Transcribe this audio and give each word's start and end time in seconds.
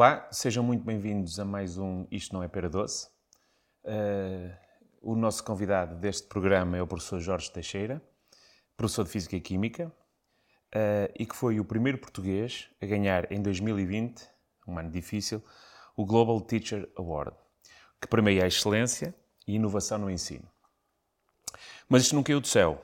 Olá, 0.00 0.28
sejam 0.30 0.62
muito 0.62 0.84
bem-vindos 0.84 1.40
a 1.40 1.44
mais 1.44 1.76
um 1.76 2.06
Isto 2.08 2.32
Não 2.32 2.40
é 2.40 2.46
Pera 2.46 2.70
Doce. 2.70 3.08
Uh, 3.82 4.54
o 5.02 5.16
nosso 5.16 5.42
convidado 5.42 5.96
deste 5.96 6.28
programa 6.28 6.76
é 6.76 6.80
o 6.80 6.86
professor 6.86 7.18
Jorge 7.18 7.50
Teixeira, 7.50 8.00
professor 8.76 9.02
de 9.02 9.10
Física 9.10 9.34
e 9.34 9.40
Química, 9.40 9.92
uh, 10.72 11.12
e 11.18 11.26
que 11.26 11.34
foi 11.34 11.58
o 11.58 11.64
primeiro 11.64 11.98
português 11.98 12.70
a 12.80 12.86
ganhar 12.86 13.32
em 13.32 13.42
2020, 13.42 14.24
um 14.68 14.78
ano 14.78 14.88
difícil, 14.88 15.42
o 15.96 16.06
Global 16.06 16.40
Teacher 16.42 16.88
Award, 16.94 17.34
que 18.00 18.06
premia 18.06 18.44
a 18.44 18.46
excelência 18.46 19.12
e 19.48 19.56
inovação 19.56 19.98
no 19.98 20.08
ensino. 20.08 20.48
Mas 21.88 22.02
isto 22.02 22.14
não 22.14 22.22
caiu 22.22 22.40
do 22.40 22.46
céu, 22.46 22.80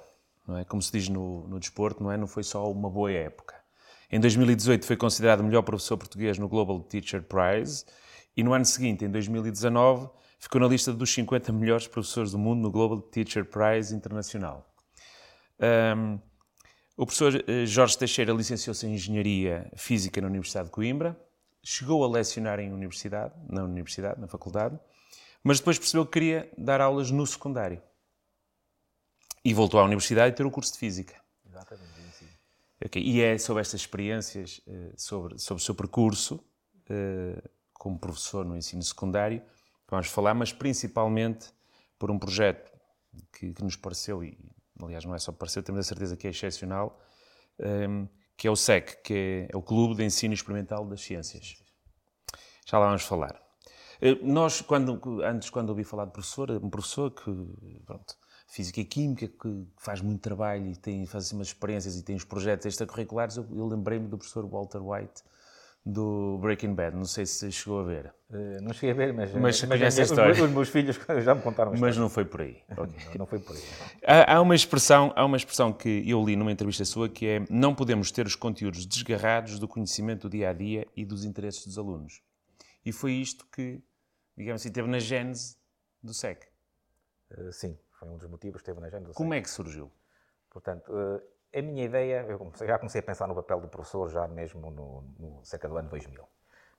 não 0.49 0.59
é? 0.59 0.65
Como 0.65 0.83
se 0.83 0.91
diz 0.91 1.09
no, 1.09 1.47
no 1.47 1.61
desporto, 1.61 2.03
não 2.03 2.11
é? 2.11 2.17
Não 2.17 2.27
foi 2.27 2.43
só 2.43 2.69
uma 2.69 2.91
boa 2.91 3.13
época. 3.13 3.64
Em 4.11 4.21
2018 4.21 4.87
foi 4.87 4.97
considerado 4.97 5.41
o 5.41 5.45
melhor 5.45 5.63
professor 5.63 5.97
português 5.97 6.39
no 6.39 6.49
Global 6.49 6.81
Teacher 6.81 7.23
Prize 7.23 7.85
e 8.37 8.43
no 8.43 8.53
ano 8.53 8.65
seguinte, 8.65 9.05
em 9.05 9.11
2019, 9.11 10.09
ficou 10.39 10.61
na 10.61 10.67
lista 10.67 10.93
dos 10.93 11.13
50 11.13 11.53
melhores 11.53 11.87
professores 11.87 12.33
do 12.33 12.39
mundo 12.39 12.61
no 12.61 12.71
Global 12.71 13.01
Teacher 13.01 13.45
Prize 13.45 13.95
Internacional. 13.95 14.69
Um, 15.97 16.19
o 16.97 17.07
professor 17.07 17.45
eh, 17.49 17.67
Jorge 17.67 17.99
Teixeira 17.99 18.33
licenciou-se 18.33 18.87
em 18.87 18.95
Engenharia 18.95 19.69
Física 19.75 20.21
na 20.21 20.29
Universidade 20.29 20.67
de 20.67 20.73
Coimbra, 20.73 21.19
chegou 21.63 22.05
a 22.05 22.09
lecionar 22.09 22.61
em 22.61 22.73
universidade, 22.73 23.35
na 23.49 23.65
universidade, 23.65 24.21
na 24.21 24.29
faculdade, 24.29 24.79
mas 25.43 25.59
depois 25.59 25.79
percebeu 25.79 26.07
que 26.07 26.13
queria 26.13 26.51
dar 26.57 26.81
aulas 26.81 27.11
no 27.11 27.27
secundário. 27.27 27.83
E 29.45 29.53
voltou 29.53 29.81
à 29.81 29.85
universidade 29.85 30.35
e 30.35 30.37
ter 30.37 30.47
o 30.47 30.51
curso 30.51 30.73
de 30.73 30.79
Física. 30.79 31.15
Exatamente. 31.47 31.94
Okay. 32.85 33.03
E 33.03 33.21
é 33.21 33.39
sobre 33.39 33.61
estas 33.61 33.81
experiências, 33.81 34.61
eh, 34.67 34.93
sobre, 34.97 35.39
sobre 35.39 35.63
o 35.63 35.65
seu 35.65 35.75
percurso 35.75 36.43
eh, 36.89 37.43
como 37.73 37.99
professor 37.99 38.45
no 38.45 38.57
ensino 38.57 38.83
secundário, 38.83 39.41
que 39.41 39.91
vamos 39.91 40.09
falar, 40.09 40.35
mas 40.35 40.53
principalmente 40.53 41.53
por 41.99 42.11
um 42.11 42.19
projeto 42.19 42.73
que, 43.33 43.53
que 43.53 43.63
nos 43.63 43.77
pareceu, 43.77 44.23
e 44.25 44.39
aliás 44.83 45.05
não 45.05 45.15
é 45.15 45.19
só 45.19 45.33
pareceu, 45.33 45.63
temos 45.63 45.81
a 45.81 45.83
certeza 45.83 46.17
que 46.17 46.27
é 46.27 46.31
excepcional, 46.31 47.01
ehm, 47.59 48.07
que 48.37 48.49
é 48.49 48.51
o 48.51 48.57
SEC, 48.57 49.03
que 49.03 49.15
é, 49.15 49.49
é 49.53 49.57
o 49.57 49.63
Clube 49.63 49.95
de 49.95 50.05
Ensino 50.05 50.35
Experimental 50.35 50.85
das 50.87 51.01
Ciências. 51.03 51.63
Já 52.67 52.79
lá 52.79 52.87
vamos 52.87 53.03
falar. 53.03 53.41
Eh, 54.01 54.17
nós, 54.23 54.61
quando, 54.61 55.23
antes, 55.23 55.51
quando 55.51 55.71
ouvi 55.71 55.85
falar 55.85 56.07
de 56.07 56.13
professor, 56.13 56.51
um 56.51 56.71
professor 56.71 57.11
que, 57.11 57.31
pronto, 57.85 58.17
Física 58.47 58.81
e 58.81 58.85
Química, 58.85 59.27
que 59.27 59.67
faz 59.77 60.01
muito 60.01 60.21
trabalho 60.21 60.67
e 60.69 60.77
tem, 60.77 61.07
faz 61.07 61.27
assim, 61.27 61.37
umas 61.37 61.49
experiências 61.49 61.97
e 61.97 62.03
tem 62.03 62.15
os 62.15 62.25
projetos 62.25 62.67
extracurriculares, 62.67 63.37
eu, 63.37 63.47
eu 63.53 63.67
lembrei-me 63.67 64.07
do 64.07 64.17
professor 64.17 64.47
Walter 64.47 64.81
White, 64.83 65.23
do 65.85 66.39
Breaking 66.41 66.75
Bad. 66.75 66.97
Não 66.97 67.05
sei 67.05 67.27
se 67.27 67.51
chegou 67.53 67.81
a 67.81 67.85
ver. 67.85 68.15
Uh, 68.31 68.63
não 68.63 68.73
cheguei 68.73 68.91
a 68.91 68.95
ver, 68.95 69.13
mas, 69.13 69.33
mas, 69.33 69.63
mas 69.65 69.83
essa 69.83 70.03
história. 70.03 70.33
Os, 70.33 70.51
meus 70.51 70.69
filhos 70.69 70.99
já 71.23 71.35
me 71.35 71.43
contaram 71.43 71.73
Mas 71.73 71.81
história. 71.81 72.01
não 72.01 72.09
foi 72.09 72.25
por 72.25 72.41
aí. 72.41 72.63
Okay. 72.71 73.05
não, 73.07 73.15
não, 73.19 73.27
foi 73.27 73.39
por 73.39 73.57
aí. 73.57 73.63
Há, 74.07 74.37
há, 74.37 74.41
uma 74.41 74.55
expressão, 74.55 75.13
há 75.15 75.25
uma 75.25 75.37
expressão 75.37 75.73
que 75.73 76.03
eu 76.09 76.25
li 76.25 76.37
numa 76.37 76.53
entrevista 76.53 76.85
sua 76.85 77.09
que 77.09 77.27
é 77.27 77.45
não 77.51 77.75
podemos 77.75 78.11
ter 78.11 78.27
os 78.27 78.35
conteúdos 78.35 78.87
desgarrados 78.87 79.59
do 79.59 79.69
conhecimento 79.69 80.29
do 80.29 80.31
dia 80.31 80.51
a 80.51 80.53
dia 80.53 80.87
e 80.97 81.05
dos 81.05 81.25
interesses 81.25 81.67
dos 81.67 81.77
alunos. 81.77 82.23
E 82.85 82.93
foi 82.93 83.13
isto 83.13 83.47
que, 83.53 83.83
digamos 84.37 84.63
assim, 84.63 84.71
teve 84.71 84.89
na 84.89 84.99
gênese 84.99 85.57
do 86.03 86.15
SEC. 86.15 86.47
Uh, 87.31 87.53
sim 87.53 87.77
foi 88.05 88.13
um 88.13 88.17
dos 88.17 88.29
motivos 88.29 88.61
que 88.61 88.67
teve 88.67 88.81
na 88.81 88.87
agenda. 88.87 89.11
Como 89.15 89.35
é 89.35 89.41
que 89.41 89.51
surgiu? 89.51 89.91
Portanto, 90.51 90.93
eh, 91.53 91.59
a 91.59 91.63
minha 91.63 91.85
ideia, 91.85 92.27
eu 92.29 92.53
já 92.67 92.79
comecei 92.79 93.01
a 93.01 93.03
pensar 93.03 93.27
no 93.27 93.35
papel 93.35 93.61
do 93.61 93.69
professor 93.69 94.09
já 94.11 94.29
mesmo 94.29 94.71
no, 94.71 95.05
no 95.19 95.45
cerca 95.45 95.69
do 95.69 95.77
ano 95.77 95.89
2000. 95.89 96.23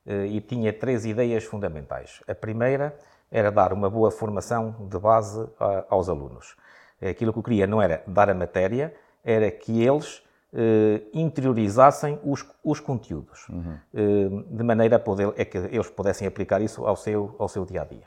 Eh, 0.06 0.26
e 0.26 0.40
tinha 0.40 0.72
três 0.72 1.04
ideias 1.04 1.44
fundamentais. 1.44 2.22
A 2.28 2.34
primeira 2.34 2.96
era 3.30 3.50
dar 3.50 3.72
uma 3.72 3.90
boa 3.90 4.10
formação 4.10 4.86
de 4.88 4.98
base 4.98 5.46
aos 5.88 6.08
alunos. 6.08 6.56
Aquilo 7.02 7.32
que 7.32 7.38
eu 7.40 7.42
queria 7.42 7.66
não 7.66 7.82
era 7.82 8.02
dar 8.06 8.30
a 8.30 8.34
matéria, 8.34 8.94
era 9.24 9.50
que 9.50 9.82
eles 9.82 10.22
eh, 10.52 11.02
interiorizassem 11.12 12.20
os, 12.22 12.46
os 12.62 12.78
conteúdos, 12.78 13.48
uhum. 13.48 14.44
de 14.48 14.62
maneira 14.62 14.94
a, 14.94 14.98
poder, 15.00 15.34
é 15.36 15.44
que 15.44 15.58
eles 15.58 15.90
pudessem 15.90 16.26
aplicar 16.26 16.62
isso 16.62 16.86
ao 16.86 16.96
seu, 16.96 17.34
ao 17.36 17.48
seu 17.48 17.64
dia 17.64 17.82
a 17.82 17.84
dia. 17.84 18.06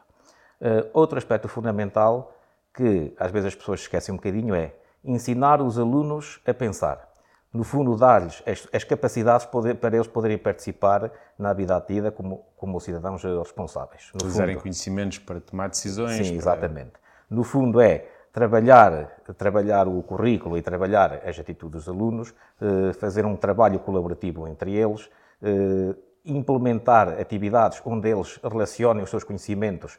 outro 0.93 1.17
aspecto 1.17 1.49
fundamental 1.49 2.33
que 2.73 3.13
às 3.19 3.31
vezes 3.31 3.47
as 3.47 3.55
pessoas 3.55 3.81
esquecem 3.81 4.13
um 4.13 4.17
bocadinho 4.17 4.53
é 4.55 4.73
ensinar 5.03 5.61
os 5.61 5.77
alunos 5.77 6.41
a 6.45 6.53
pensar. 6.53 7.09
No 7.51 7.63
fundo, 7.63 7.95
dar-lhes 7.95 8.43
as, 8.45 8.67
as, 8.71 8.83
capacidades 8.83 9.45
poder, 9.45 9.75
para 9.75 9.95
eles 9.95 10.07
poderem 10.07 10.37
participar 10.37 11.11
na 11.37 11.51
vida 11.51 11.75
ativa 11.75 12.11
como, 12.11 12.45
como 12.55 12.79
cidadãos 12.79 13.23
responsáveis. 13.23 14.11
Utilizarem 14.13 14.59
conhecimentos 14.59 15.17
para 15.17 15.41
tomar 15.41 15.69
decisões. 15.69 16.17
Sim, 16.17 16.33
para... 16.33 16.35
exatamente. 16.35 16.91
No 17.27 17.43
fundo, 17.43 17.81
é 17.81 18.05
trabalhar, 18.31 19.21
trabalhar 19.35 19.87
o 19.87 20.03
currículo 20.03 20.57
e 20.57 20.61
trabalhar 20.61 21.21
as 21.27 21.39
atitudes 21.39 21.85
dos 21.85 21.89
alunos, 21.89 22.33
eh, 22.61 22.93
fazer 22.93 23.25
um 23.25 23.35
trabalho 23.35 23.79
colaborativo 23.79 24.47
entre 24.47 24.75
eles, 24.75 25.09
eh, 25.41 25.95
implementar 26.25 27.19
atividades 27.19 27.81
onde 27.83 28.09
eles 28.09 28.39
relacionem 28.43 29.03
os 29.03 29.09
seus 29.09 29.23
conhecimentos 29.23 29.97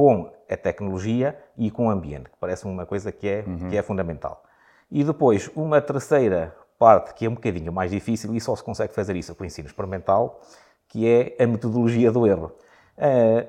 com 0.00 0.32
a 0.48 0.56
tecnologia 0.56 1.38
e 1.58 1.70
com 1.70 1.88
o 1.88 1.90
ambiente, 1.90 2.30
que 2.30 2.36
parece 2.40 2.64
uma 2.64 2.86
coisa 2.86 3.12
que 3.12 3.28
é, 3.28 3.44
uhum. 3.46 3.68
que 3.68 3.76
é 3.76 3.82
fundamental. 3.82 4.42
E 4.90 5.04
depois, 5.04 5.50
uma 5.54 5.78
terceira 5.78 6.56
parte 6.78 7.12
que 7.12 7.26
é 7.26 7.28
um 7.28 7.34
bocadinho 7.34 7.70
mais 7.70 7.90
difícil 7.90 8.34
e 8.34 8.40
só 8.40 8.56
se 8.56 8.64
consegue 8.64 8.94
fazer 8.94 9.14
isso 9.14 9.34
com 9.34 9.42
o 9.42 9.46
ensino 9.46 9.68
experimental, 9.68 10.40
que 10.88 11.06
é 11.06 11.36
a 11.38 11.46
metodologia 11.46 12.10
do 12.10 12.26
erro. 12.26 12.50
Uh, 12.96 13.46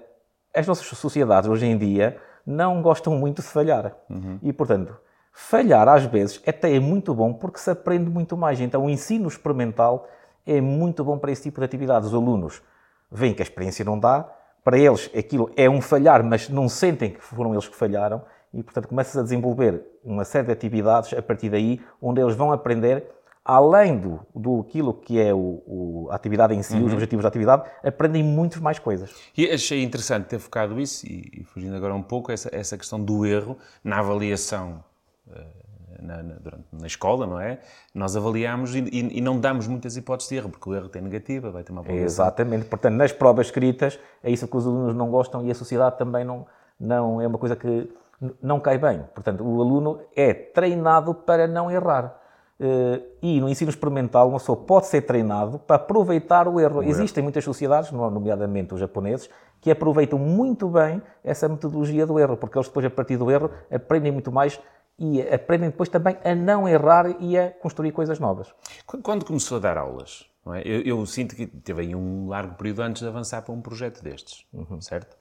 as 0.53 0.67
nossas 0.67 0.85
sociedades 0.87 1.49
hoje 1.49 1.65
em 1.65 1.77
dia 1.77 2.17
não 2.45 2.81
gostam 2.81 3.15
muito 3.15 3.41
de 3.41 3.47
falhar. 3.47 3.95
Uhum. 4.09 4.37
E, 4.43 4.51
portanto, 4.51 4.93
falhar 5.31 5.87
às 5.87 6.03
vezes 6.03 6.43
até 6.45 6.75
é 6.75 6.81
muito 6.81 7.15
bom 7.15 7.31
porque 7.31 7.59
se 7.59 7.71
aprende 7.71 8.09
muito 8.09 8.35
mais. 8.35 8.59
Então, 8.59 8.87
o 8.87 8.89
ensino 8.89 9.29
experimental 9.29 10.05
é 10.45 10.59
muito 10.59 11.01
bom 11.01 11.17
para 11.17 11.31
esse 11.31 11.43
tipo 11.43 11.61
de 11.61 11.65
atividades. 11.65 12.09
Os 12.09 12.13
alunos 12.13 12.61
veem 13.09 13.33
que 13.33 13.41
a 13.41 13.45
experiência 13.45 13.85
não 13.85 13.97
dá, 13.97 14.29
para 14.63 14.77
eles 14.77 15.09
aquilo 15.17 15.51
é 15.55 15.69
um 15.69 15.81
falhar, 15.81 16.23
mas 16.23 16.49
não 16.49 16.69
sentem 16.69 17.11
que 17.11 17.21
foram 17.21 17.53
eles 17.53 17.67
que 17.67 17.75
falharam 17.75 18.21
e, 18.53 18.61
portanto, 18.61 18.87
começas 18.87 19.17
a 19.17 19.23
desenvolver 19.23 19.81
uma 20.03 20.25
série 20.25 20.47
de 20.47 20.53
atividades 20.53 21.13
a 21.13 21.21
partir 21.21 21.49
daí, 21.49 21.79
onde 22.01 22.21
eles 22.21 22.35
vão 22.35 22.51
aprender, 22.51 23.05
além 23.45 23.97
do, 23.97 24.19
do 24.35 24.59
aquilo 24.59 24.93
que 24.93 25.19
é 25.19 25.33
o, 25.33 25.63
o 25.65 26.07
a 26.11 26.15
atividade 26.15 26.53
em 26.53 26.61
si, 26.61 26.75
uhum. 26.75 26.85
os 26.85 26.93
objetivos 26.93 27.23
da 27.23 27.29
atividade, 27.29 27.63
aprendem 27.83 28.23
muitas 28.23 28.59
mais 28.59 28.77
coisas. 28.77 29.13
E 29.37 29.49
achei 29.49 29.81
interessante 29.81 30.25
ter 30.27 30.39
focado 30.39 30.79
isso, 30.79 31.05
e, 31.07 31.41
e 31.41 31.43
fugindo 31.45 31.75
agora 31.75 31.93
um 31.93 32.03
pouco, 32.03 32.31
essa, 32.31 32.49
essa 32.51 32.77
questão 32.77 32.99
do 32.99 33.25
erro 33.25 33.57
na 33.83 33.99
avaliação 33.99 34.83
uh, 35.27 35.70
na, 36.01 36.23
na, 36.23 36.33
durante, 36.35 36.65
na 36.71 36.87
escola, 36.87 37.27
não 37.27 37.39
é? 37.39 37.59
Nós 37.93 38.15
avaliamos 38.15 38.75
e, 38.75 38.79
e, 38.79 39.17
e, 39.17 39.21
não 39.21 39.39
damos 39.39 39.67
muitas 39.67 39.95
hipóteses 39.95 40.29
de 40.29 40.35
erro, 40.35 40.49
porque 40.49 40.69
o 40.69 40.75
erro 40.75 40.89
tem 40.89 41.01
negativa, 41.01 41.51
vai 41.51 41.63
ter 41.63 41.71
uma 41.71 41.81
avaliação. 41.81 42.05
Exatamente. 42.05 42.65
Portanto, 42.65 42.95
nas 42.95 43.11
provas 43.11 43.47
escritas, 43.47 43.99
é 44.23 44.31
isso 44.31 44.47
que 44.47 44.57
os 44.57 44.65
alunos 44.65 44.95
não 44.95 45.09
gostam 45.09 45.45
e 45.45 45.51
a 45.51 45.55
sociedade 45.55 45.97
também 45.97 46.25
não, 46.25 46.45
não 46.79 47.21
é 47.21 47.27
uma 47.27 47.37
coisa 47.37 47.55
que 47.55 47.89
não 48.41 48.59
cai 48.59 48.77
bem. 48.77 49.03
Portanto, 49.13 49.43
o 49.43 49.61
aluno 49.61 50.01
é 50.15 50.33
treinado 50.33 51.13
para 51.13 51.47
não 51.47 51.71
errar. 51.71 52.21
Eh, 52.63 53.01
e 53.23 53.41
no 53.41 53.49
ensino 53.49 53.71
experimental, 53.71 54.29
uma 54.29 54.37
pessoa 54.37 54.55
pode 54.55 54.85
ser 54.85 55.01
treinado 55.01 55.57
para 55.57 55.77
aproveitar 55.77 56.47
o 56.47 56.59
erro. 56.59 56.79
O 56.79 56.83
Existem 56.83 57.21
erro. 57.21 57.25
muitas 57.25 57.43
sociedades, 57.43 57.91
nomeadamente 57.91 58.73
os 58.75 58.79
japoneses, 58.79 59.27
que 59.59 59.71
aproveitam 59.71 60.19
muito 60.19 60.67
bem 60.69 61.01
essa 61.23 61.49
metodologia 61.49 62.05
do 62.05 62.19
erro, 62.19 62.37
porque 62.37 62.57
eles 62.57 62.67
depois, 62.67 62.85
a 62.85 62.89
partir 62.89 63.17
do 63.17 63.31
erro, 63.31 63.49
aprendem 63.71 64.11
muito 64.11 64.31
mais 64.31 64.59
e 65.01 65.19
aprendem 65.33 65.71
depois 65.71 65.89
também 65.89 66.15
a 66.23 66.35
não 66.35 66.69
errar 66.69 67.15
e 67.19 67.35
a 67.35 67.49
construir 67.49 67.91
coisas 67.91 68.19
novas. 68.19 68.53
Quando 69.01 69.25
começou 69.25 69.57
a 69.57 69.59
dar 69.59 69.75
aulas, 69.75 70.29
é? 70.53 70.61
eu, 70.63 70.81
eu, 70.81 71.05
sinto 71.07 71.35
que 71.35 71.47
teve 71.47 71.81
aí 71.81 71.95
um 71.95 72.27
largo 72.27 72.53
período 72.53 72.83
antes 72.83 73.01
de 73.01 73.07
avançar 73.07 73.41
para 73.41 73.51
um 73.51 73.61
projeto 73.61 74.03
destes, 74.03 74.45
uhum. 74.53 74.79
certo? 74.79 75.17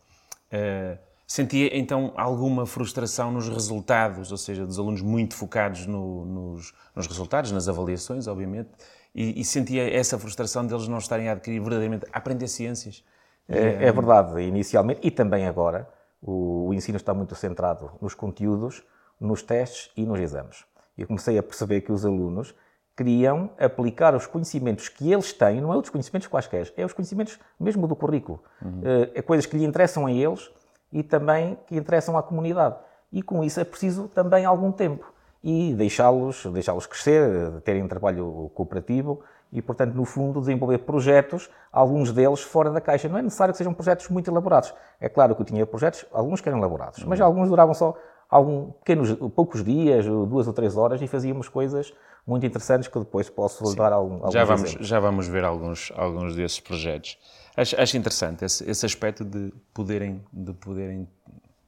Uh, 0.53 0.99
sentia 1.27 1.75
então 1.79 2.13
alguma 2.15 2.67
frustração 2.67 3.33
nos 3.33 3.49
resultados, 3.49 4.31
ou 4.31 4.37
seja, 4.37 4.67
dos 4.67 4.79
alunos 4.79 5.01
muito 5.01 5.35
focados 5.35 5.87
no, 5.87 6.27
nos, 6.27 6.75
nos, 6.95 7.07
resultados, 7.07 7.51
nas 7.51 7.67
avaliações, 7.67 8.27
obviamente, 8.27 8.69
e, 9.15 9.41
e, 9.41 9.45
sentia 9.47 9.91
essa 9.91 10.19
frustração 10.19 10.67
deles 10.67 10.89
não 10.89 10.99
estarem 10.99 11.31
a 11.31 11.33
adquirir 11.33 11.59
verdadeiramente, 11.59 12.05
a 12.13 12.19
aprender 12.19 12.49
ciências. 12.49 13.03
É, 13.49 13.87
é 13.87 13.93
verdade, 13.93 14.43
inicialmente, 14.43 15.01
e 15.03 15.11
também 15.11 15.47
agora, 15.47 15.89
o, 16.21 16.69
o 16.69 16.75
ensino 16.75 16.97
está 16.97 17.15
muito 17.15 17.35
centrado 17.35 17.91
nos 18.01 18.15
conteúdos, 18.15 18.85
nos 19.21 19.43
testes 19.43 19.91
e 19.97 20.07
nos 20.07 20.19
exames. 20.19 20.65
E 20.97 21.03
eu 21.03 21.07
comecei 21.07 21.37
a 21.39 21.43
perceber 21.43 21.83
que 21.83 21.93
os 21.93 22.05
alunos 22.05 22.55
queriam 22.97 23.51
aplicar 23.59 24.15
os 24.15 24.27
conhecimentos 24.27 24.89
que 24.89 25.11
eles 25.11 25.33
têm, 25.33 25.61
não 25.61 25.73
é 25.73 25.77
outros 25.77 25.91
conhecimentos 25.91 26.29
quaisquer, 26.29 26.73
é 26.77 26.85
os 26.85 26.93
conhecimentos 26.93 27.39
mesmo 27.59 27.87
do 27.87 27.97
currículo. 27.97 28.43
Uhum. 28.63 28.83
É 29.15 29.23
coisas 29.23 29.47
que 29.47 29.57
lhe 29.57 29.65
interessam 29.65 30.07
a 30.07 30.13
eles 30.13 30.51
e 30.93 31.03
também 31.03 31.59
que 31.67 31.77
interessam 31.77 32.19
à 32.19 32.23
comunidade. 32.23 32.77
E 33.13 33.23
com 33.23 33.43
isso 33.43 33.59
é 33.59 33.65
preciso 33.65 34.09
também 34.09 34.45
algum 34.45 34.71
tempo 34.71 35.13
e 35.43 35.73
deixá-los 35.75 36.45
deixá 36.47 36.75
crescer, 36.83 37.61
terem 37.63 37.83
um 37.83 37.89
trabalho 37.89 38.51
cooperativo 38.55 39.21
e, 39.53 39.61
portanto, 39.61 39.95
no 39.95 40.05
fundo, 40.05 40.39
desenvolver 40.39 40.79
projetos, 40.79 41.51
alguns 41.73 42.13
deles 42.13 42.43
fora 42.43 42.71
da 42.71 42.81
caixa. 42.81 43.09
Não 43.09 43.19
é 43.19 43.23
necessário 43.23 43.53
que 43.53 43.59
sejam 43.59 43.73
projetos 43.73 44.09
muito 44.09 44.31
elaborados. 44.31 44.73
É 45.01 45.09
claro 45.09 45.35
que 45.35 45.43
eu 45.43 45.47
tinha 45.47 45.67
projetos, 45.67 46.05
alguns 46.13 46.41
que 46.41 46.49
eram 46.49 46.59
elaborados, 46.59 47.03
mas 47.05 47.21
alguns 47.21 47.49
duravam 47.49 47.75
só 47.75 47.97
algum, 48.31 48.71
pequenos, 48.73 49.13
poucos 49.35 49.65
dias, 49.65 50.07
duas 50.07 50.47
ou 50.47 50.53
três 50.53 50.77
horas, 50.77 51.03
e 51.03 51.07
fazíamos 51.07 51.49
coisas 51.49 51.93
muito 52.27 52.47
interessantes 52.47 52.87
que 52.87 52.99
depois 52.99 53.29
posso 53.29 53.75
dar 53.75 53.93
algum, 53.93 54.15
alguns 54.15 54.33
já 54.33 54.45
vamos 54.45 54.71
Já 54.73 55.01
vamos 55.01 55.27
ver 55.27 55.45
alguns, 55.45 55.93
alguns 55.97 56.37
desses 56.37 56.61
projetos. 56.61 57.19
Acho, 57.57 57.81
acho 57.81 57.97
interessante 57.97 58.45
esse, 58.45 58.69
esse 58.71 58.87
aspecto 58.87 59.25
de 59.25 59.53
poderem, 59.75 60.25
de 60.33 60.53
poderem, 60.53 61.09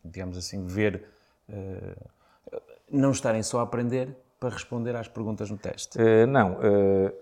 digamos 0.04 0.38
assim, 0.38 0.64
ver, 0.64 1.08
uh, 1.48 2.10
não 2.90 3.10
estarem 3.10 3.42
só 3.42 3.60
a 3.60 3.62
aprender 3.62 4.16
para 4.38 4.50
responder 4.50 4.94
às 4.94 5.08
perguntas 5.08 5.50
no 5.50 5.56
teste. 5.56 5.98
Uh, 5.98 6.26
não, 6.26 6.52
uh, 6.52 7.12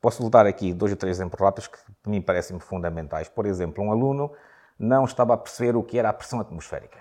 posso 0.00 0.28
dar 0.28 0.46
aqui 0.46 0.74
dois 0.74 0.90
ou 0.90 0.98
três 0.98 1.16
exemplos 1.16 1.40
rápidos 1.40 1.68
que 1.68 1.78
para 2.02 2.10
mim 2.10 2.20
parecem 2.20 2.58
fundamentais. 2.58 3.28
Por 3.28 3.46
exemplo, 3.46 3.84
um 3.84 3.92
aluno 3.92 4.32
não 4.78 5.04
estava 5.04 5.34
a 5.34 5.36
perceber 5.36 5.76
o 5.76 5.82
que 5.82 5.98
era 5.98 6.08
a 6.08 6.12
pressão 6.12 6.40
atmosférica. 6.40 6.98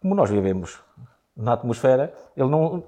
Como 0.00 0.14
nós 0.14 0.30
vivemos 0.30 0.80
na 1.36 1.52
atmosfera, 1.52 2.12
ele 2.36 2.48
não, 2.48 2.84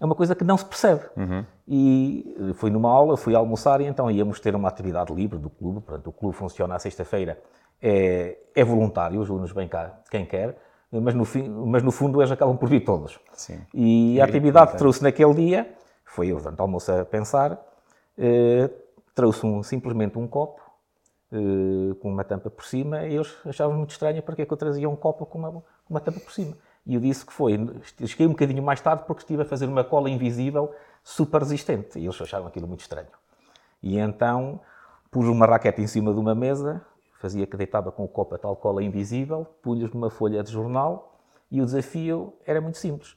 é 0.00 0.04
uma 0.04 0.14
coisa 0.14 0.34
que 0.34 0.44
não 0.44 0.56
se 0.56 0.64
percebe. 0.64 1.02
Uhum. 1.16 1.44
E 1.68 2.52
fui 2.54 2.70
numa 2.70 2.90
aula, 2.90 3.16
fui 3.16 3.34
almoçar 3.34 3.80
e 3.80 3.86
então 3.86 4.10
íamos 4.10 4.40
ter 4.40 4.54
uma 4.54 4.68
atividade 4.68 5.12
livre 5.12 5.38
do 5.38 5.50
clube. 5.50 5.80
Portanto, 5.80 6.06
o 6.08 6.12
clube 6.12 6.36
funciona 6.36 6.74
à 6.74 6.78
sexta-feira, 6.78 7.38
é, 7.82 8.38
é, 8.54 8.64
voluntário, 8.64 9.20
os 9.20 9.28
alunos 9.28 9.52
vêm 9.52 9.68
cá 9.68 10.00
quem 10.10 10.24
quer, 10.24 10.56
mas 10.90 11.14
no, 11.14 11.24
fim, 11.24 11.48
mas 11.48 11.82
no 11.82 11.92
fundo 11.92 12.20
eles 12.20 12.30
acabam 12.30 12.56
por 12.56 12.68
vir 12.68 12.80
todos. 12.80 13.20
Sim. 13.32 13.60
E 13.74 14.20
a 14.20 14.24
atividade 14.24 14.72
que 14.72 14.78
trouxe 14.78 15.02
naquele 15.02 15.34
dia 15.34 15.74
foi 16.04 16.28
eu, 16.28 16.38
durante 16.38 16.58
o 16.58 16.62
almoço, 16.62 16.90
a 16.92 17.04
pensar, 17.04 17.60
eh, 18.18 18.68
trouxe 19.14 19.46
um, 19.46 19.62
simplesmente 19.62 20.18
um 20.18 20.26
copo 20.26 20.60
eh, 21.32 21.94
com 22.00 22.10
uma 22.10 22.24
tampa 22.24 22.50
por 22.50 22.64
cima 22.64 23.06
e 23.06 23.14
eles 23.14 23.32
achavam 23.46 23.76
muito 23.76 23.90
estranho 23.90 24.20
porque 24.22 24.42
é 24.42 24.46
que 24.46 24.52
eu 24.52 24.56
trazia 24.56 24.88
um 24.88 24.96
copo 24.96 25.24
com 25.24 25.38
uma, 25.38 25.62
uma 25.88 26.00
tampa 26.00 26.18
por 26.18 26.32
cima. 26.32 26.56
E 26.90 26.94
eu 26.96 27.00
disse 27.00 27.24
que 27.24 27.32
foi, 27.32 27.56
cheguei 28.04 28.26
um 28.26 28.30
bocadinho 28.30 28.60
mais 28.60 28.80
tarde 28.80 29.04
porque 29.06 29.22
estive 29.22 29.42
a 29.42 29.44
fazer 29.44 29.66
uma 29.66 29.84
cola 29.84 30.10
invisível 30.10 30.74
super 31.04 31.40
resistente. 31.40 31.96
E 31.96 32.04
eles 32.04 32.20
acharam 32.20 32.48
aquilo 32.48 32.66
muito 32.66 32.80
estranho. 32.80 33.06
E 33.80 33.96
então 33.96 34.58
pus 35.08 35.24
uma 35.28 35.46
raquete 35.46 35.80
em 35.80 35.86
cima 35.86 36.12
de 36.12 36.18
uma 36.18 36.34
mesa, 36.34 36.84
fazia 37.20 37.46
que 37.46 37.56
deitava 37.56 37.92
com 37.92 38.02
o 38.02 38.08
copo 38.08 38.34
a 38.34 38.38
tal 38.38 38.56
cola 38.56 38.82
invisível, 38.82 39.46
punhos 39.62 39.92
numa 39.92 40.10
folha 40.10 40.42
de 40.42 40.50
jornal 40.50 41.16
e 41.48 41.62
o 41.62 41.64
desafio 41.64 42.34
era 42.44 42.60
muito 42.60 42.78
simples. 42.78 43.14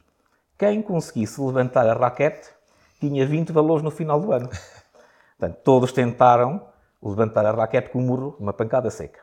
Quem 0.55 0.79
conseguisse 0.79 1.41
levantar 1.41 1.87
a 1.87 1.95
raquete 1.95 2.51
tinha 2.99 3.25
20 3.25 3.51
valores 3.51 3.83
no 3.83 3.89
final 3.89 4.21
do 4.21 4.31
ano. 4.31 4.49
Portanto, 5.35 5.57
todos 5.63 5.91
tentaram 5.91 6.61
levantar 7.01 7.43
a 7.43 7.51
raquete 7.51 7.89
com 7.89 7.97
o 7.97 8.01
murro, 8.03 8.35
uma 8.39 8.53
pancada 8.53 8.91
seca. 8.91 9.21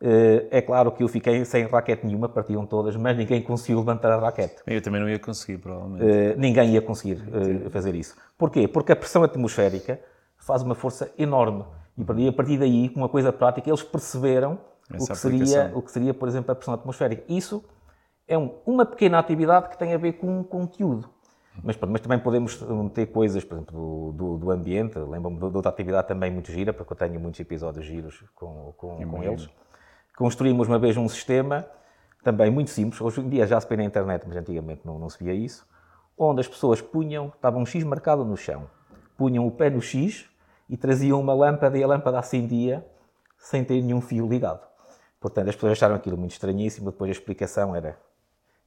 Eh, 0.00 0.46
é 0.50 0.62
claro 0.62 0.92
que 0.92 1.02
eu 1.02 1.08
fiquei 1.08 1.44
sem 1.44 1.66
raquete 1.66 2.06
nenhuma, 2.06 2.28
partiam 2.28 2.64
todas, 2.64 2.94
mas 2.96 3.16
ninguém 3.16 3.42
conseguiu 3.42 3.78
levantar 3.78 4.12
a 4.12 4.18
raquete. 4.18 4.62
Eu 4.66 4.80
também 4.80 5.00
não 5.00 5.08
ia 5.08 5.18
conseguir, 5.18 5.58
provavelmente. 5.58 6.04
Eh, 6.04 6.34
ninguém 6.36 6.70
ia 6.70 6.82
conseguir 6.82 7.22
eh, 7.32 7.68
fazer 7.70 7.94
isso. 7.94 8.16
Porquê? 8.36 8.68
Porque 8.68 8.92
a 8.92 8.96
pressão 8.96 9.24
atmosférica 9.24 10.00
faz 10.36 10.62
uma 10.62 10.74
força 10.74 11.10
enorme. 11.18 11.64
E 12.16 12.28
a 12.28 12.32
partir 12.32 12.58
daí, 12.58 12.88
com 12.90 13.00
uma 13.00 13.08
coisa 13.08 13.32
prática, 13.32 13.68
eles 13.68 13.82
perceberam 13.82 14.60
o 14.94 15.04
que, 15.04 15.16
seria, 15.16 15.72
o 15.74 15.82
que 15.82 15.90
seria, 15.90 16.14
por 16.14 16.28
exemplo, 16.28 16.52
a 16.52 16.54
pressão 16.54 16.74
atmosférica. 16.74 17.24
Isso 17.28 17.64
é 18.28 18.38
um, 18.38 18.54
uma 18.64 18.86
pequena 18.86 19.18
atividade 19.18 19.68
que 19.68 19.76
tem 19.76 19.92
a 19.92 19.98
ver 19.98 20.12
com 20.12 20.44
conteúdo. 20.44 21.10
Mas, 21.60 21.76
mas, 21.76 22.00
também 22.00 22.20
podemos 22.20 22.62
meter 22.62 23.06
coisas, 23.06 23.42
por 23.42 23.56
exemplo, 23.56 23.74
do, 23.74 24.12
do, 24.12 24.38
do 24.38 24.50
ambiente. 24.52 24.96
Lembro-me 24.96 25.38
de 25.38 25.44
outra 25.56 25.70
atividade 25.70 26.06
também 26.06 26.30
muito 26.30 26.52
gira, 26.52 26.72
porque 26.72 26.92
eu 26.92 26.96
tenho 26.96 27.18
muitos 27.18 27.40
episódios 27.40 27.84
giros 27.84 28.22
com, 28.36 28.72
com, 28.76 29.04
com 29.04 29.24
eles 29.24 29.50
construímos 30.18 30.66
uma 30.66 30.80
vez 30.80 30.96
um 30.96 31.08
sistema 31.08 31.64
também 32.24 32.50
muito 32.50 32.70
simples, 32.70 33.00
hoje 33.00 33.20
em 33.20 33.28
dia 33.28 33.46
já 33.46 33.60
se 33.60 33.68
vê 33.68 33.76
na 33.76 33.84
internet, 33.84 34.24
mas 34.26 34.36
antigamente 34.36 34.80
não, 34.84 34.98
não 34.98 35.08
se 35.08 35.22
via 35.22 35.32
isso, 35.32 35.64
onde 36.18 36.40
as 36.40 36.48
pessoas 36.48 36.82
punham, 36.82 37.28
estava 37.28 37.56
um 37.56 37.64
X 37.64 37.84
marcado 37.84 38.24
no 38.24 38.36
chão, 38.36 38.68
punham 39.16 39.46
o 39.46 39.50
pé 39.52 39.70
no 39.70 39.80
X 39.80 40.28
e 40.68 40.76
traziam 40.76 41.20
uma 41.20 41.32
lâmpada 41.32 41.78
e 41.78 41.84
a 41.84 41.86
lâmpada 41.86 42.18
acendia 42.18 42.84
sem 43.38 43.62
ter 43.62 43.80
nenhum 43.80 44.00
fio 44.00 44.28
ligado. 44.28 44.66
Portanto, 45.20 45.48
as 45.48 45.54
pessoas 45.54 45.72
acharam 45.72 45.94
aquilo 45.94 46.18
muito 46.18 46.32
estranhíssimo, 46.32 46.90
depois 46.90 47.08
a 47.08 47.12
explicação 47.12 47.74
era, 47.76 47.96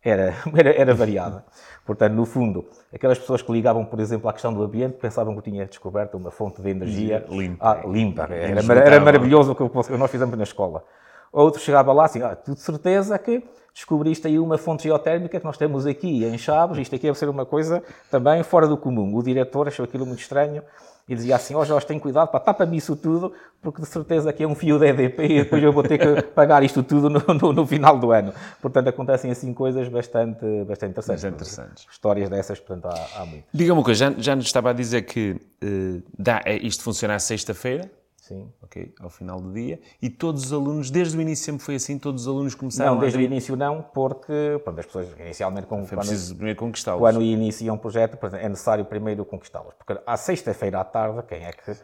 era, 0.02 0.34
era, 0.56 0.70
era 0.70 0.96
variada. 0.96 1.44
Portanto, 1.86 2.14
no 2.14 2.26
fundo, 2.26 2.66
aquelas 2.94 3.20
pessoas 3.20 3.42
que 3.42 3.52
ligavam, 3.52 3.84
por 3.84 4.00
exemplo, 4.00 4.30
à 4.30 4.34
questão 4.34 4.54
do 4.54 4.64
ambiente, 4.64 4.94
pensavam 4.94 5.36
que 5.36 5.52
tinha 5.52 5.66
descoberto 5.66 6.16
uma 6.16 6.32
fonte 6.32 6.62
de 6.62 6.70
energia 6.70 7.26
limpa. 7.30 7.72
Ah, 7.72 7.86
limpa. 7.86 8.24
Era, 8.24 8.80
era 8.80 9.00
maravilhoso 9.02 9.52
o 9.52 9.70
que 9.70 9.98
nós 9.98 10.10
fizemos 10.10 10.38
na 10.38 10.44
escola. 10.44 10.86
Outro 11.32 11.62
chegava 11.62 11.94
lá 11.94 12.06
assim, 12.06 12.22
ah, 12.22 12.36
tu 12.36 12.54
de 12.54 12.60
certeza 12.60 13.18
que 13.18 13.44
descobriste 13.74 14.28
aí 14.28 14.38
uma 14.38 14.58
fonte 14.58 14.84
geotérmica 14.84 15.40
que 15.40 15.46
nós 15.46 15.58
temos 15.58 15.86
aqui 15.86 16.26
em 16.26 16.38
Chaves, 16.38 16.78
isto 16.78 16.96
aqui 16.96 17.08
deve 17.08 17.18
ser 17.18 17.30
uma 17.30 17.46
coisa 17.46 17.82
também 18.10 18.44
fora 18.44 18.68
do 18.68 18.78
comum. 18.78 19.16
O 19.16 19.24
diretor 19.24 19.68
achou 19.68 19.86
aquilo 19.86 20.06
muito 20.06 20.20
estranho 20.20 20.62
e 21.08 21.16
dizia 21.16 21.36
assim, 21.36 21.56
ó 21.56 21.60
oh, 21.60 21.66
Jorge, 21.66 21.88
tem 21.88 22.00
cuidado, 22.00 22.30
pá, 22.30 22.40
tapa-me 22.40 22.78
isso 22.78 22.96
tudo, 22.96 23.34
porque 23.62 23.82
de 23.82 23.88
certeza 23.88 24.32
que 24.32 24.44
é 24.44 24.48
um 24.48 24.56
fio 24.56 24.78
de 24.78 24.88
EDP 24.88 25.24
e 25.24 25.44
depois 25.44 25.64
eu 25.64 25.72
vou 25.72 25.84
ter 25.84 25.98
que 25.98 26.22
pagar 26.32 26.64
isto 26.64 26.84
tudo 26.84 27.10
no, 27.10 27.22
no, 27.34 27.54
no 27.54 27.66
final 27.66 27.98
do 27.98 28.12
ano. 28.12 28.34
Portanto, 28.62 28.88
acontecem 28.88 29.32
assim 29.32 29.54
coisas 29.54 29.88
bastante, 29.88 30.46
bastante 30.66 30.92
interessantes. 30.92 31.24
Bastante 31.24 31.34
interessantes. 31.34 31.88
Histórias 31.92 32.30
dessas, 32.30 32.60
portanto, 32.60 32.86
há, 32.86 33.22
há 33.22 33.26
muito. 33.26 33.46
Diga-me 33.54 33.80
uma 33.80 33.84
coisa, 33.84 34.12
já, 34.12 34.14
já 34.18 34.36
nos 34.36 34.46
estava 34.46 34.70
a 34.70 34.74
dizer 34.74 35.02
que 35.04 35.32
uh, 35.32 36.04
dá, 36.18 36.42
é, 36.46 36.56
isto 36.58 36.84
funciona 36.84 37.16
à 37.16 37.20
sexta-feira, 37.20 37.90
Sim. 38.22 38.54
Ok? 38.62 38.94
Ao 39.00 39.10
final 39.10 39.42
do 39.42 39.52
dia. 39.52 39.80
E 40.00 40.08
todos 40.08 40.46
os 40.46 40.54
alunos, 40.54 40.92
desde 40.92 41.18
o 41.18 41.22
início 41.22 41.44
sempre 41.44 41.64
foi 41.64 41.76
assim, 41.76 41.98
todos 41.98 42.22
os 42.22 42.28
alunos 42.28 42.54
começaram 42.54 42.94
Não, 42.94 43.02
desde 43.02 43.18
a... 43.18 43.22
o 43.22 43.24
início 43.24 43.56
não, 43.56 43.82
porque 43.82 44.62
pronto, 44.64 44.80
as 44.80 44.86
pessoas 44.86 45.08
inicialmente... 45.20 45.66
Com, 45.66 45.84
foi 45.88 45.98
preciso 45.98 46.36
primeiro 46.36 46.60
conquistá-los. 46.60 47.00
Quando 47.00 47.24
iniciam 47.24 47.76
um 47.76 47.80
projeto, 47.80 48.18
é 48.36 48.48
necessário 48.48 48.86
primeiro 48.86 49.26
conquistá-los. 49.26 49.74
Porque 49.74 50.00
à 50.06 50.16
sexta-feira 50.16 50.80
à 50.80 50.84
tarde, 50.84 51.24
quem 51.28 51.44
é 51.44 51.52
que 51.52 51.76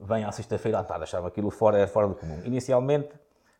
vem 0.00 0.24
à 0.24 0.32
sexta-feira 0.32 0.78
à 0.78 0.84
tarde? 0.84 1.04
Achava 1.04 1.28
aquilo 1.28 1.50
fora, 1.50 1.86
fora 1.86 2.08
do 2.08 2.14
comum. 2.14 2.40
Inicialmente, 2.44 3.10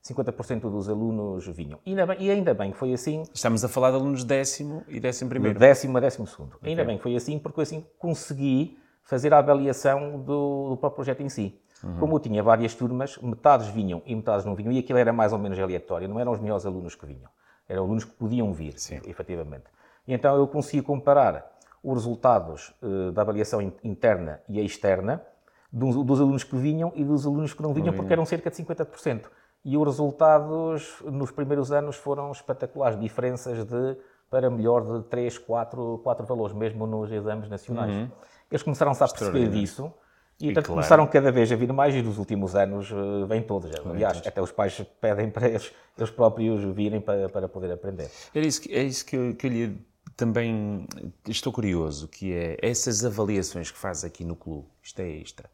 50% 0.02 0.60
dos 0.60 0.88
alunos 0.88 1.46
vinham. 1.48 1.78
E 1.84 1.90
ainda, 1.90 2.06
bem, 2.06 2.16
e 2.20 2.30
ainda 2.30 2.54
bem 2.54 2.72
que 2.72 2.78
foi 2.78 2.94
assim. 2.94 3.22
Estamos 3.34 3.62
a 3.62 3.68
falar 3.68 3.90
de 3.90 3.96
alunos 3.96 4.24
décimo 4.24 4.82
e 4.88 4.98
décimo 4.98 5.28
primeiro. 5.28 5.58
Décimo 5.58 5.98
a 5.98 6.00
décimo 6.00 6.26
segundo. 6.26 6.56
Okay. 6.56 6.70
Ainda 6.70 6.84
bem 6.84 6.96
que 6.96 7.02
foi 7.02 7.16
assim, 7.16 7.38
porque 7.38 7.60
assim 7.60 7.84
consegui 7.98 8.78
fazer 9.02 9.34
a 9.34 9.38
avaliação 9.38 10.18
do, 10.20 10.70
do 10.70 10.76
próprio 10.78 10.96
projeto 10.96 11.22
em 11.22 11.28
si. 11.28 11.60
Uhum. 11.84 11.98
Como 11.98 12.16
eu 12.16 12.20
tinha 12.20 12.42
várias 12.42 12.74
turmas, 12.74 13.18
metades 13.18 13.68
vinham 13.68 14.02
e 14.06 14.14
metades 14.14 14.46
não 14.46 14.54
vinham, 14.54 14.72
e 14.72 14.78
aquilo 14.78 14.98
era 14.98 15.12
mais 15.12 15.32
ou 15.32 15.38
menos 15.38 15.58
aleatório, 15.58 16.08
não 16.08 16.18
eram 16.18 16.32
os 16.32 16.40
melhores 16.40 16.64
alunos 16.64 16.94
que 16.94 17.04
vinham, 17.04 17.28
eram 17.68 17.84
alunos 17.84 18.04
que 18.04 18.12
podiam 18.12 18.52
vir, 18.52 18.78
Sim. 18.78 19.00
efetivamente. 19.06 19.64
E 20.06 20.14
então 20.14 20.36
eu 20.36 20.46
consegui 20.48 20.82
comparar 20.82 21.52
os 21.82 21.94
resultados 21.94 22.72
uh, 22.82 23.12
da 23.12 23.22
avaliação 23.22 23.60
interna 23.82 24.40
e 24.48 24.58
externa 24.64 25.22
dos, 25.70 25.94
dos, 26.04 26.20
alunos 26.20 26.42
que 26.42 26.56
vinham 26.56 26.90
e 26.94 27.04
dos 27.04 27.26
alunos 27.26 27.52
que 27.52 27.62
não 27.62 27.74
vinham, 27.74 27.92
porque 27.92 28.12
eram 28.12 28.24
cerca 28.24 28.50
de 28.50 28.56
50%. 28.56 29.24
E 29.64 29.76
os 29.76 29.84
resultados 29.84 31.02
nos 31.04 31.30
primeiros 31.30 31.72
anos 31.72 31.96
foram 31.96 32.30
espetaculares, 32.30 32.98
diferenças 32.98 33.64
de 33.64 33.96
para 34.30 34.50
melhor 34.50 34.82
de 34.82 35.04
3, 35.08 35.38
4, 35.38 36.00
4 36.02 36.26
valores, 36.26 36.54
mesmo 36.54 36.86
nos 36.86 37.10
exames 37.12 37.48
nacionais. 37.48 37.94
Uhum. 37.94 38.10
Eles 38.50 38.62
começaram-se 38.62 39.02
a 39.04 39.08
perceber 39.08 39.48
disso 39.48 39.92
e, 40.40 40.46
portanto, 40.46 40.66
claro. 40.66 40.80
começaram 40.80 41.06
cada 41.06 41.30
vez 41.30 41.50
a 41.52 41.56
vir 41.56 41.72
mais 41.72 41.94
e 41.94 42.02
nos 42.02 42.18
últimos 42.18 42.54
anos 42.56 42.90
uh, 42.90 43.26
vêm 43.26 43.42
todos. 43.42 43.70
Aliás, 43.84 44.18
até 44.26 44.42
os 44.42 44.50
pais 44.50 44.80
pedem 45.00 45.30
para 45.30 45.48
eles, 45.48 45.72
eles 45.96 46.10
próprios 46.10 46.62
virem 46.74 47.00
para, 47.00 47.28
para 47.28 47.48
poder 47.48 47.72
aprender. 47.72 48.10
É 48.34 48.40
isso 48.40 48.60
que, 48.60 48.74
é 48.74 48.82
isso 48.82 49.06
que, 49.06 49.16
eu, 49.16 49.34
que 49.34 49.46
eu 49.46 49.50
lhe 49.50 49.78
também 50.16 50.86
estou 51.28 51.52
curioso, 51.52 52.08
que 52.08 52.32
é 52.32 52.56
essas 52.62 53.04
avaliações 53.04 53.70
que 53.70 53.78
faz 53.78 54.04
aqui 54.04 54.24
no 54.24 54.36
clube, 54.36 54.68
isto 54.82 55.00
é 55.00 55.08
extra, 55.08 55.48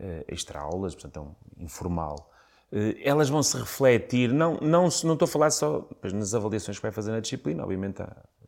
uh, 0.00 0.24
extra 0.28 0.60
aulas, 0.60 0.94
portanto, 0.94 1.16
é 1.16 1.20
um 1.20 1.64
informal, 1.64 2.30
uh, 2.72 2.94
elas 3.02 3.28
vão 3.28 3.42
se 3.42 3.56
refletir, 3.56 4.32
não, 4.32 4.58
não, 4.60 4.88
não 5.04 5.12
estou 5.14 5.24
a 5.24 5.26
falar 5.26 5.50
só 5.50 5.88
nas 6.12 6.34
avaliações 6.34 6.78
que 6.78 6.82
vai 6.82 6.92
fazer 6.92 7.12
na 7.12 7.20
disciplina, 7.20 7.62
obviamente 7.62 8.02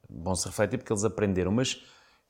vão 0.08 0.34
se 0.34 0.46
refletir 0.46 0.78
porque 0.78 0.92
eles 0.92 1.04
aprenderam, 1.04 1.52
mas 1.52 1.82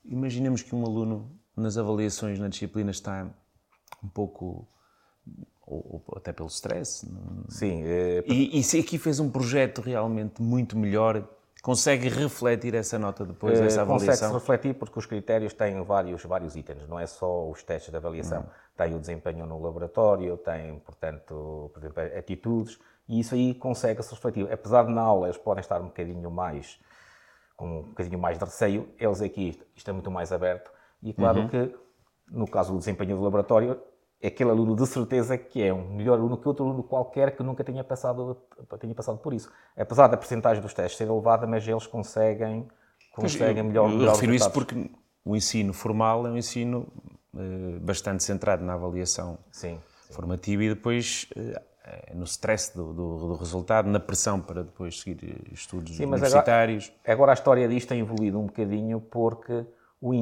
imaginemos 0.04 0.62
que 0.62 0.74
um 0.74 0.84
aluno 0.84 1.36
nas 1.56 1.78
avaliações 1.78 2.38
na 2.38 2.48
disciplina 2.48 2.90
está 2.90 3.26
um 4.02 4.08
pouco 4.08 4.68
ou, 5.66 6.02
ou 6.06 6.16
até 6.16 6.32
pelo 6.32 6.48
stress. 6.48 7.06
Sim. 7.48 7.82
É... 7.84 8.25
E, 8.26 8.58
e 8.58 8.62
se 8.62 8.78
aqui 8.78 8.98
fez 8.98 9.18
um 9.18 9.28
projeto 9.28 9.80
realmente 9.80 10.40
muito 10.40 10.76
melhor, 10.76 11.26
consegue 11.62 12.08
refletir 12.08 12.75
essa 12.75 12.98
nota 12.98 13.25
depois, 13.25 13.58
essa 13.58 13.82
avaliação? 13.82 14.06
Consegue-se 14.06 14.32
refletir 14.32 14.75
porque 14.75 14.98
os 14.98 15.06
critérios 15.06 15.52
têm 15.52 15.82
vários, 15.82 16.22
vários 16.22 16.54
itens, 16.54 16.86
não 16.88 17.00
é 17.00 17.06
só 17.06 17.48
os 17.50 17.62
testes 17.64 17.90
de 17.90 17.96
avaliação. 17.96 18.42
Hum. 18.42 18.66
Tem 18.76 18.94
o 18.94 19.00
desempenho 19.00 19.46
no 19.46 19.60
laboratório, 19.60 20.36
tem, 20.36 20.78
portanto, 20.80 21.70
por 21.72 21.80
exemplo, 21.80 22.02
atitudes, 22.16 22.78
e 23.08 23.20
isso 23.20 23.34
aí 23.34 23.54
consegue-se 23.54 24.12
refletir. 24.12 24.52
Apesar 24.52 24.84
de 24.84 24.92
na 24.92 25.00
aula 25.00 25.26
eles 25.26 25.38
podem 25.38 25.60
estar 25.60 25.80
um 25.80 25.86
bocadinho 25.86 26.30
mais, 26.30 26.78
com 27.56 27.80
um 27.80 27.82
bocadinho 27.88 28.18
mais 28.18 28.38
de 28.38 28.44
receio, 28.44 28.88
eles 28.98 29.20
aqui, 29.20 29.60
isto 29.75 29.90
é 29.90 29.92
muito 29.92 30.10
mais 30.10 30.30
aberto, 30.30 30.70
e 31.02 31.12
claro 31.12 31.40
uhum. 31.40 31.48
que, 31.48 31.74
no 32.28 32.46
caso 32.48 32.72
do 32.72 32.78
desempenho 32.78 33.16
do 33.16 33.22
laboratório, 33.22 33.80
aquele 34.24 34.50
aluno 34.50 34.74
de 34.74 34.86
certeza 34.86 35.36
que 35.36 35.62
é 35.62 35.72
um 35.72 35.94
melhor 35.94 36.18
aluno 36.18 36.36
que 36.36 36.48
outro 36.48 36.64
aluno 36.64 36.82
qualquer 36.82 37.36
que 37.36 37.42
nunca 37.42 37.62
tenha 37.62 37.84
passado, 37.84 38.36
tenha 38.80 38.94
passado 38.94 39.18
por 39.18 39.32
isso. 39.34 39.50
Apesar 39.76 40.08
da 40.08 40.16
percentagem 40.16 40.62
dos 40.62 40.74
testes 40.74 40.96
ser 40.96 41.08
elevada, 41.08 41.46
mas 41.46 41.66
eles 41.66 41.86
conseguem, 41.86 42.66
conseguem 43.14 43.58
eu, 43.58 43.64
melhor, 43.64 43.90
eu 43.90 43.98
melhor 43.98 44.14
refiro 44.14 44.34
isso 44.34 44.50
porque 44.50 44.90
o 45.24 45.36
ensino 45.36 45.72
formal 45.72 46.26
é 46.26 46.30
um 46.30 46.36
ensino 46.36 46.86
eh, 47.36 47.78
bastante 47.80 48.24
centrado 48.24 48.64
na 48.64 48.74
avaliação 48.74 49.38
Sim, 49.50 49.78
formativa 50.10 50.64
e 50.64 50.68
depois 50.70 51.28
eh, 51.36 52.14
no 52.14 52.24
stress 52.24 52.74
do, 52.74 52.92
do- 52.92 53.18
do 53.18 53.34
resultado, 53.34 53.88
na 53.88 54.00
pressão 54.00 54.40
para 54.40 54.64
depois 54.64 55.00
seguir 55.00 55.18
eh, 55.24 55.52
estudos 55.52 55.94
Sim, 55.96 56.06
mas 56.06 56.20
universitários. 56.20 56.92
Agora 57.06 57.32
a 57.32 57.34
história 57.34 57.68
disto 57.68 57.88
tem 57.90 58.00
evoluído 58.00 58.40
um 58.40 58.46
bocadinho 58.46 59.00
porque 59.00 59.66
o 60.00 60.14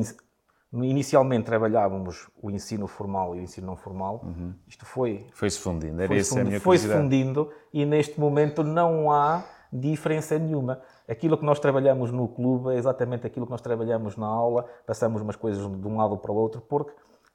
inicialmente 0.82 1.44
trabalhávamos 1.44 2.28
o 2.42 2.50
ensino 2.50 2.86
formal 2.86 3.36
e 3.36 3.40
o 3.40 3.42
ensino 3.42 3.66
não 3.66 3.76
formal. 3.76 4.24
Isto 4.66 4.84
foi 4.84 5.26
Foi-se 5.32 5.58
fundindo, 5.60 6.00
era 6.00 6.08
foi-se 6.08 6.30
essa 6.32 6.40
a 6.40 6.44
minha 6.44 6.60
fundi- 6.60 6.64
foi-se 6.64 6.88
fundindo 7.02 7.50
e 7.72 7.84
neste 7.86 8.18
momento 8.18 8.64
não 8.64 9.12
há 9.12 9.44
diferença 9.72 10.38
nenhuma. 10.38 10.80
Aquilo 11.08 11.36
que 11.36 11.44
nós 11.44 11.58
trabalhamos 11.58 12.10
no 12.10 12.28
clube 12.28 12.70
é 12.74 12.76
exatamente 12.78 13.26
aquilo 13.26 13.44
que 13.46 13.52
nós 13.52 13.60
trabalhamos 13.60 14.16
na 14.16 14.26
aula, 14.26 14.64
passamos 14.86 15.20
umas 15.20 15.36
coisas 15.36 15.62
de 15.62 15.86
um 15.86 15.96
lado 15.96 16.16
para 16.16 16.30
o 16.32 16.34
outro, 16.36 16.60
porque 16.60 16.92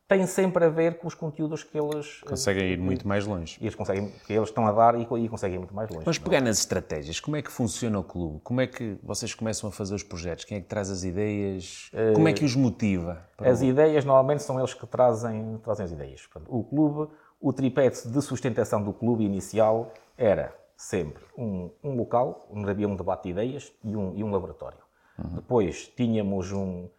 tem 0.10 0.26
sempre 0.26 0.66
a 0.66 0.70
ver 0.70 0.98
com 0.98 1.08
os 1.08 1.14
conteúdos 1.14 1.64
que 1.64 1.78
eles, 1.78 2.22
Conseguem 2.22 2.72
ir 2.72 2.80
muito 2.80 3.08
mais 3.08 3.28
longe. 3.28 3.60
e 3.62 3.66
eles, 3.66 3.76
conseguem, 3.76 4.12
que 4.26 4.34
eles 4.34 4.50
estão 4.50 4.66
a 4.66 4.72
dar 4.72 4.96
e, 5.00 5.04
e 5.04 5.30
conseguem 5.30 5.58
ir 5.58 5.60
muito 5.60 5.76
mais 5.76 5.88
longe. 5.88 6.04
Mas 6.04 6.18
pegar 6.18 6.42
nas 6.42 6.58
estratégias, 6.58 7.20
como 7.20 7.38
é 7.38 7.44
que 7.44 7.52
funciona 7.52 8.00
o 8.00 8.04
clube? 8.04 8.40
Como 8.44 8.60
é 8.60 8.66
que 8.66 8.98
vocês 9.04 9.36
começam 9.36 9.70
a 9.70 9.72
fazer 9.72 9.94
os 9.94 10.02
projetos? 10.02 10.46
Quem 10.46 10.58
é 10.58 10.62
que 10.62 10.68
traz 10.68 10.90
as 10.90 11.04
ideias? 11.04 11.92
Como 12.16 12.28
é 12.28 12.34
que 12.34 12.44
os 12.44 12.56
motiva? 12.56 13.24
As 13.38 13.62
ideias, 13.62 14.04
normalmente, 14.04 14.42
são 14.42 14.58
eles 14.58 14.74
que 14.74 14.88
trazem, 14.88 15.60
trazem 15.64 15.86
as 15.86 15.92
ideias. 15.92 16.28
O 16.48 16.64
clube, 16.64 17.12
o 17.40 17.54
tripé 17.54 17.90
de 17.92 18.22
sustentação 18.24 18.82
do 18.82 18.92
clube 18.92 19.24
inicial 19.24 19.94
era 20.18 20.56
sempre 20.76 21.24
um, 21.38 21.70
um 21.84 21.96
local 21.96 22.48
onde 22.50 22.68
havia 22.68 22.88
um 22.88 22.96
debate 22.96 23.26
de 23.26 23.30
ideias 23.30 23.72
e 23.84 23.96
um, 23.96 24.16
e 24.16 24.24
um 24.24 24.32
laboratório. 24.32 24.80
Depois 25.36 25.88
tínhamos 25.96 26.52
um, 26.52 26.90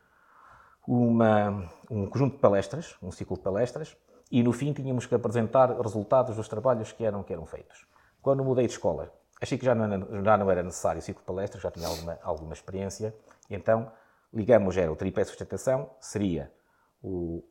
uma, 0.93 1.71
um 1.89 2.05
conjunto 2.07 2.35
de 2.35 2.41
palestras, 2.41 2.97
um 3.01 3.13
ciclo 3.13 3.37
de 3.37 3.43
palestras, 3.45 3.97
e 4.29 4.43
no 4.43 4.53
fim 4.53 4.73
tínhamos 4.73 5.07
que 5.07 5.15
apresentar 5.15 5.71
resultados 5.81 6.35
dos 6.35 6.49
trabalhos 6.49 6.91
que 6.91 7.05
eram, 7.05 7.23
que 7.23 7.33
eram 7.33 7.47
feitos. 7.47 7.87
Quando 8.21 8.45
mudei 8.45 8.67
de 8.67 8.73
escola, 8.73 9.13
achei 9.41 9.57
que 9.57 9.65
já 9.65 9.73
não, 9.73 9.85
era- 9.85 10.23
já 10.25 10.37
não 10.37 10.51
era 10.51 10.63
necessário 10.65 10.99
o 10.99 11.03
ciclo 11.03 11.21
de 11.23 11.27
palestras, 11.27 11.63
já 11.63 11.71
tinha 11.71 11.87
alguma, 11.87 12.19
alguma 12.25 12.53
experiência, 12.53 13.15
e 13.49 13.55
então 13.55 13.89
ligamos, 14.35 14.77
era 14.77 14.91
o 14.91 14.97
tripé 14.97 15.23
de 15.23 15.29
sustentação, 15.29 15.91
seria 16.01 16.53
o, 17.01 17.45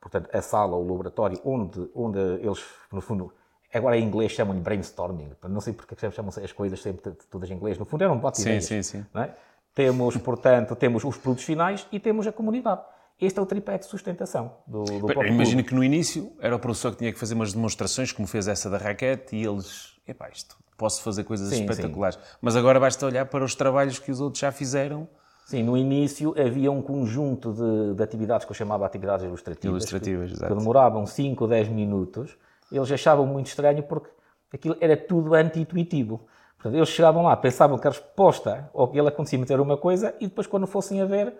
portanto, 0.00 0.30
a 0.34 0.40
sala 0.40 0.74
ou 0.74 0.84
o 0.84 0.88
laboratório 0.88 1.38
onde, 1.44 1.90
onde 1.94 2.18
eles, 2.18 2.64
no 2.90 3.02
fundo, 3.02 3.30
agora 3.74 3.98
em 3.98 4.04
inglês 4.04 4.32
chamam-lhe 4.32 4.60
brainstorming, 4.60 5.32
não 5.46 5.60
sei 5.60 5.74
porque 5.74 5.94
é 6.06 6.10
chamam 6.10 6.32
as 6.42 6.52
coisas 6.52 6.80
sempre 6.80 7.12
todas 7.30 7.50
em 7.50 7.54
inglês, 7.54 7.78
no 7.78 7.84
fundo 7.84 8.04
era 8.04 8.12
um 8.12 8.16
debate 8.16 8.36
de 8.36 8.40
Sim, 8.42 8.48
ideias. 8.48 8.64
sim, 8.64 8.82
sim. 8.82 9.06
não 9.12 9.22
é? 9.22 9.34
Temos, 9.78 10.16
portanto, 10.16 10.74
temos 10.74 11.04
os 11.04 11.16
produtos 11.16 11.44
finais 11.44 11.86
e 11.92 12.00
temos 12.00 12.26
a 12.26 12.32
comunidade. 12.32 12.80
Este 13.20 13.38
é 13.38 13.42
o 13.42 13.46
tripé 13.46 13.78
de 13.78 13.86
sustentação 13.86 14.54
do, 14.66 14.82
do 14.82 14.90
Bem, 14.90 15.00
próprio 15.00 15.32
Imagino 15.32 15.58
clube. 15.58 15.68
que 15.68 15.74
no 15.76 15.84
início 15.84 16.32
era 16.40 16.56
o 16.56 16.58
professor 16.58 16.90
que 16.90 16.98
tinha 16.98 17.12
que 17.12 17.18
fazer 17.18 17.34
umas 17.34 17.52
demonstrações, 17.52 18.10
como 18.10 18.26
fez 18.26 18.48
essa 18.48 18.68
da 18.68 18.76
raquete, 18.76 19.36
e 19.36 19.44
eles, 19.44 19.96
epá, 20.04 20.30
isto, 20.30 20.56
posso 20.76 21.00
fazer 21.00 21.22
coisas 21.22 21.48
Sim, 21.50 21.64
espetaculares. 21.64 22.18
Mas 22.42 22.56
agora 22.56 22.80
basta 22.80 23.06
olhar 23.06 23.26
para 23.26 23.44
os 23.44 23.54
trabalhos 23.54 24.00
que 24.00 24.10
os 24.10 24.20
outros 24.20 24.40
já 24.40 24.50
fizeram. 24.50 25.06
Sim, 25.46 25.62
no 25.62 25.76
início 25.76 26.34
havia 26.36 26.72
um 26.72 26.82
conjunto 26.82 27.52
de, 27.52 27.94
de 27.94 28.02
atividades 28.02 28.44
que 28.44 28.50
eu 28.50 28.56
chamava 28.56 28.84
atividades 28.84 29.24
ilustrativas. 29.24 29.84
Ilustrativas, 29.84 30.32
que, 30.32 30.44
que 30.44 30.54
demoravam 30.54 31.06
5 31.06 31.44
ou 31.44 31.48
10 31.48 31.68
minutos. 31.68 32.36
Eles 32.72 32.90
achavam 32.90 33.24
muito 33.26 33.46
estranho 33.46 33.84
porque 33.84 34.10
aquilo 34.52 34.76
era 34.80 34.96
tudo 34.96 35.34
anti-intuitivo. 35.34 36.26
Portanto, 36.58 36.74
eles 36.76 36.88
chegavam 36.88 37.22
lá, 37.22 37.36
pensavam 37.36 37.78
que 37.78 37.86
a 37.86 37.90
resposta 37.90 38.68
ou 38.74 38.88
que 38.88 38.98
ele 38.98 39.08
acontecimento 39.08 39.52
era 39.52 39.62
uma 39.62 39.76
coisa 39.76 40.14
e 40.20 40.26
depois, 40.26 40.46
quando 40.46 40.66
fossem 40.66 41.00
a 41.00 41.06
ver, 41.06 41.32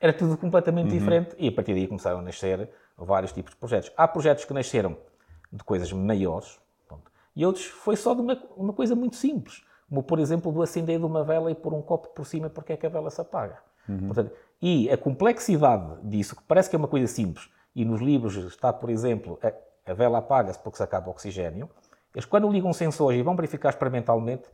era 0.00 0.12
tudo 0.12 0.36
completamente 0.36 0.86
Uhum. 0.92 0.98
diferente. 0.98 1.34
E 1.38 1.48
a 1.48 1.52
partir 1.52 1.74
daí 1.74 1.86
começaram 1.88 2.20
a 2.20 2.22
nascer 2.22 2.70
vários 2.96 3.32
tipos 3.32 3.50
de 3.52 3.56
projetos. 3.58 3.90
Há 3.96 4.06
projetos 4.08 4.44
que 4.44 4.54
nasceram 4.54 4.96
de 5.52 5.62
coisas 5.64 5.92
maiores 5.92 6.58
pronto, 6.86 7.10
e 7.34 7.44
outros 7.44 7.64
foi 7.66 7.96
só 7.96 8.14
de 8.14 8.20
uma, 8.20 8.40
uma 8.56 8.72
coisa 8.72 8.94
muito 8.94 9.16
simples. 9.16 9.62
Como, 9.88 10.04
por 10.04 10.20
exemplo, 10.20 10.52
do 10.52 10.62
acender 10.62 11.00
de 11.00 11.04
uma 11.04 11.24
vela 11.24 11.50
e 11.50 11.54
pôr 11.54 11.74
um 11.74 11.82
copo 11.82 12.08
por 12.14 12.24
cima 12.24 12.48
porque 12.48 12.72
é 12.72 12.76
que 12.76 12.86
a 12.86 12.88
vela 12.88 13.10
se 13.10 13.20
apaga. 13.20 13.58
Portanto, 14.06 14.30
e 14.62 14.88
a 14.88 14.96
complexidade 14.96 15.96
disso, 16.04 16.36
que 16.36 16.42
parece 16.44 16.70
que 16.70 16.76
é 16.76 16.78
uma 16.78 16.86
coisa 16.86 17.08
simples, 17.08 17.50
e 17.74 17.84
nos 17.84 18.00
livros 18.00 18.36
está, 18.36 18.72
por 18.72 18.88
exemplo, 18.88 19.36
a, 19.42 19.90
a 19.90 19.94
vela 19.94 20.18
apaga-se 20.18 20.60
porque 20.60 20.76
se 20.76 20.82
acaba 20.82 21.08
o 21.08 21.10
oxigênio, 21.10 21.68
eles 22.14 22.24
quando 22.24 22.50
ligam 22.50 22.72
sensores 22.72 23.18
e 23.18 23.22
vão 23.22 23.34
verificar 23.36 23.70
experimentalmente, 23.70 24.44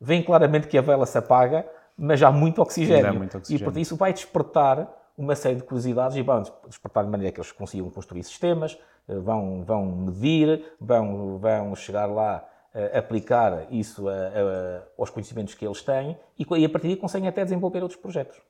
veem 0.00 0.22
claramente 0.22 0.66
que 0.68 0.78
a 0.78 0.80
vela 0.82 1.06
se 1.06 1.18
apaga, 1.18 1.66
mas 1.96 2.22
há 2.22 2.30
muito 2.32 2.62
oxigênio. 2.62 3.06
Há 3.10 3.12
muito 3.12 3.36
oxigênio. 3.38 3.62
E 3.62 3.64
portanto, 3.64 3.82
isso 3.82 3.96
vai 3.96 4.12
despertar 4.12 4.88
uma 5.18 5.36
série 5.36 5.56
de 5.56 5.62
curiosidades 5.62 6.16
e 6.16 6.22
vão 6.22 6.42
despertar 6.66 7.04
de 7.04 7.10
maneira 7.10 7.32
que 7.32 7.38
eles 7.40 7.52
consigam 7.52 7.90
construir 7.90 8.22
sistemas, 8.24 8.78
eh, 9.06 9.16
vão, 9.18 9.62
vão 9.64 9.84
medir, 9.84 10.64
vão, 10.80 11.36
vão 11.38 11.74
chegar 11.76 12.06
lá 12.06 12.46
a 12.94 12.98
aplicar 12.98 13.66
isso 13.70 14.08
a- 14.08 14.12
a- 14.12 14.82
aos 14.96 15.10
conhecimentos 15.10 15.54
que 15.54 15.66
eles 15.66 15.82
têm 15.82 16.16
e, 16.38 16.46
e 16.58 16.64
a 16.64 16.68
partir 16.70 16.86
daí 16.86 16.96
conseguem 16.96 17.28
até 17.28 17.42
desenvolver 17.44 17.82
outros 17.82 18.00
projetos. 18.00 18.40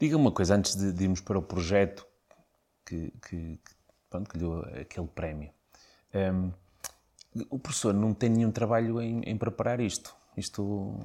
Diga 0.00 0.16
uma 0.16 0.32
coisa, 0.32 0.54
antes 0.56 0.74
de, 0.74 0.92
de 0.92 1.04
irmos 1.04 1.20
para 1.20 1.38
o 1.38 1.42
projeto 1.42 2.06
que, 2.86 3.12
que, 3.28 3.36
que, 3.58 3.74
pronto, 4.08 4.30
que 4.30 4.38
lhe 4.38 4.42
deu 4.44 4.60
aquele 4.80 5.06
prémio. 5.08 5.50
Hum, 6.14 6.50
o 7.48 7.58
professor 7.58 7.94
não 7.94 8.12
tem 8.12 8.28
nenhum 8.28 8.50
trabalho 8.50 9.00
em, 9.00 9.20
em 9.20 9.36
preparar 9.36 9.80
isto. 9.80 10.14
Isto 10.36 10.98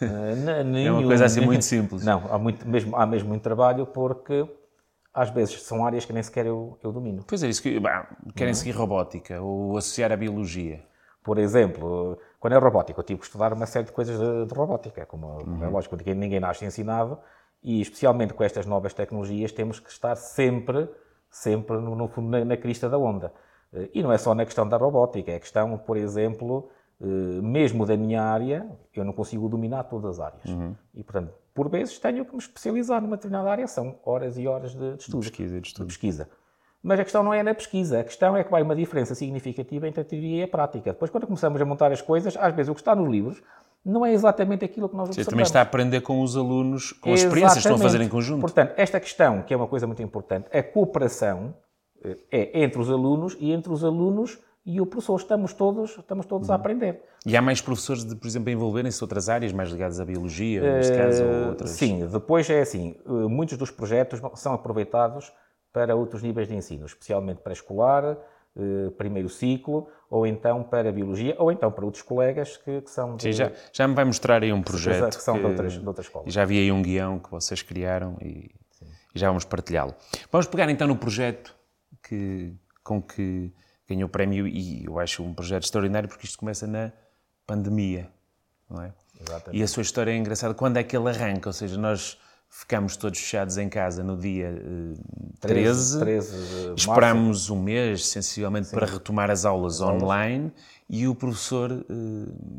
é 0.00 0.90
uma 0.90 1.02
coisa 1.04 1.24
assim 1.26 1.40
muito 1.40 1.64
simples. 1.64 2.04
Não, 2.04 2.22
há, 2.32 2.38
muito, 2.38 2.66
mesmo, 2.66 2.96
há 2.96 3.06
mesmo 3.06 3.28
muito 3.28 3.42
trabalho 3.42 3.86
porque 3.86 4.46
às 5.14 5.30
vezes 5.30 5.62
são 5.62 5.84
áreas 5.84 6.04
que 6.04 6.12
nem 6.12 6.22
sequer 6.22 6.46
eu, 6.46 6.78
eu 6.82 6.90
domino. 6.90 7.24
Pois 7.26 7.42
é, 7.42 7.48
isso 7.48 7.62
que 7.62 7.78
bah, 7.78 8.08
Uhum. 8.24 8.32
querem 8.32 8.54
seguir 8.54 8.72
robótica 8.72 9.40
ou 9.40 9.76
associar 9.76 10.10
à 10.10 10.16
biologia. 10.16 10.84
Por 11.22 11.38
exemplo, 11.38 12.18
quando 12.40 12.54
é 12.54 12.58
robótica, 12.58 12.98
eu 12.98 13.04
tive 13.04 13.20
que 13.20 13.26
estudar 13.26 13.52
uma 13.52 13.66
série 13.66 13.86
de 13.86 13.92
coisas 13.92 14.18
de, 14.18 14.46
de 14.46 14.54
robótica, 14.54 15.06
como, 15.06 15.38
como 15.38 15.64
é 15.64 15.68
lógico, 15.68 15.94
ninguém, 15.96 16.14
ninguém 16.14 16.40
nasce 16.40 16.64
ensinado, 16.64 17.18
e 17.62 17.80
especialmente 17.80 18.34
com 18.34 18.42
estas 18.42 18.66
novas 18.66 18.92
tecnologias 18.92 19.52
temos 19.52 19.78
que 19.78 19.88
estar 19.88 20.16
sempre, 20.16 20.88
sempre 21.30 21.76
no, 21.76 21.94
no 21.94 22.08
fundo, 22.08 22.28
na, 22.28 22.44
na 22.44 22.56
crista 22.56 22.88
da 22.88 22.98
onda. 22.98 23.32
Eh, 23.74 23.88
E 23.94 24.02
não 24.02 24.12
é 24.12 24.18
só 24.18 24.34
na 24.34 24.44
questão 24.44 24.68
da 24.68 24.76
robótica, 24.76 25.30
é 25.32 25.38
questão, 25.38 25.76
por 25.78 25.96
exemplo, 25.96 26.68
eh, 27.00 27.04
mesmo 27.42 27.86
da 27.86 27.96
minha 27.96 28.22
área, 28.22 28.66
eu 28.94 29.04
não 29.04 29.12
consigo 29.12 29.48
dominar 29.48 29.84
todas 29.84 30.18
as 30.18 30.20
áreas. 30.20 30.44
E, 30.94 31.02
portanto, 31.02 31.32
por 31.54 31.68
vezes 31.68 31.98
tenho 31.98 32.24
que 32.24 32.32
me 32.32 32.38
especializar 32.38 33.00
numa 33.02 33.16
determinada 33.16 33.50
área, 33.50 33.66
são 33.66 33.96
horas 34.04 34.38
e 34.38 34.46
horas 34.46 34.74
de, 34.74 34.94
de 34.96 35.02
estudo 35.02 35.20
Pesquisa 35.20 35.56
e 35.56 35.60
de 35.60 35.68
estudo. 35.68 35.86
pesquisa. 35.86 36.28
Mas 36.82 36.98
a 36.98 37.04
questão 37.04 37.22
não 37.22 37.32
é 37.32 37.42
na 37.44 37.54
pesquisa, 37.54 38.00
a 38.00 38.04
questão 38.04 38.36
é 38.36 38.42
que 38.42 38.50
vai 38.50 38.60
uma 38.62 38.74
diferença 38.74 39.14
significativa 39.14 39.86
entre 39.86 40.00
a 40.00 40.04
teoria 40.04 40.40
e 40.40 40.42
a 40.42 40.48
prática. 40.48 40.92
Depois, 40.92 41.10
quando 41.12 41.26
começamos 41.26 41.60
a 41.60 41.64
montar 41.64 41.92
as 41.92 42.02
coisas, 42.02 42.36
às 42.36 42.52
vezes 42.54 42.68
o 42.70 42.74
que 42.74 42.80
está 42.80 42.94
nos 42.96 43.08
livros 43.08 43.40
não 43.84 44.04
é 44.06 44.12
exatamente 44.12 44.64
aquilo 44.64 44.88
que 44.88 44.94
nós 44.96 45.08
Você 45.08 45.20
observamos. 45.20 45.30
também 45.30 45.42
está 45.44 45.58
a 45.60 45.62
aprender 45.62 46.00
com 46.00 46.20
os 46.22 46.36
alunos, 46.36 46.90
com 46.92 47.12
as 47.12 47.20
experiências 47.20 47.54
que 47.54 47.58
estão 47.60 47.74
a 47.76 47.78
fazer 47.78 47.98
em 47.98 48.02
Exatamente. 48.02 48.10
conjunto. 48.10 48.40
Portanto, 48.40 48.72
esta 48.76 48.98
questão, 49.00 49.42
que 49.42 49.52
é 49.54 49.56
uma 49.56 49.66
coisa 49.68 49.86
muito 49.86 50.02
importante, 50.02 50.46
a 50.56 50.62
cooperação 50.62 51.54
é 52.30 52.62
entre 52.62 52.80
os 52.80 52.90
alunos 52.90 53.36
e 53.40 53.52
entre 53.52 53.72
os 53.72 53.84
alunos 53.84 54.38
e 54.64 54.80
o 54.80 54.86
professor. 54.86 55.16
Estamos 55.16 55.52
todos, 55.52 55.96
estamos 55.98 56.26
todos 56.26 56.48
Uhum. 56.48 56.54
a 56.54 56.56
aprender. 56.56 57.02
E 57.26 57.36
há 57.36 57.42
mais 57.42 57.60
professores, 57.60 58.04
de, 58.04 58.14
por 58.16 58.26
exemplo, 58.26 58.48
a 58.48 58.52
envolverem-se 58.52 59.00
em 59.00 59.04
outras 59.04 59.28
áreas, 59.28 59.52
mais 59.52 59.70
ligadas 59.70 59.98
à 60.00 60.04
biologia, 60.04 60.60
neste 60.76 60.96
caso, 60.96 61.24
ou 61.24 61.48
outras. 61.50 61.70
Eh, 61.70 61.74
Sim, 61.74 62.06
depois 62.06 62.48
é 62.50 62.60
assim, 62.60 62.96
eh, 63.06 63.10
muitos 63.28 63.56
dos 63.56 63.70
projetos 63.70 64.20
são 64.34 64.52
aproveitados 64.54 65.32
para 65.72 65.94
outros 65.96 66.22
níveis 66.22 66.48
de 66.48 66.54
ensino, 66.54 66.84
especialmente 66.86 67.38
pré-escolar, 67.40 68.16
eh, 68.56 68.90
primeiro 68.98 69.28
ciclo, 69.28 69.88
ou 70.10 70.26
então 70.26 70.62
para 70.62 70.92
biologia, 70.92 71.34
ou 71.38 71.50
então 71.50 71.70
para 71.70 71.84
outros 71.84 72.02
colegas 72.02 72.56
que, 72.56 72.82
que 72.82 72.90
são 72.90 73.16
de, 73.16 73.22
Sim, 73.22 73.32
já, 73.32 73.52
já 73.72 73.88
me 73.88 73.94
vai 73.94 74.04
mostrar 74.04 74.42
aí 74.42 74.52
um 74.52 74.62
projeto. 74.62 75.16
que 75.16 75.22
são 75.22 75.38
de 75.38 75.44
outras, 75.46 75.72
de 75.72 75.86
outras 75.88 76.06
escolas. 76.06 76.32
Já 76.32 76.44
vi 76.44 76.58
aí 76.58 76.70
um 76.70 76.82
guião 76.82 77.18
que 77.18 77.30
vocês 77.30 77.62
criaram 77.62 78.16
e, 78.20 78.50
e 79.14 79.18
já 79.18 79.28
vamos 79.28 79.44
partilhá-lo. 79.44 79.94
Vamos 80.30 80.46
pegar 80.46 80.68
então 80.68 80.86
no 80.86 80.96
projeto 80.96 81.54
que, 82.02 82.54
com 82.82 83.00
que 83.00 83.52
ganhou 83.88 84.06
o 84.06 84.10
prémio 84.10 84.46
e 84.46 84.84
eu 84.84 84.98
acho 84.98 85.22
um 85.22 85.32
projeto 85.34 85.64
extraordinário 85.64 86.08
porque 86.08 86.26
isto 86.26 86.38
começa 86.38 86.66
na 86.66 86.92
pandemia, 87.46 88.10
não 88.68 88.82
é? 88.82 88.92
Exatamente. 89.20 89.60
E 89.60 89.62
a 89.62 89.68
sua 89.68 89.82
história 89.82 90.10
é 90.10 90.16
engraçada. 90.16 90.54
Quando 90.54 90.76
é 90.78 90.82
que 90.82 90.96
ele 90.96 91.08
arranca? 91.08 91.48
Ou 91.48 91.52
seja, 91.52 91.78
nós 91.78 92.18
ficámos 92.48 92.96
todos 92.96 93.18
fechados 93.18 93.56
em 93.56 93.68
casa 93.68 94.02
no 94.02 94.16
dia 94.16 94.50
uh, 94.50 95.38
13. 95.40 95.98
13, 95.98 96.00
13 96.00 96.30
de 96.30 96.66
março. 96.66 96.74
Esperámos 96.76 97.50
um 97.50 97.60
mês, 97.62 98.06
sensivelmente, 98.06 98.70
para 98.70 98.86
retomar 98.86 99.30
as 99.30 99.44
aulas 99.44 99.80
online. 99.80 100.52
E 100.94 101.08
o 101.08 101.14
professor 101.14 101.72
uh, 101.72 101.84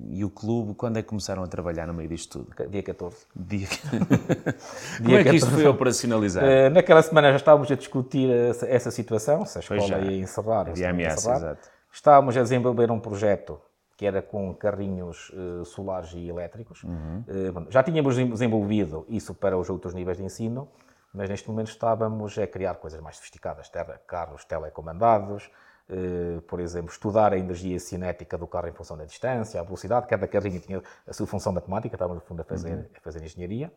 e 0.10 0.26
o 0.26 0.30
clube, 0.30 0.74
quando 0.74 0.98
é 0.98 1.04
que 1.04 1.08
começaram 1.08 1.44
a 1.44 1.48
trabalhar 1.48 1.86
no 1.86 1.94
meio 1.94 2.10
disto 2.10 2.40
tudo? 2.40 2.68
Dia 2.68 2.82
14. 2.82 3.28
Dia... 3.36 3.68
Como 4.98 5.16
é 5.16 5.24
que 5.24 5.36
isto 5.36 5.52
foi 5.52 5.68
operacionalizado? 5.68 6.48
Uh, 6.48 6.72
naquela 6.72 7.04
semana 7.04 7.30
já 7.30 7.36
estávamos 7.36 7.72
a 7.72 7.76
discutir 7.76 8.32
essa, 8.32 8.68
essa 8.68 8.90
situação, 8.90 9.46
se 9.46 9.60
a 9.60 9.62
escola 9.62 9.82
já. 9.82 10.00
ia 10.00 10.20
encerrar. 10.20 10.68
Havia 10.68 10.90
ameaça, 10.90 11.32
exato. 11.32 11.70
Estávamos 11.92 12.36
a 12.36 12.42
desenvolver 12.42 12.90
um 12.90 13.00
projeto 13.00 13.62
que 13.96 14.04
era 14.04 14.20
com 14.20 14.52
carrinhos 14.56 15.30
uh, 15.30 15.64
solares 15.64 16.12
e 16.16 16.28
elétricos. 16.28 16.84
Uhum. 16.84 17.24
Uh, 17.28 17.68
já 17.70 17.84
tínhamos 17.84 18.16
desenvolvido 18.16 19.06
isso 19.08 19.36
para 19.36 19.56
os 19.56 19.70
outros 19.70 19.94
níveis 19.94 20.18
de 20.18 20.24
ensino, 20.24 20.68
mas 21.14 21.30
neste 21.30 21.48
momento 21.48 21.68
estávamos 21.68 22.36
a 22.40 22.48
criar 22.48 22.76
coisas 22.76 23.00
mais 23.00 23.18
sofisticadas, 23.18 23.70
terra, 23.70 24.02
carros 24.08 24.44
telecomandados, 24.44 25.52
por 26.48 26.60
exemplo, 26.60 26.92
estudar 26.92 27.34
a 27.34 27.38
energia 27.38 27.80
cinética 27.80 28.38
do 28.38 28.48
carro 28.48 28.68
em 28.68 28.74
função 28.74 28.98
da 28.98 29.06
distância, 29.06 29.60
a 29.60 29.64
velocidade, 29.64 30.08
cada 30.08 30.28
carrinho 30.28 30.60
tinha 30.60 30.82
a 31.06 31.14
sua 31.14 31.28
função 31.28 31.52
matemática, 31.52 31.96
estávamos 31.96 32.24
no 32.24 32.28
fundo 32.28 32.42
a 32.42 32.46
fazer, 32.46 32.74
uhum. 32.74 32.86
a 32.96 33.02
fazer 33.02 33.24
engenharia. 33.24 33.72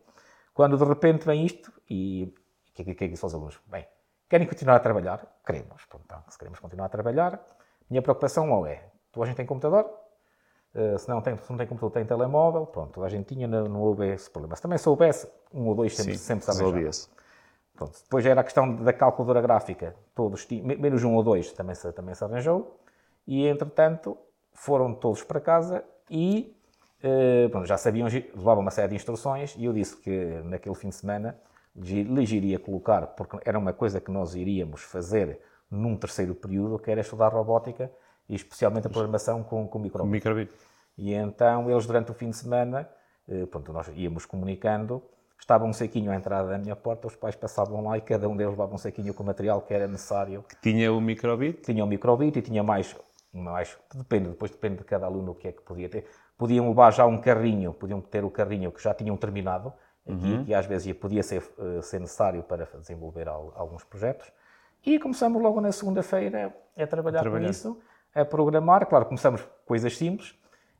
Quando 0.53 0.77
de 0.77 0.83
repente 0.83 1.25
vem 1.25 1.45
isto, 1.45 1.71
e 1.89 2.33
o 2.69 2.73
que, 2.73 2.83
que, 2.83 2.95
que 2.95 3.03
é 3.03 3.07
que 3.07 3.13
disse 3.13 3.25
aos 3.25 3.33
alunos? 3.33 3.59
Bem, 3.67 3.87
querem 4.29 4.47
continuar 4.47 4.75
a 4.75 4.79
trabalhar? 4.79 5.39
Queremos. 5.45 5.83
Então, 6.03 6.23
se 6.29 6.37
queremos 6.37 6.59
continuar 6.59 6.85
a 6.85 6.89
trabalhar, 6.89 7.39
minha 7.89 8.01
preocupação 8.01 8.51
ou 8.51 8.65
é, 8.65 8.89
toda 9.11 9.25
a 9.25 9.27
gente 9.27 9.37
tem 9.37 9.45
computador, 9.45 9.85
uh, 10.73 10.97
se, 10.97 11.07
não 11.09 11.21
tem, 11.21 11.37
se 11.37 11.49
não 11.49 11.57
tem 11.57 11.67
computador, 11.67 11.91
tem 11.91 12.05
telemóvel, 12.05 12.65
pronto, 12.65 12.93
toda 12.93 13.05
a 13.05 13.09
gente 13.09 13.27
tinha, 13.27 13.47
não, 13.47 13.67
não 13.67 13.81
houve 13.81 14.07
esse 14.07 14.29
problema. 14.29 14.55
Se 14.55 14.61
também 14.61 14.77
soubesse, 14.77 15.29
um 15.53 15.67
ou 15.67 15.75
dois 15.75 15.95
sempre, 15.95 16.17
Sim, 16.17 16.23
sempre 16.23 16.45
se 16.45 16.51
resolvia-se. 16.51 17.09
Pronto. 17.77 17.99
Depois 18.03 18.25
era 18.25 18.41
a 18.41 18.43
questão 18.43 18.75
da 18.75 18.91
calculadora 18.91 19.39
gráfica, 19.39 19.95
todos 20.15 20.47
menos 20.49 21.03
um 21.03 21.13
ou 21.13 21.21
dois 21.21 21.51
também 21.53 21.75
se, 21.75 21.91
também 21.93 22.15
se 22.15 22.23
arranjou, 22.23 22.79
e 23.25 23.45
entretanto 23.45 24.17
foram 24.51 24.95
todos 24.95 25.23
para 25.23 25.39
casa 25.39 25.83
e 26.09 26.57
uh, 27.03 27.49
pronto, 27.51 27.67
já 27.67 27.77
sabiam, 27.77 28.07
levavam 28.07 28.63
uma 28.63 28.71
série 28.71 28.89
de 28.89 28.95
instruções, 28.95 29.55
e 29.55 29.65
eu 29.65 29.73
disse 29.73 29.95
que 29.95 30.41
naquele 30.43 30.73
fim 30.73 30.89
de 30.89 30.95
semana 30.95 31.39
lhes 31.75 32.31
iria 32.31 32.57
colocar, 32.57 33.05
porque 33.07 33.37
era 33.45 33.59
uma 33.59 33.71
coisa 33.71 34.01
que 34.01 34.09
nós 34.09 34.33
iríamos 34.33 34.81
fazer 34.81 35.39
num 35.69 35.95
terceiro 35.95 36.33
período, 36.33 36.79
que 36.79 36.89
era 36.89 37.01
estudar 37.01 37.29
robótica 37.29 37.91
e 38.27 38.33
especialmente 38.33 38.87
a 38.87 38.89
programação 38.89 39.43
com, 39.43 39.67
com 39.67 39.77
microbit. 39.77 40.11
microbit. 40.11 40.51
E 40.97 41.13
então 41.13 41.69
eles 41.69 41.85
durante 41.85 42.09
o 42.09 42.15
fim 42.15 42.31
de 42.31 42.35
semana, 42.37 42.89
eh, 43.29 43.45
pronto, 43.45 43.71
nós 43.71 43.87
íamos 43.95 44.25
comunicando, 44.25 45.03
estava 45.39 45.65
um 45.65 45.73
saquinho 45.73 46.11
à 46.11 46.15
entrada 46.15 46.49
da 46.49 46.57
minha 46.57 46.75
porta, 46.75 47.07
os 47.07 47.15
pais 47.15 47.35
passavam 47.35 47.83
lá 47.83 47.97
e 47.97 48.01
cada 48.01 48.27
um 48.27 48.35
deles 48.35 48.51
levava 48.51 48.73
um 48.73 48.77
saquinho 48.77 49.13
com 49.13 49.23
o 49.23 49.25
material 49.25 49.61
que 49.61 49.73
era 49.73 49.87
necessário. 49.87 50.43
Que 50.43 50.55
tinha 50.61 50.91
o 50.91 50.99
microbit? 50.99 51.61
Tinha 51.61 51.83
o 51.83 51.87
microbit 51.87 52.37
e 52.37 52.41
tinha 52.41 52.63
mais, 52.63 52.95
mais, 53.33 53.77
depende, 53.93 54.29
depois 54.29 54.51
depende 54.51 54.77
de 54.77 54.83
cada 54.83 55.05
aluno 55.05 55.31
o 55.31 55.35
que 55.35 55.47
é 55.47 55.51
que 55.51 55.61
podia 55.61 55.89
ter. 55.89 56.05
Podiam 56.37 56.67
levar 56.67 56.91
já 56.91 57.05
um 57.05 57.17
carrinho, 57.17 57.73
podiam 57.73 58.01
ter 58.01 58.23
o 58.23 58.29
carrinho 58.29 58.71
que 58.71 58.81
já 58.81 58.93
tinham 58.93 59.17
terminado, 59.17 59.73
uhum. 60.05 60.45
que 60.45 60.53
às 60.53 60.65
vezes 60.65 60.93
podia 60.93 61.23
ser, 61.23 61.41
ser 61.81 61.99
necessário 61.99 62.43
para 62.43 62.67
desenvolver 62.79 63.27
alguns 63.27 63.83
projetos. 63.83 64.31
E 64.85 64.99
começamos 64.99 65.41
logo 65.41 65.59
na 65.59 65.71
segunda-feira 65.71 66.55
a 66.77 66.87
trabalhar, 66.87 67.19
a 67.19 67.21
trabalhar 67.21 67.45
com 67.45 67.51
isso, 67.51 67.79
a 68.13 68.23
programar. 68.23 68.85
Claro, 68.85 69.05
começamos 69.05 69.41
coisas 69.65 69.97
simples. 69.97 70.36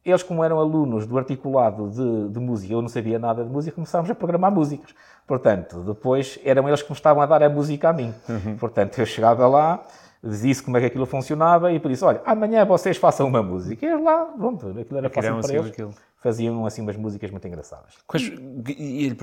Eles, 0.08 0.24
como 0.24 0.42
eram 0.42 0.58
alunos 0.58 1.06
do 1.06 1.18
articulado 1.18 1.90
de, 1.90 2.30
de 2.30 2.40
música, 2.40 2.74
eu 2.74 2.82
não 2.82 2.88
sabia 2.88 3.20
nada 3.20 3.44
de 3.44 3.50
música, 3.50 3.76
começámos 3.76 4.10
a 4.10 4.16
programar 4.16 4.50
músicas. 4.50 4.96
Portanto, 5.28 5.82
depois 5.82 6.40
eram 6.46 6.66
eles 6.70 6.82
que 6.82 6.90
me 6.90 6.96
estavam 6.96 7.22
a 7.22 7.26
dar 7.26 7.44
a 7.44 7.50
música 7.50 7.90
a 7.90 7.94
mim. 7.94 8.14
Uhum. 8.30 8.56
Portanto, 8.56 8.98
eu 9.00 9.06
chegava 9.06 9.46
lá, 9.48 9.84
dizia 10.24 10.64
como 10.64 10.78
é 10.78 10.80
que 10.80 10.86
aquilo 10.86 11.06
funcionava 11.06 11.74
e 11.74 11.80
por 11.80 11.92
isso, 11.92 12.06
olha, 12.06 12.22
amanhã 12.26 12.64
vocês 12.64 12.96
façam 12.96 13.28
uma 13.28 13.44
música. 13.44 13.86
E 13.86 13.90
eles 13.90 14.02
lá, 14.02 14.24
pronto, 14.26 14.70
aquilo 14.80 14.98
era 14.98 15.10
fácil 15.10 15.42
para 15.42 15.54
eles. 15.54 15.68
Aquilo. 15.68 15.94
Faziam 16.24 16.66
assim 16.66 16.82
umas 16.82 16.96
músicas 16.96 17.30
muito 17.30 17.46
engraçadas. 17.46 17.96
Quais, 18.08 18.32
e 18.78 19.06
ele 19.06 19.16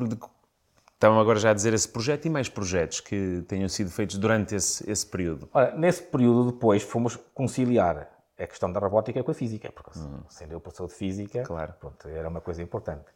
Estavam 0.92 1.18
agora 1.18 1.38
já 1.38 1.50
a 1.50 1.54
dizer 1.54 1.74
esse 1.74 1.88
projeto 1.88 2.26
e 2.26 2.30
mais 2.30 2.48
projetos 2.48 3.00
que 3.00 3.42
tenham 3.48 3.68
sido 3.68 3.90
feitos 3.90 4.16
durante 4.16 4.54
esse, 4.54 4.88
esse 4.90 5.04
período. 5.04 5.48
Ora, 5.52 5.74
nesse 5.76 6.02
período 6.02 6.52
depois 6.52 6.82
fomos 6.82 7.16
conciliar 7.34 8.13
a 8.38 8.46
questão 8.46 8.72
da 8.72 8.80
robótica 8.80 9.22
com 9.22 9.30
a 9.30 9.34
física, 9.34 9.70
porque 9.72 9.98
hum. 9.98 10.20
sendo 10.28 10.52
eu 10.52 10.60
professor 10.60 10.86
de 10.88 10.94
física, 10.94 11.42
claro. 11.42 11.72
pronto, 11.78 12.08
era 12.08 12.28
uma 12.28 12.40
coisa 12.40 12.62
importante. 12.62 13.06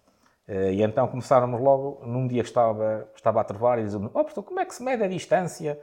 E 0.48 0.82
então 0.82 1.06
começámos 1.08 1.60
logo, 1.60 2.00
num 2.06 2.26
dia 2.26 2.42
que 2.42 2.48
estava, 2.48 3.06
estava 3.14 3.40
a 3.40 3.44
trovar, 3.44 3.78
e 3.78 3.84
dizia 3.84 3.98
oh 3.98 4.08
professor, 4.08 4.42
como 4.42 4.60
é 4.60 4.64
que 4.64 4.74
se 4.74 4.82
mede 4.82 5.02
a 5.02 5.08
distância, 5.08 5.78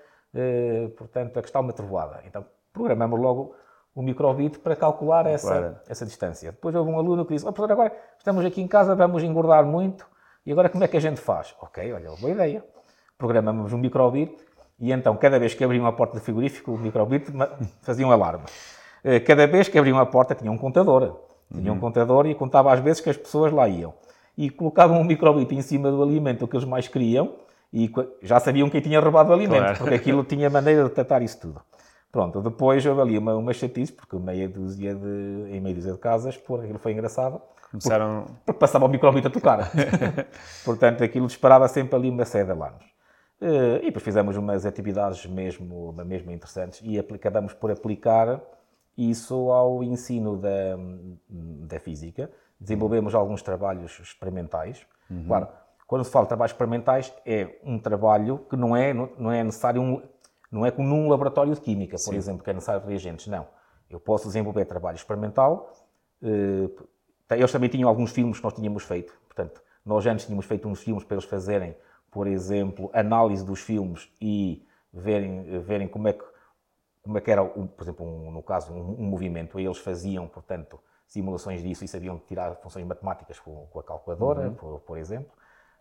portanto, 0.98 1.38
a 1.38 1.41
que 1.41 1.48
está 1.48 1.60
uma 1.60 1.71
trovoada? 1.71 2.24
Então 2.26 2.43
programamos 2.74 3.19
logo 3.19 3.56
o 3.93 4.02
microbit 4.02 4.58
para 4.60 4.76
calcular 4.76 5.28
essa, 5.28 5.48
claro. 5.48 5.78
essa 5.88 6.06
distância. 6.06 6.52
Depois 6.52 6.74
houve 6.74 6.89
um 6.89 6.98
aluno 6.98 7.26
que 7.26 7.34
disse, 7.34 7.45
oh 7.45 7.54
professor, 7.54 7.74
agora 7.74 7.95
estamos 8.17 8.43
aqui 8.43 8.60
em 8.60 8.67
casa, 8.67 8.95
vamos 8.95 9.21
engordar 9.21 9.63
muito, 9.65 10.08
e 10.45 10.52
agora 10.52 10.67
como 10.67 10.84
é 10.84 10.88
que 10.88 10.98
a 10.98 11.00
gente 11.00 11.21
faz? 11.21 11.56
Ok, 11.62 11.93
olha, 11.93 12.10
boa 12.19 12.32
ideia. 12.32 12.65
Programamos 13.17 13.71
um 13.71 13.78
microbit 13.78 14.36
e 14.80 14.91
então 14.91 15.15
cada 15.15 15.38
vez 15.38 15.54
que 15.54 15.63
abriam 15.63 15.86
a 15.86 15.93
porta 15.93 16.15
do 16.15 16.21
frigorífico, 16.21 16.71
o 16.71 16.78
microbit 16.78 17.32
fazia 17.82 18.06
um 18.06 18.12
alarme. 18.12 18.45
Cada 19.26 19.46
vez 19.46 19.68
que 19.68 19.78
abriam 19.78 20.00
a 20.00 20.06
porta 20.06 20.34
tinha 20.34 20.52
um 20.52 20.58
contador. 20.58 21.18
Tinha 21.54 21.72
um 21.72 21.80
contador 21.80 22.26
e 22.26 22.34
contava 22.34 22.74
às 22.74 22.80
vezes 22.80 23.02
que 23.02 23.10
as 23.10 23.18
pessoas 23.18 23.52
lá 23.52 23.68
iam. 23.68 23.94
E 24.38 24.50
colocavam 24.50 25.00
um 25.00 25.04
microbit 25.04 25.54
em 25.54 25.62
cima 25.62 25.91
do 25.91 26.02
alimento 26.02 26.48
que 26.48 26.56
eles 26.56 26.68
mais 26.68 26.88
queriam 26.88 27.36
e 27.72 27.91
já 28.22 28.39
sabiam 28.39 28.70
quem 28.70 28.82
tinha 28.82 29.00
roubado 29.00 29.30
o 29.30 29.34
alimento, 29.34 29.60
claro. 29.60 29.78
porque 29.78 29.96
aquilo 29.96 30.24
tinha 30.24 30.50
maneira 30.50 30.84
de 30.84 30.89
tratar 30.89 31.22
isso 31.22 31.39
tudo. 31.39 31.62
Pronto, 32.12 32.41
depois 32.41 32.86
houve 32.86 33.02
ali 33.02 33.18
uma, 33.18 33.36
uma 33.36 33.54
chatice, 33.54 33.91
porque 33.91 34.15
meia 34.15 34.48
dúzia 34.48 34.96
de, 34.96 35.50
em 35.52 35.60
meia 35.60 35.76
dúzia 35.76 35.91
de 35.91 35.98
casas, 36.00 36.38
por 36.38 36.62
aquilo 36.62 36.80
foi 36.80 36.94
engraçado. 36.94 37.41
Começaram... 37.70 38.22
Porque, 38.22 38.34
porque 38.46 38.60
passava 38.60 38.86
o 38.86 38.88
microbito 38.88 39.28
a 39.28 39.32
tocar. 39.32 39.70
Portanto, 40.63 41.04
aquilo 41.04 41.28
disparava 41.28 41.68
sempre 41.68 41.96
ali 41.96 42.10
uma 42.10 42.24
série 42.24 42.46
de 42.46 42.52
alarmes. 42.52 42.86
E 43.41 43.86
depois 43.88 44.04
fizemos 44.04 44.38
umas 44.38 44.65
atividades 44.65 45.26
mesmo, 45.26 45.94
mesmo 46.06 46.32
interessantes 46.32 46.80
e 46.82 46.98
acabamos 46.98 47.54
por 47.54 47.70
aplicar 47.70 48.39
isso 48.97 49.51
ao 49.51 49.84
ensino 49.84 50.38
da, 50.38 50.77
da 51.29 51.79
física. 51.79 52.31
Desenvolvemos 52.60 53.13
alguns 53.13 53.41
trabalhos 53.41 53.99
experimentais. 53.99 54.86
Uhum. 55.10 55.25
Claro, 55.27 55.47
quando 55.86 56.03
se 56.03 56.12
fala 56.12 56.25
de 56.25 56.29
trabalhos 56.29 56.51
experimentais, 56.51 57.13
é 57.25 57.60
um 57.63 57.77
trabalho 57.77 58.39
que 58.49 58.55
não 58.55 58.75
é, 58.75 58.93
não 58.93 59.31
é 59.31 59.43
necessário, 59.43 59.81
um, 59.81 60.01
não 60.51 60.65
é 60.65 60.71
como 60.71 60.88
num 60.88 61.10
laboratório 61.10 61.53
de 61.53 61.62
química, 61.62 61.97
por 61.97 62.12
Sim. 62.12 62.15
exemplo, 62.15 62.43
que 62.43 62.49
é 62.49 62.53
necessário 62.53 62.86
reagentes. 62.88 63.27
Não. 63.27 63.47
Eu 63.89 63.99
posso 63.99 64.25
desenvolver 64.27 64.65
trabalho 64.65 64.95
experimental. 64.95 65.71
Eles 67.29 67.51
também 67.51 67.69
tinham 67.69 67.88
alguns 67.88 68.12
filmes 68.12 68.38
que 68.38 68.43
nós 68.43 68.53
tínhamos 68.53 68.84
feito. 68.84 69.13
Portanto, 69.27 69.62
nós 69.86 70.05
antes 70.05 70.25
tínhamos 70.25 70.45
feito 70.45 70.67
uns 70.67 70.81
filmes 70.81 71.03
para 71.03 71.15
eles 71.15 71.25
fazerem, 71.25 71.75
por 72.10 72.25
exemplo, 72.25 72.89
análise 72.93 73.45
dos 73.45 73.60
filmes 73.60 74.10
e 74.19 74.65
verem, 74.91 75.60
verem 75.62 75.88
como 75.88 76.08
é 76.08 76.13
que 76.13 76.23
como 77.06 77.20
é 77.20 77.22
que 77.22 77.30
era, 77.30 77.46
por 77.46 77.84
exemplo, 77.84 78.04
um, 78.04 78.32
no 78.32 78.41
caso, 78.41 78.74
um, 78.74 79.00
um, 79.00 79.04
movimento. 79.04 79.60
Eles 79.60 79.78
faziam, 79.78 80.28
portanto, 80.28 80.80
simulações 81.08 81.62
disso 81.62 81.86
e 81.86 81.88
sabiam 81.88 82.20
tirar 82.28 82.56
funções 82.56 82.86
matemáticas 82.86 83.39
com, 83.39 83.68
com 83.68 83.80
a 83.80 83.84
calculadora, 83.84 84.48
uhum. 84.48 84.56
por, 84.56 84.80
por, 84.80 84.98
exemplo. 84.98 85.32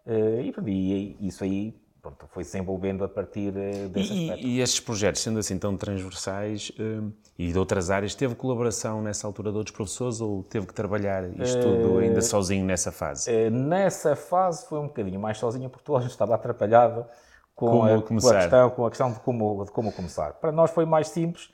Uh, 0.07 0.43
e, 0.43 1.17
e, 1.19 1.27
isso 1.27 1.43
aí 1.43 1.75
pronto, 2.03 2.27
foi 2.29 2.45
se 2.45 2.53
desenvolvendo 2.53 3.05
a 3.05 3.09
partir 3.09 3.55
uh, 3.55 3.89
desse 3.89 4.13
e, 4.13 4.31
aspecto. 4.31 4.47
E 4.47 4.61
estes 4.61 4.81
projetos, 4.81 5.23
sendo 5.23 5.39
assim 5.39 5.59
tão 5.59 5.79
transversais 5.79 6.71
uh, 6.79 7.11
e 7.39 7.51
de 7.51 7.59
outras 7.59 7.91
áreas, 7.91 8.15
teve 8.15 8.35
colaboração 8.35 9.01
nessa 9.01 9.27
altura 9.27 9.51
de 9.51 9.57
outros 9.57 9.75
professores 9.75 10.21
ou 10.21 10.43
teve 10.43 10.67
que 10.67 10.75
trabalhar 10.75 11.25
isto 11.41 11.59
tudo 11.63 12.01
ainda 12.01 12.21
sozinho 12.21 12.67
nessa 12.67 12.93
fase? 12.93 13.31
nessa 13.49 14.15
fase 14.15 14.69
foi 14.69 14.79
um 14.79 14.89
bocadinho 14.89 15.19
mais 15.19 15.39
sozinho 15.39 15.71
porque 15.71 15.91
gente 16.01 16.11
estava 16.11 16.35
atrapalhado 16.35 17.07
com, 17.55 17.85
a, 17.85 18.03
com, 18.03 18.15
a, 18.15 18.35
questão, 18.41 18.71
com 18.71 18.87
a 18.87 18.91
questão 18.91 19.13
de 19.13 19.21
como, 19.21 19.65
de 19.65 19.71
como 19.71 19.93
começar. 19.93 20.35
Para 20.35 20.51
nós 20.51 20.71
foi 20.71 20.85
mais 20.85 21.09
simples, 21.09 21.53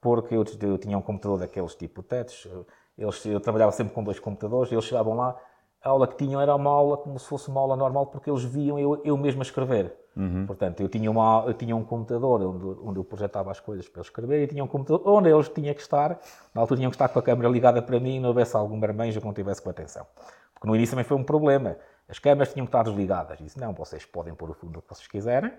porque 0.00 0.34
eu, 0.34 0.44
eu 0.60 0.78
tinha 0.78 0.96
um 0.96 1.02
computador 1.02 1.38
daqueles 1.38 1.74
tipo 1.74 2.02
TETs, 2.02 2.48
eles, 2.96 3.24
eu 3.26 3.40
trabalhava 3.40 3.72
sempre 3.72 3.94
com 3.94 4.02
dois 4.02 4.18
computadores, 4.18 4.72
eles 4.72 4.84
chegavam 4.84 5.14
lá, 5.14 5.36
a 5.82 5.88
aula 5.88 6.06
que 6.06 6.16
tinham 6.16 6.40
era 6.40 6.54
uma 6.54 6.70
aula 6.70 6.96
como 6.96 7.18
se 7.18 7.26
fosse 7.26 7.48
uma 7.48 7.60
aula 7.60 7.76
normal, 7.76 8.06
porque 8.06 8.30
eles 8.30 8.44
viam 8.44 8.78
eu, 8.78 9.00
eu 9.04 9.16
mesmo 9.16 9.42
a 9.42 9.44
escrever. 9.44 9.96
Uhum. 10.14 10.46
Portanto, 10.46 10.80
eu 10.80 10.88
tinha, 10.88 11.10
uma, 11.10 11.44
eu 11.46 11.54
tinha 11.54 11.74
um 11.74 11.82
computador 11.82 12.42
onde, 12.42 12.80
onde 12.86 12.98
eu 13.00 13.04
projetava 13.04 13.50
as 13.50 13.58
coisas 13.58 13.88
para 13.88 14.00
eles 14.00 14.08
escrever 14.08 14.44
e 14.44 14.46
tinha 14.46 14.62
um 14.62 14.66
computador 14.66 15.02
onde 15.06 15.30
eles 15.30 15.48
tinham 15.48 15.74
que 15.74 15.80
estar, 15.80 16.20
na 16.54 16.60
altura 16.60 16.78
tinham 16.78 16.90
que 16.90 16.96
estar 16.96 17.08
com 17.08 17.18
a 17.18 17.22
câmera 17.22 17.48
ligada 17.48 17.80
para 17.80 17.98
mim 17.98 18.16
e 18.16 18.20
não 18.20 18.28
houvesse 18.28 18.54
algum 18.54 18.76
marmanjo 18.76 19.20
que 19.20 19.26
não 19.26 19.32
tivesse 19.32 19.62
com 19.62 19.70
atenção. 19.70 20.06
Porque 20.54 20.68
no 20.68 20.76
início 20.76 20.92
também 20.92 21.04
foi 21.04 21.16
um 21.16 21.24
problema. 21.24 21.76
As 22.12 22.18
câmeras 22.18 22.52
tinham 22.52 22.66
que 22.66 22.68
estar 22.68 22.82
desligadas. 22.82 23.38
Disse, 23.38 23.58
não, 23.58 23.72
vocês 23.72 24.04
podem 24.04 24.34
pôr 24.34 24.50
o 24.50 24.52
fundo 24.52 24.82
que 24.82 24.88
vocês 24.94 25.08
quiserem, 25.08 25.50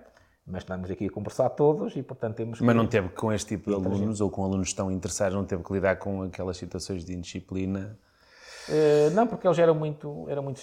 mas 0.46 0.62
estamos 0.62 0.88
aqui 0.88 1.06
a 1.06 1.10
conversar 1.10 1.50
todos 1.50 1.96
e, 1.96 2.02
portanto, 2.02 2.36
temos 2.36 2.60
que... 2.60 2.64
Mas 2.64 2.76
não 2.76 2.86
teve 2.86 3.08
com 3.08 3.32
este 3.32 3.56
tipo 3.56 3.70
de 3.70 3.74
alunos, 3.74 4.20
ou 4.20 4.30
com 4.30 4.44
alunos 4.44 4.72
tão 4.72 4.88
interessados, 4.88 5.34
não 5.34 5.44
teve 5.44 5.64
que 5.64 5.72
lidar 5.72 5.96
com 5.96 6.22
aquelas 6.22 6.56
situações 6.56 7.04
de 7.04 7.12
indisciplina? 7.12 7.98
Uh, 8.68 9.10
não, 9.14 9.26
porque 9.26 9.48
eles 9.48 9.58
eram 9.58 9.74
muito, 9.74 10.26
eram 10.28 10.44
muito 10.44 10.62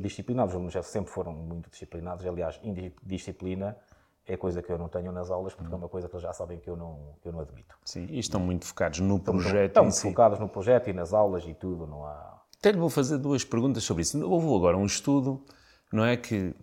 disciplinados, 0.00 0.52
os 0.52 0.54
alunos 0.54 0.72
já 0.72 0.82
sempre 0.84 1.10
foram 1.10 1.32
muito 1.32 1.68
disciplinados. 1.68 2.24
Aliás, 2.24 2.60
indisciplina 2.62 3.76
é 4.24 4.36
coisa 4.36 4.62
que 4.62 4.70
eu 4.70 4.78
não 4.78 4.88
tenho 4.88 5.10
nas 5.10 5.28
aulas, 5.28 5.54
porque 5.54 5.74
é 5.74 5.76
uma 5.76 5.88
coisa 5.88 6.08
que 6.08 6.14
eles 6.14 6.22
já 6.22 6.32
sabem 6.32 6.60
que 6.60 6.70
eu 6.70 6.76
não, 6.76 7.16
eu 7.24 7.32
não 7.32 7.40
admito. 7.40 7.76
Sim, 7.84 8.06
e 8.08 8.20
estão 8.20 8.40
muito 8.40 8.64
focados 8.64 9.00
no 9.00 9.18
projeto. 9.18 9.70
Estão 9.70 9.82
muito 9.82 9.96
si. 9.96 10.08
focados 10.08 10.38
no 10.38 10.48
projeto 10.48 10.88
e 10.88 10.92
nas 10.92 11.12
aulas 11.12 11.44
e 11.44 11.52
tudo, 11.52 11.84
não 11.84 12.06
há. 12.06 12.41
Até 12.62 12.72
vou 12.72 12.88
fazer 12.88 13.18
duas 13.18 13.44
perguntas 13.44 13.82
sobre 13.82 14.02
isso. 14.02 14.24
Houve 14.24 14.46
agora 14.54 14.76
um 14.76 14.86
estudo, 14.86 15.44
não 15.92 16.04
é 16.04 16.16
que 16.16 16.54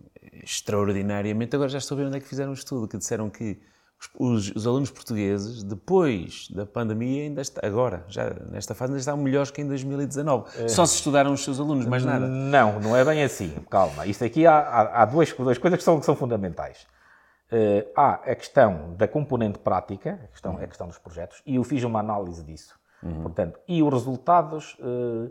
extraordinariamente, 0.42 1.54
agora 1.54 1.68
já 1.68 1.76
estou 1.76 1.94
a 1.94 1.98
ver 2.00 2.06
onde 2.06 2.16
é 2.16 2.20
que 2.20 2.26
fizeram 2.26 2.52
um 2.52 2.54
estudo, 2.54 2.88
que 2.88 2.96
disseram 2.96 3.28
que 3.28 3.60
os, 4.18 4.50
os, 4.56 4.66
alunos 4.66 4.90
portugueses, 4.90 5.62
depois 5.62 6.48
da 6.48 6.64
pandemia, 6.64 7.24
ainda 7.24 7.42
está, 7.42 7.60
agora, 7.66 8.02
já 8.08 8.30
nesta 8.50 8.74
fase, 8.74 8.92
ainda 8.92 9.00
estão 9.00 9.14
melhores 9.18 9.50
que 9.50 9.60
em 9.60 9.68
2019. 9.68 10.64
É. 10.64 10.68
Só 10.68 10.86
se 10.86 10.94
estudaram 10.94 11.34
os 11.34 11.44
seus 11.44 11.60
alunos, 11.60 11.84
mais 11.84 12.02
nada. 12.02 12.26
Não, 12.26 12.80
não 12.80 12.96
é 12.96 13.04
bem 13.04 13.22
assim. 13.22 13.54
Calma. 13.68 14.06
Isto 14.06 14.24
aqui 14.24 14.46
há, 14.46 14.58
há, 14.58 15.02
há 15.02 15.04
duas, 15.04 15.30
duas 15.34 15.58
coisas 15.58 15.76
que 15.76 15.84
são, 15.84 16.00
que 16.00 16.06
são 16.06 16.16
fundamentais. 16.16 16.86
Uh, 17.52 17.86
há 17.94 18.14
a 18.14 18.34
questão 18.34 18.94
da 18.96 19.06
componente 19.06 19.58
prática, 19.58 20.18
a 20.24 20.28
questão, 20.28 20.54
uhum. 20.54 20.62
a 20.62 20.66
questão 20.66 20.86
dos 20.86 20.96
projetos, 20.96 21.42
e 21.44 21.56
eu 21.56 21.64
fiz 21.64 21.84
uma 21.84 22.00
análise 22.00 22.42
disso. 22.42 22.80
Uhum. 23.02 23.20
Portanto, 23.20 23.60
e 23.68 23.82
os 23.82 23.92
resultados 23.92 24.78
uh, 24.80 25.30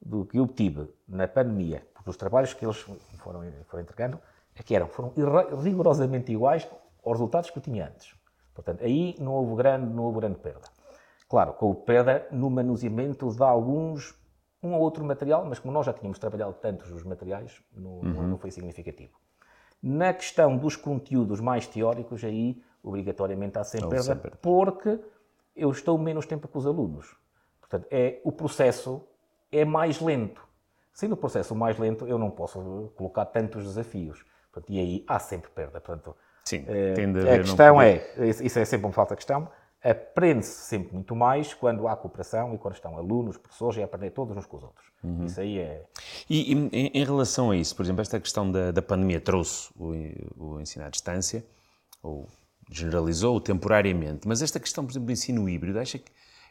do 0.00 0.24
que 0.24 0.38
obtive 0.38 0.88
na 1.06 1.26
pandemia, 1.26 1.86
dos 2.04 2.16
trabalhos 2.16 2.54
que 2.54 2.64
eles 2.64 2.78
foram, 3.18 3.42
foram 3.66 3.82
entregando, 3.82 4.18
é 4.54 4.62
que 4.62 4.74
eram, 4.74 4.88
foram 4.88 5.12
rigorosamente 5.62 6.32
iguais 6.32 6.66
aos 7.04 7.18
resultados 7.18 7.50
que 7.50 7.58
eu 7.58 7.62
tinha 7.62 7.86
antes. 7.86 8.14
Portanto, 8.54 8.82
aí 8.82 9.14
não 9.20 9.34
houve 9.34 9.54
grande, 9.56 9.86
não 9.86 10.04
houve 10.04 10.20
grande 10.20 10.38
perda. 10.38 10.68
Claro, 11.28 11.52
com 11.52 11.74
perda 11.74 12.26
no 12.32 12.50
manuseamento 12.50 13.30
de 13.30 13.42
alguns, 13.42 14.14
um 14.62 14.72
ou 14.72 14.80
outro 14.80 15.04
material, 15.04 15.44
mas 15.44 15.58
como 15.58 15.72
nós 15.72 15.86
já 15.86 15.92
tínhamos 15.92 16.18
trabalhado 16.18 16.54
tantos 16.54 16.90
os 16.90 17.04
materiais, 17.04 17.62
não, 17.72 17.98
uhum. 17.98 18.28
não 18.28 18.38
foi 18.38 18.50
significativo. 18.50 19.12
Na 19.80 20.12
questão 20.12 20.56
dos 20.56 20.74
conteúdos 20.74 21.40
mais 21.40 21.66
teóricos, 21.66 22.24
aí 22.24 22.60
obrigatoriamente 22.82 23.58
há 23.58 23.64
sempre 23.64 23.90
perda, 23.90 24.02
sempre. 24.02 24.32
porque 24.42 24.98
eu 25.54 25.70
estou 25.70 25.96
menos 25.98 26.26
tempo 26.26 26.48
com 26.48 26.58
os 26.58 26.66
alunos. 26.66 27.14
Portanto, 27.60 27.86
é, 27.90 28.20
o 28.24 28.32
processo 28.32 29.06
é 29.50 29.64
mais 29.64 30.00
lento. 30.00 30.46
Sendo 30.92 31.12
o 31.12 31.16
processo 31.16 31.54
mais 31.54 31.78
lento, 31.78 32.06
eu 32.06 32.18
não 32.18 32.30
posso 32.30 32.92
colocar 32.96 33.24
tantos 33.26 33.64
desafios. 33.64 34.24
Portanto, 34.52 34.72
e 34.72 34.78
aí 34.78 35.04
há 35.06 35.18
sempre 35.18 35.50
perda. 35.50 35.80
Portanto, 35.80 36.16
Sim, 36.44 36.64
eh, 36.66 36.94
tende 36.94 37.28
a, 37.28 37.34
a 37.34 37.38
questão 37.38 37.80
é, 37.80 38.02
isso 38.42 38.58
é 38.58 38.64
sempre 38.64 38.86
uma 38.86 38.92
falta 38.92 39.14
de 39.14 39.18
questão, 39.18 39.48
aprende-se 39.82 40.66
sempre 40.66 40.94
muito 40.94 41.14
mais 41.14 41.54
quando 41.54 41.86
há 41.86 41.96
cooperação 41.96 42.54
e 42.54 42.58
quando 42.58 42.74
estão 42.74 42.96
alunos, 42.96 43.36
professores, 43.36 43.78
e 43.78 43.82
aprender 43.82 44.10
todos 44.10 44.36
uns 44.36 44.46
com 44.46 44.56
os 44.56 44.62
outros. 44.64 44.86
Uhum. 45.04 45.24
Isso 45.24 45.40
aí 45.40 45.58
é... 45.58 45.84
E, 46.28 46.52
e, 46.52 46.90
em 46.94 47.04
relação 47.04 47.50
a 47.50 47.56
isso, 47.56 47.76
por 47.76 47.84
exemplo, 47.84 48.02
esta 48.02 48.18
questão 48.18 48.50
da, 48.50 48.72
da 48.72 48.82
pandemia 48.82 49.20
trouxe 49.20 49.70
o, 49.76 49.92
o 50.36 50.60
ensino 50.60 50.84
à 50.84 50.88
distância, 50.88 51.44
ou 52.02 52.26
generalizou 52.70 53.40
temporariamente, 53.40 54.26
mas 54.26 54.42
esta 54.42 54.58
questão, 54.58 54.84
por 54.84 54.92
exemplo, 54.92 55.06
do 55.06 55.12
ensino 55.12 55.48
híbrido, 55.48 55.78
acha 55.78 55.98
que 55.98 56.10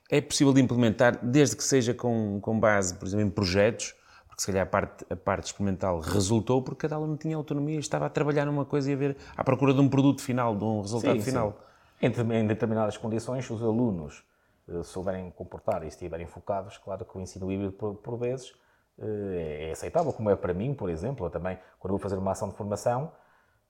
é 0.10 0.22
possível 0.22 0.54
de 0.54 0.62
implementar, 0.62 1.20
desde 1.24 1.56
que 1.56 1.64
seja 1.64 1.94
com, 1.94 2.40
com 2.42 2.60
base, 2.60 2.96
por 2.96 3.06
exemplo, 3.08 3.26
em 3.26 3.30
projetos, 3.30 3.94
porque 4.28 4.42
se 4.42 4.48
calhar 4.48 4.64
a 4.64 4.70
parte, 4.70 5.06
a 5.10 5.16
parte 5.16 5.46
experimental 5.48 6.00
resultou 6.00 6.62
porque 6.62 6.82
cada 6.82 6.96
aluno 6.96 7.18
tinha 7.18 7.36
autonomia 7.36 7.80
estava 7.80 8.06
a 8.06 8.10
trabalhar 8.10 8.46
numa 8.46 8.66
coisa 8.66 8.92
e 8.92 8.94
a 8.94 8.98
ver 8.98 9.18
à 9.36 9.44
procura 9.44 9.74
de 9.74 9.82
um 9.82 9.90
produto 9.90 10.22
final, 10.22 10.56
de 10.56 10.64
um 10.64 10.82
resultado 10.82 11.20
sim, 11.20 11.26
final. 11.26 11.58
Sim. 12.00 12.08
Em, 12.08 12.36
em 12.42 12.48
determinadas 12.48 12.96
condições, 12.98 13.50
os 13.50 13.62
alunos 13.62 14.24
uh, 14.68 14.84
souberem 14.84 15.32
comportar 15.32 15.84
e 15.84 15.88
estiverem 15.88 16.28
focados, 16.28 16.78
claro 16.78 17.04
que 17.04 17.18
o 17.18 17.22
ensino 17.22 17.52
híbrido, 17.52 17.74
por, 17.74 17.96
por 17.96 18.18
vezes, 18.18 18.52
uh, 19.00 19.34
é, 19.34 19.70
é 19.70 19.72
aceitável, 19.72 20.14
como 20.14 20.30
é 20.30 20.36
para 20.36 20.54
mim, 20.54 20.74
por 20.74 20.90
exemplo. 20.90 21.26
Eu 21.26 21.32
também, 21.32 21.58
quando 21.80 21.92
vou 21.92 22.00
fazer 22.00 22.16
uma 22.16 22.32
ação 22.32 22.48
de 22.48 22.56
formação, 22.56 23.12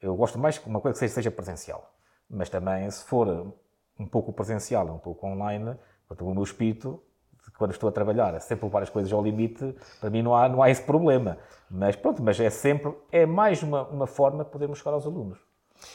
eu 0.02 0.16
gosto 0.16 0.38
mais 0.38 0.58
que 0.58 0.68
uma 0.68 0.82
coisa 0.82 1.00
que 1.00 1.08
seja 1.08 1.32
presencial. 1.32 1.94
Mas 2.30 2.50
também, 2.50 2.92
se 2.92 3.06
for 3.06 3.56
um 3.98 4.06
pouco 4.06 4.34
presencial, 4.34 4.86
um 4.88 5.00
pouco 5.00 5.26
online, 5.26 5.76
o 6.10 6.34
meu 6.34 6.44
espírito 6.44 7.02
quando 7.58 7.72
estou 7.72 7.90
a 7.90 7.92
trabalhar, 7.92 8.34
é 8.34 8.40
sempre 8.40 8.66
levar 8.66 8.84
as 8.84 8.90
coisas 8.90 9.12
ao 9.12 9.24
limite, 9.24 9.76
para 10.00 10.10
mim 10.10 10.22
não 10.22 10.36
há, 10.36 10.48
não 10.48 10.62
há 10.62 10.70
esse 10.70 10.82
problema. 10.82 11.38
Mas 11.70 11.96
pronto, 11.96 12.22
mas 12.22 12.40
é 12.40 12.50
sempre, 12.50 12.94
é 13.12 13.26
mais 13.26 13.64
uma, 13.64 13.88
uma 13.88 14.08
forma 14.08 14.44
de 14.44 14.52
podermos 14.52 14.78
chegar 14.80 14.92
aos 14.92 15.06
alunos. 15.06 15.40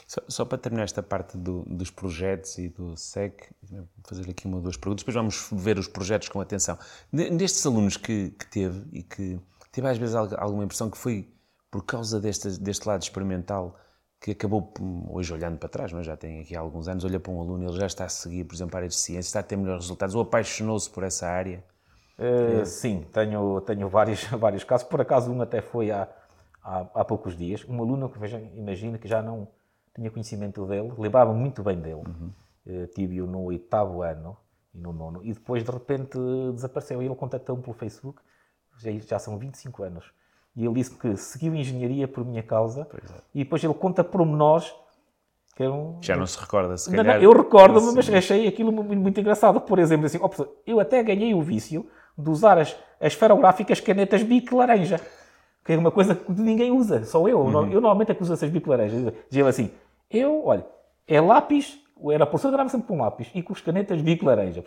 Só, 0.06 0.20
só 0.28 0.44
para 0.44 0.58
terminar 0.58 0.84
esta 0.84 1.02
parte 1.02 1.36
do, 1.36 1.62
dos 1.66 1.90
projetos 1.90 2.56
e 2.58 2.68
do 2.68 2.96
SEC, 2.96 3.50
vou 3.70 3.86
fazer 4.04 4.30
aqui 4.30 4.46
uma 4.46 4.56
ou 4.56 4.62
duas 4.62 4.76
perguntas, 4.76 5.02
depois 5.02 5.14
vamos 5.14 5.48
ver 5.52 5.78
os 5.78 5.88
projetos 5.88 6.28
com 6.28 6.40
atenção. 6.40 6.78
Nestes 7.10 7.64
alunos 7.66 7.96
que, 7.96 8.30
que 8.30 8.46
teve 8.46 8.86
e 8.92 9.02
que 9.02 9.40
teve 9.70 9.88
às 9.88 9.98
vezes 9.98 10.14
alguma 10.14 10.64
impressão 10.64 10.88
que 10.88 10.98
foi 10.98 11.28
por 11.70 11.84
causa 11.84 12.20
deste, 12.20 12.60
deste 12.60 12.86
lado 12.86 13.02
experimental 13.02 13.76
que 14.22 14.30
acabou, 14.30 14.72
hoje 15.10 15.34
olhando 15.34 15.58
para 15.58 15.68
trás, 15.68 15.92
mas 15.92 16.06
já 16.06 16.16
tem 16.16 16.40
aqui 16.40 16.54
alguns 16.54 16.86
anos, 16.86 17.04
olha 17.04 17.18
para 17.18 17.32
um 17.32 17.40
aluno, 17.40 17.68
ele 17.68 17.76
já 17.76 17.86
está 17.86 18.04
a 18.04 18.08
seguir, 18.08 18.44
por 18.44 18.54
exemplo, 18.54 18.76
a 18.76 18.78
área 18.78 18.88
de 18.88 18.94
ciência, 18.94 19.28
está 19.28 19.40
a 19.40 19.42
ter 19.42 19.56
melhores 19.56 19.82
resultados, 19.82 20.14
ou 20.14 20.22
apaixonou-se 20.22 20.88
por 20.88 21.02
essa 21.02 21.26
área? 21.26 21.64
Uh, 22.16 22.64
sim, 22.64 23.04
tenho, 23.12 23.60
tenho 23.62 23.88
vários, 23.88 24.22
vários 24.30 24.62
casos. 24.62 24.86
Por 24.86 25.00
acaso, 25.00 25.32
um 25.32 25.42
até 25.42 25.60
foi 25.60 25.90
há, 25.90 26.08
há, 26.62 26.86
há 26.94 27.04
poucos 27.04 27.36
dias. 27.36 27.64
Um 27.68 27.82
aluno 27.82 28.08
que, 28.08 28.18
imagina, 28.56 28.96
que 28.96 29.08
já 29.08 29.20
não 29.20 29.48
tinha 29.92 30.08
conhecimento 30.08 30.64
dele, 30.66 30.92
lembrava 30.96 31.34
muito 31.34 31.60
bem 31.64 31.80
dele. 31.80 32.04
Uhum. 32.06 32.32
Uh, 32.64 32.86
Tive-o 32.94 33.26
no 33.26 33.42
oitavo 33.42 34.02
ano 34.02 34.36
e 34.72 34.78
no 34.78 34.92
nono, 34.92 35.20
e 35.24 35.32
depois, 35.32 35.64
de 35.64 35.70
repente, 35.70 36.16
desapareceu. 36.54 37.02
E 37.02 37.06
ele 37.06 37.16
contactou-me 37.16 37.60
pelo 37.60 37.74
Facebook, 37.74 38.22
já, 38.78 38.92
já 38.92 39.18
são 39.18 39.36
25 39.36 39.82
anos 39.82 40.12
e 40.56 40.64
ele 40.64 40.74
disse 40.74 40.90
que 40.90 41.16
seguiu 41.16 41.54
engenharia 41.54 42.06
por 42.06 42.24
minha 42.24 42.42
causa. 42.42 42.86
É. 42.94 43.20
E 43.34 43.38
depois 43.44 43.62
ele 43.64 43.74
conta 43.74 44.04
pormenores 44.04 44.72
que 45.56 45.62
eram... 45.62 45.98
Já 46.00 46.16
não 46.16 46.26
se 46.26 46.38
recorda, 46.38 46.76
se 46.76 46.90
calhar. 46.90 47.16
Não, 47.16 47.22
eu 47.22 47.32
recordo-me, 47.32 47.94
mas 47.94 48.08
achei 48.08 48.46
aquilo 48.46 48.72
muito, 48.72 49.20
engraçado. 49.20 49.60
Por 49.60 49.78
exemplo, 49.78 50.06
assim, 50.06 50.18
oh, 50.20 50.46
eu 50.66 50.80
até 50.80 51.02
ganhei 51.02 51.34
o 51.34 51.42
vício 51.42 51.86
de 52.16 52.30
usar 52.30 52.58
as, 52.58 52.76
as 53.00 53.12
esferográficas 53.12 53.80
canetas 53.80 54.22
bico 54.22 54.56
laranja. 54.56 55.00
Que 55.64 55.74
é 55.74 55.78
uma 55.78 55.90
coisa 55.90 56.14
que 56.14 56.32
ninguém 56.32 56.70
usa, 56.70 57.04
só 57.04 57.26
eu. 57.28 57.40
Uhum. 57.40 57.70
Eu 57.70 57.80
normalmente 57.80 58.10
é 58.10 58.14
que 58.14 58.22
uso 58.22 58.32
essas 58.32 58.50
bico 58.50 58.68
laranjas. 58.70 59.12
Dizia 59.28 59.46
assim, 59.46 59.70
eu, 60.10 60.44
olha, 60.44 60.66
é 61.06 61.20
lápis, 61.20 61.78
era 62.10 62.24
a 62.24 62.26
professora 62.26 62.56
dava 62.56 62.68
sempre 62.68 62.88
com 62.88 62.96
um 62.96 63.02
lápis, 63.02 63.30
e 63.34 63.42
com 63.42 63.52
as 63.52 63.60
canetas 63.60 64.00
bico 64.02 64.26
laranja. 64.26 64.62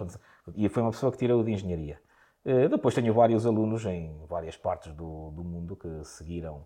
E 0.56 0.70
foi 0.70 0.82
uma 0.82 0.92
pessoa 0.92 1.12
que 1.12 1.18
tirou 1.18 1.44
de 1.44 1.52
engenharia. 1.52 2.00
Eh, 2.46 2.68
depois 2.68 2.94
tenho 2.94 3.12
vários 3.12 3.46
alunos 3.46 3.84
em 3.86 4.16
várias 4.30 4.56
partes 4.56 4.94
do, 4.94 5.32
do 5.32 5.44
mundo 5.44 5.76
que 5.76 5.90
seguiram, 6.04 6.66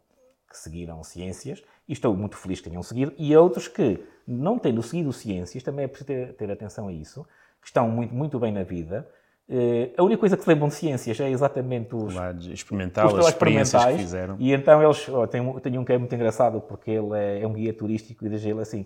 que 0.49 0.57
seguiram 0.57 1.01
ciências 1.03 1.63
e 1.87 1.93
estou 1.93 2.13
muito 2.13 2.35
feliz 2.35 2.59
que 2.59 2.69
tenham 2.69 2.83
seguido, 2.83 3.13
e 3.17 3.35
outros 3.35 3.67
que, 3.69 4.03
não 4.27 4.59
tendo 4.59 4.83
seguido 4.83 5.13
ciências, 5.13 5.63
também 5.63 5.85
é 5.85 5.87
preciso 5.87 6.07
ter, 6.07 6.33
ter 6.33 6.51
atenção 6.51 6.89
a 6.89 6.91
isso, 6.91 7.25
que 7.61 7.67
estão 7.67 7.89
muito, 7.89 8.13
muito 8.13 8.37
bem 8.37 8.51
na 8.51 8.63
vida. 8.63 9.09
Uh, 9.47 9.91
a 9.97 10.03
única 10.03 10.19
coisa 10.19 10.37
que 10.37 10.43
se 10.43 10.49
lembram 10.49 10.67
de 10.67 10.75
ciências 10.75 11.19
é 11.19 11.27
exatamente 11.27 11.95
os, 11.95 12.13
experimental, 12.51 13.07
os 13.07 13.17
as 13.17 13.27
experiências 13.29 13.83
que 13.83 13.97
fizeram. 13.97 14.35
E 14.37 14.53
então 14.53 14.83
eles, 14.83 15.09
oh, 15.09 15.25
tem 15.25 15.41
um 15.41 15.83
que 15.83 15.93
é 15.93 15.97
muito 15.97 16.13
engraçado, 16.13 16.61
porque 16.61 16.91
ele 16.91 17.17
é, 17.17 17.41
é 17.41 17.47
um 17.47 17.53
guia 17.53 17.73
turístico 17.73 18.25
e 18.25 18.29
diz 18.29 18.45
ele 18.45 18.61
assim, 18.61 18.85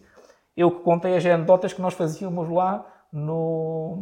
eu 0.56 0.72
que 0.72 0.80
contei 0.82 1.18
as 1.18 1.26
anedotas 1.26 1.74
que 1.74 1.82
nós 1.82 1.94
fazíamos 1.94 2.50
lá 2.50 2.88
no, 3.14 3.96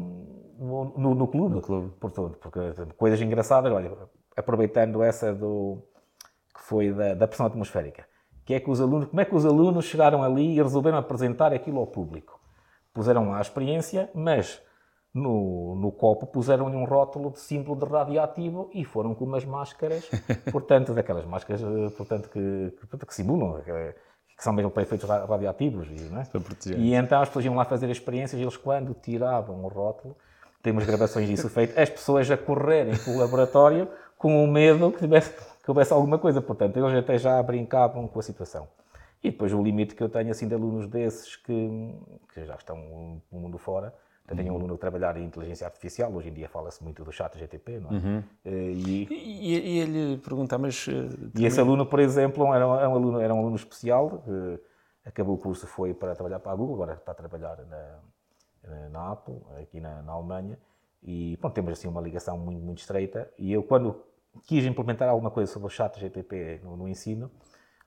no, 0.58 0.94
no, 0.98 1.16
no 1.16 1.28
clube. 1.28 1.56
No 1.56 1.62
clube. 1.62 1.94
Portanto, 2.00 2.38
porque 2.40 2.60
coisas 2.98 3.22
engraçadas, 3.22 3.72
olha, 3.72 3.92
aproveitando 4.36 5.04
essa 5.04 5.34
do 5.34 5.84
que 6.56 6.62
foi 6.62 6.92
da, 6.92 7.14
da 7.14 7.28
pressão 7.28 7.46
atmosférica, 7.46 8.06
que 8.52 8.56
é 8.56 8.60
que 8.60 8.70
os 8.70 8.82
alunos, 8.82 9.08
como 9.08 9.22
é 9.22 9.26
que 9.26 9.36
os 9.36 9.46
alunos 9.46 9.86
chegaram 9.86 10.24
ali 10.24 10.56
e 10.58 10.62
resolveram 10.62 10.98
apresentar 10.98 11.54
aquilo 11.54 11.80
ao 11.80 11.88
público? 11.88 12.40
Puseram 12.94 13.30
lá 13.30 13.38
a 13.38 13.42
experiência, 13.42 14.10
mas 14.14 14.62
no, 15.14 15.76
no 15.76 15.92
copo 15.92 16.28
puseram-lhe 16.28 16.76
um 16.76 16.84
rótulo 16.84 17.32
de 17.32 17.40
símbolo 17.40 17.80
de 17.80 17.90
radioativo 17.90 18.70
e 18.74 18.84
foram 18.84 19.16
com 19.16 19.24
umas 19.24 19.46
máscaras, 19.46 20.10
portanto, 20.52 20.94
daquelas 20.94 21.26
máscaras 21.26 21.62
eh, 21.62 21.90
portanto, 21.96 22.30
que, 22.30 22.74
que, 22.90 23.06
que 23.06 23.16
simulam, 23.16 23.62
que, 24.42 24.44
são 24.44 24.54
mesmo 24.54 24.72
para 24.72 24.82
efeitos 24.82 25.08
radioativos. 25.08 25.88
E, 25.88 26.74
é? 26.74 26.76
e 26.76 26.96
então 26.96 27.22
as 27.22 27.30
pessoas 27.30 27.46
iam 27.46 27.54
lá 27.54 27.64
fazer 27.64 27.88
experiências 27.92 28.42
e 28.42 28.44
eles, 28.44 28.58
quando 28.58 28.96
tiravam 28.96 29.64
o 29.64 29.68
rótulo, 29.68 30.18
temos 30.64 30.84
gravações 30.84 31.30
disso 31.30 31.48
feito, 31.54 31.80
as 31.80 31.92
pessoas 31.92 32.30
a 32.32 32.36
correrem 32.36 32.98
pelo 32.98 33.20
laboratório 33.20 33.88
com 34.18 34.44
o 34.44 34.48
medo 34.48 34.92
que, 34.92 34.98
tivesse, 34.98 35.32
que 35.32 35.70
houvesse 35.70 35.94
alguma 35.94 36.18
coisa. 36.18 36.42
Portanto, 36.42 36.76
eles 36.76 36.92
até 36.92 37.20
já 37.20 37.42
brincavam 37.44 38.08
com 38.08 38.20
a 38.20 38.24
situação. 38.24 38.68
E 39.24 39.30
depois 39.30 39.54
o 39.54 39.62
limite 39.62 39.94
que 39.94 40.02
eu 40.02 40.10
tenho 40.10 40.32
assim 40.32 40.48
de 40.48 40.56
alunos 40.56 40.88
desses 40.88 41.36
que, 41.36 41.96
que 42.34 42.44
já 42.44 42.56
estão 42.56 43.22
no 43.32 43.40
mundo 43.40 43.60
fora, 43.60 43.94
eu 44.30 44.36
tenho 44.36 44.54
um 44.54 44.56
aluno 44.56 44.76
a 44.76 44.78
trabalhar 44.78 45.18
em 45.18 45.26
inteligência 45.26 45.68
artificial, 45.68 46.12
hoje 46.14 46.30
em 46.30 46.34
dia 46.34 46.48
fala-se 46.48 46.82
muito 46.84 47.04
do 47.04 47.12
chat 47.12 47.38
GTP, 47.38 47.80
não 47.80 47.90
é? 47.90 47.94
Uhum. 47.94 48.24
Eh, 48.46 48.72
e, 48.72 49.08
e, 49.12 49.60
e, 49.60 49.80
ele 49.80 50.18
pergunta, 50.20 50.58
mas... 50.58 50.88
Uh, 50.88 51.32
e 51.38 51.46
esse 51.46 51.60
aluno, 51.60 51.86
por 51.86 52.00
exemplo, 52.00 52.54
era 52.54 52.68
um, 52.68 52.76
era 52.76 52.90
um, 52.90 52.96
aluno, 52.96 53.20
era 53.20 53.34
um 53.34 53.40
aluno 53.40 53.56
especial, 53.56 54.24
acabou 55.06 55.36
o 55.36 55.38
curso, 55.38 55.68
foi 55.68 55.94
para 55.94 56.14
trabalhar 56.14 56.40
para 56.40 56.52
a 56.52 56.56
Google, 56.56 56.76
agora 56.76 56.94
está 56.94 57.12
a 57.12 57.16
trabalhar 57.16 57.58
na, 57.66 58.00
eh, 58.64 58.90
na 58.90 59.12
Apple, 59.12 59.40
aqui 59.62 59.80
na, 59.80 60.02
na, 60.02 60.14
Alemanha, 60.14 60.58
e 61.04 61.38
pronto, 61.38 61.54
temos 61.54 61.72
assim 61.74 61.88
uma 61.88 62.02
ligação 62.02 62.38
muito, 62.38 62.62
muito 62.62 62.80
estreita. 62.80 63.32
E 63.38 63.52
eu, 63.52 63.64
quando 63.64 64.04
quis 64.46 64.66
implementar 64.66 65.10
alguma 65.10 65.32
coisa 65.32 65.52
sobre 65.52 65.68
o 65.68 65.70
chat 65.70 66.00
GTP 66.00 66.62
no, 66.64 66.78
no 66.78 66.88
ensino, 66.88 67.32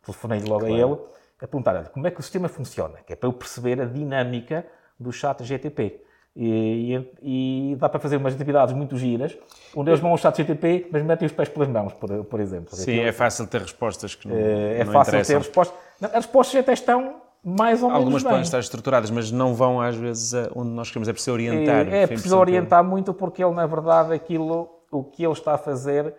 telefonei 0.03 0.41
logo 0.41 0.67
claro. 0.67 0.75
a 0.75 0.79
ele 0.79 1.01
a 1.41 1.47
perguntar 1.47 1.89
como 1.91 2.07
é 2.07 2.11
que 2.11 2.21
o 2.21 2.23
sistema 2.23 2.49
funciona, 2.49 2.99
que 3.03 3.13
é 3.13 3.17
para 3.17 3.29
eu 3.29 3.33
perceber 3.33 3.81
a 3.81 3.85
dinâmica 3.85 4.67
do 4.99 5.13
chat 5.13 5.43
GTP. 5.45 6.03
E, 6.37 6.97
e, 7.23 7.73
e, 7.73 7.77
dá 7.77 7.89
para 7.89 8.01
fazer 8.01 8.17
umas 8.17 8.35
atividades 8.35 8.75
muito 8.75 8.97
giras, 8.99 9.37
onde 9.75 9.91
eles 9.91 10.01
vão 10.01 10.11
ao 10.11 10.17
chat 10.19 10.37
GTP, 10.37 10.89
mas 10.91 11.03
metem 11.05 11.27
os 11.27 11.33
pés 11.33 11.49
pelas 11.49 11.69
mãos, 11.69 11.93
por, 11.93 12.25
por 12.25 12.41
exemplo. 12.41 12.75
Sim, 12.75 12.99
é 12.99 13.13
fácil 13.13 13.47
ter 13.47 13.61
respostas 13.61 14.17
que 14.17 14.27
não 14.27 14.35
É, 14.37 14.81
é 14.81 14.85
não 14.85 14.93
fácil 14.93 15.11
interessam. 15.11 15.37
ter 15.37 15.47
respostas. 15.47 15.79
As 16.03 16.13
respostas 16.13 16.61
até 16.61 16.73
estão 16.73 17.23
mais 17.45 17.83
ou 17.83 17.89
menos 17.89 18.01
Algumas 18.03 18.23
bem. 18.23 18.31
podem 18.31 18.43
estar 18.43 18.59
estruturadas, 18.59 19.11
mas 19.11 19.31
não 19.31 19.55
vão 19.55 19.81
às 19.81 19.95
vezes 19.95 20.33
onde 20.57 20.71
nós 20.71 20.89
queremos, 20.89 21.09
é 21.09 21.13
preciso 21.13 21.33
orientar. 21.33 21.89
É, 21.89 22.03
é 22.03 22.07
preciso 22.07 22.37
orientar 22.37 22.83
muito 22.83 23.15
porque 23.15 23.45
ele, 23.45 23.55
na 23.55 23.67
verdade, 23.67 24.13
aquilo, 24.13 24.71
o 24.91 25.05
que 25.05 25.23
ele 25.23 25.33
está 25.35 25.55
a 25.55 25.59
fazer 25.59 26.15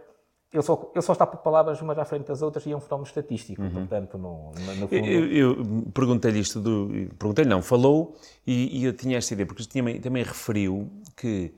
ele 0.53 0.63
só, 0.63 0.91
ele 0.93 1.01
só 1.01 1.13
está 1.13 1.27
por 1.27 1.39
palavras 1.39 1.81
umas 1.81 1.97
à 1.97 2.05
frente 2.05 2.27
das 2.27 2.41
outras 2.41 2.65
e 2.65 2.71
é 2.71 2.75
um 2.75 2.79
fenómeno 2.79 3.08
estatístico, 3.08 3.62
Uhum. 3.62 3.71
portanto, 3.71 4.17
no, 4.17 4.51
no 4.51 4.88
fundo... 4.88 4.93
Eu, 4.93 5.31
eu 5.31 5.65
perguntei-lhe 5.93 6.39
isto, 6.39 6.62
do, 6.62 6.89
perguntei-lhe 7.17 7.49
não, 7.49 7.62
falou 7.62 8.15
e, 8.45 8.79
e, 8.79 8.86
eu 8.86 8.93
tinha 8.93 9.17
esta 9.17 9.34
ideia, 9.34 9.45
porque 9.45 9.65
também, 9.65 9.99
também 9.99 10.23
referiu 10.23 10.89
que 11.15 11.53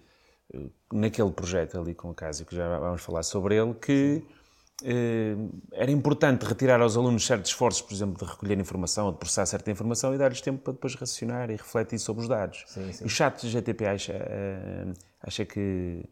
eh, 0.54 0.60
naquele 0.92 1.32
projeto 1.32 1.80
ali 1.80 1.94
com 1.94 2.10
o 2.10 2.14
Cásio, 2.14 2.46
que 2.46 2.56
já 2.56 2.80
vamos 2.80 3.02
falar 3.02 3.24
sobre 3.24 3.56
ele, 3.56 3.74
que 3.76 4.24
eh, 4.84 5.36
era 5.74 5.92
importante 5.92 6.44
retirar 6.46 6.82
aos 6.82 6.96
alunos 6.98 7.26
certos 7.26 7.52
esforços, 7.52 7.82
por 7.82 7.94
exemplo, 7.94 8.18
de 8.24 8.32
recolher 8.32 8.60
informação 8.60 9.08
ou 9.08 9.12
de 9.12 9.18
processar 9.18 9.46
certa 9.46 9.70
informação 9.70 10.14
e 10.14 10.18
dar-lhes 10.18 10.42
tempo 10.42 10.60
para 10.64 10.74
depois 10.74 10.96
racionar 10.96 11.50
e 11.50 11.56
refletir 11.56 12.00
sobre 12.00 12.24
os 12.24 12.28
dados. 12.28 12.64
Sim, 12.68 12.92
sim. 12.92 13.06
O 13.06 13.10
chat 13.10 13.48
GTP 13.48 13.86
acha, 13.86 14.14
eh, 14.14 14.94
acha 15.22 15.46
que 15.46 16.04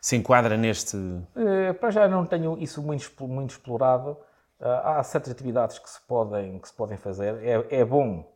se 0.00 0.16
enquadra 0.16 0.56
neste... 0.56 0.96
Eh, 1.36 1.72
para 1.74 1.90
já 1.90 2.08
não 2.08 2.24
tenho 2.26 2.56
isso 2.58 2.82
muito, 2.82 3.10
muito 3.28 3.50
explorado. 3.50 4.16
Uh, 4.60 4.66
há 4.84 5.02
certas 5.02 5.32
atividades 5.32 5.78
que 5.78 5.88
se 5.88 6.00
podem, 6.02 6.58
que 6.58 6.68
se 6.68 6.74
podem 6.74 6.96
fazer. 6.98 7.34
É, 7.42 7.80
é 7.80 7.84
bom 7.84 8.30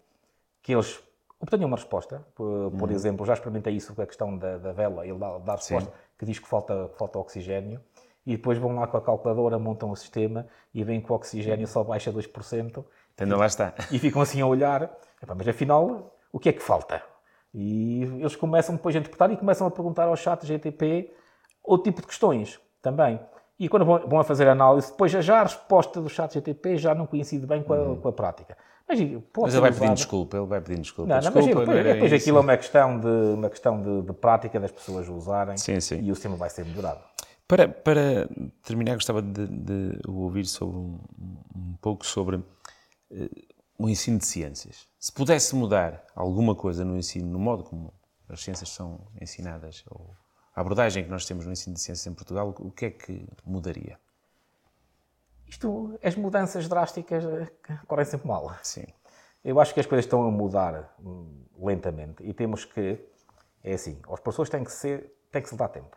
que 0.62 0.72
eles 0.72 0.98
obtenham 1.38 1.66
uma 1.66 1.77
resposta. 1.77 2.24
Por, 2.35 2.70
por 2.79 2.88
Uhum. 2.88 2.94
exemplo, 2.94 3.27
já 3.27 3.35
experimentei 3.35 3.74
isso 3.74 3.94
com 3.94 4.00
a 4.03 4.07
questão 4.07 4.37
da, 4.38 4.57
da 4.59 4.72
vela, 4.72 5.07
ele 5.07 5.18
dá, 5.18 5.38
dá 5.38 5.53
a 5.53 5.57
resposta 5.57 5.90
Sim. 5.90 5.96
que 6.18 6.24
diz 6.27 6.38
que 6.38 6.48
falta, 6.48 6.88
que 6.92 6.98
falta 6.98 7.18
oxigênio. 7.18 7.81
E 8.27 8.37
depois 8.38 8.57
vão 8.57 8.74
lá 8.74 8.87
com 8.87 8.96
a 8.96 9.03
calculadora, 9.03 9.59
montam 9.59 9.90
o 9.90 9.96
sistema 9.96 10.46
e 10.72 10.83
veem 10.83 11.00
que 11.03 11.12
o 11.12 11.14
oxigênio 11.14 11.66
só 11.66 11.85
baixa 11.85 12.11
2%. 12.11 12.83
Ainda 13.18 13.37
lá 13.37 13.44
está. 13.46 13.74
e 13.92 13.98
ficam 13.98 14.22
assim 14.22 14.40
a 14.40 14.46
olhar, 14.46 14.83
"Epá, 15.22 15.35
mas 15.35 15.46
afinal, 15.46 16.16
o 16.33 16.38
que 16.38 16.48
é 16.48 16.53
que 16.55 16.62
falta? 16.62 17.03
E 17.53 18.03
eles 18.18 18.35
começam 18.35 18.74
depois 18.77 18.96
a 18.96 18.98
interpretar 18.98 19.31
e 19.31 19.37
começam 19.37 19.66
a 19.66 19.70
perguntar 19.70 20.05
ao 20.05 20.16
chat 20.16 20.44
GTP 20.46 21.14
outro 21.64 21.85
tipo 21.90 22.00
de 22.03 22.07
questões 22.07 22.61
também. 22.83 23.18
E 23.59 23.68
quando 23.68 23.85
vão, 23.85 24.18
a 24.18 24.24
fazer 24.24 24.48
análise, 24.48 24.90
depois 24.90 25.11
já- 25.12 25.40
a 25.40 25.44
resposta 25.44 26.00
do 26.00 26.09
chat 26.09 26.35
GTP 26.35 26.77
já 26.77 26.94
não 26.94 27.07
coincide 27.07 27.46
bem 27.46 27.62
com 27.62 27.72
a, 27.72 27.96
com 27.96 28.09
a 28.09 28.12
prática. 28.12 28.57
Mas, 28.87 29.00
Uhum. 29.00 29.22
Mas 29.38 29.55
ele 29.55 29.61
vai 29.62 29.72
pedindo 29.72 29.94
desculpa, 29.94 30.37
ele 30.37 30.46
vai 30.46 30.61
pedindo 30.61 30.83
desculpa. 30.83 31.09
Não, 31.09 31.16
não, 31.16 31.33
mas 31.33 31.44
desculpa, 31.44 31.61
depois, 31.61 31.79
era 31.79 31.92
depois 31.94 32.12
isso. 32.12 32.22
aquilo 32.22 32.38
é 32.38 32.40
uma 32.42 32.57
questão, 32.57 33.00
de, 33.00 33.07
uma 33.07 33.48
questão 33.48 33.81
de, 33.83 34.03
de 34.03 34.12
prática 34.12 34.61
das 34.61 34.70
pessoas 34.72 35.09
usarem 35.09 35.57
Sim, 35.57 35.81
sim. 35.81 36.00
e 36.03 36.11
o 36.11 36.14
sistema 36.14 36.37
vai 36.37 36.50
ser 36.50 36.66
melhorado. 36.66 37.00
Para, 37.48 37.68
para 37.68 38.29
terminar, 38.62 38.94
gostava 38.94 39.22
de, 39.22 39.46
de 39.46 39.98
ouvir 40.07 40.44
sobre 40.46 40.77
um, 40.77 40.98
um 41.57 41.77
pouco 41.81 42.05
sobre 42.05 42.42
eh, 43.11 43.29
o 43.79 43.88
ensino 43.88 44.18
de 44.18 44.27
ciências. 44.27 44.87
Se 44.98 45.12
pudesse 45.12 45.55
mudar 45.57 46.05
alguma 46.14 46.55
coisa 46.55 46.85
no 46.85 46.96
ensino, 46.96 47.27
no 47.31 47.38
modo 47.38 47.64
como 47.64 47.92
as 48.29 48.42
ciências 48.42 48.68
são 48.70 49.00
ensinadas, 49.20 49.83
ou 49.90 50.11
a 50.55 50.61
abordagem 50.61 51.05
que 51.05 51.11
nós 51.11 51.27
temos 51.27 51.45
no 51.45 51.53
ensino 51.53 51.75
de 51.75 51.81
ciências 51.81 52.07
em 52.07 52.14
Portugal, 52.14 52.55
o 52.59 52.71
que 52.71 52.87
é 52.87 52.90
que 52.90 53.27
mudaria? 53.45 53.99
Isto, 55.47 55.99
as 56.03 56.14
mudanças 56.14 56.69
drásticas 56.69 57.25
eh, 57.25 57.51
correm 57.87 58.05
sempre 58.05 58.29
mal. 58.29 58.55
Sim. 58.62 58.87
Eu 59.45 59.61
acho 59.61 59.75
que 59.75 59.81
as 59.81 59.87
coisas 59.87 60.05
estão 60.05 60.27
a 60.27 60.31
mudar 60.31 60.95
hum, 60.99 61.45
lentamente 61.59 62.23
e 62.23 62.33
temos 62.33 62.64
que, 62.64 62.99
é 63.62 63.75
assim, 63.75 64.01
as 64.11 64.21
pessoas 64.21 64.49
têm 64.49 64.64
que, 64.64 64.73
ser, 64.73 65.14
têm 65.31 65.43
que 65.43 65.49
se 65.49 65.57
dar 65.57 65.69
tempo, 65.69 65.97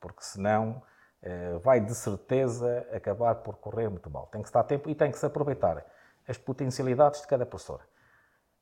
porque 0.00 0.22
senão 0.22 0.82
eh, 1.22 1.58
vai 1.62 1.80
de 1.80 1.94
certeza 1.94 2.86
acabar 2.92 3.36
por 3.36 3.56
correr 3.56 3.88
muito 3.88 4.10
mal. 4.10 4.26
Tem 4.26 4.42
que 4.42 4.48
se 4.48 4.54
dar 4.54 4.64
tempo 4.64 4.88
e 4.90 4.94
tem 4.94 5.10
que 5.10 5.18
se 5.18 5.26
aproveitar 5.26 5.84
as 6.26 6.36
potencialidades 6.36 7.20
de 7.20 7.26
cada 7.26 7.46
professor. 7.46 7.80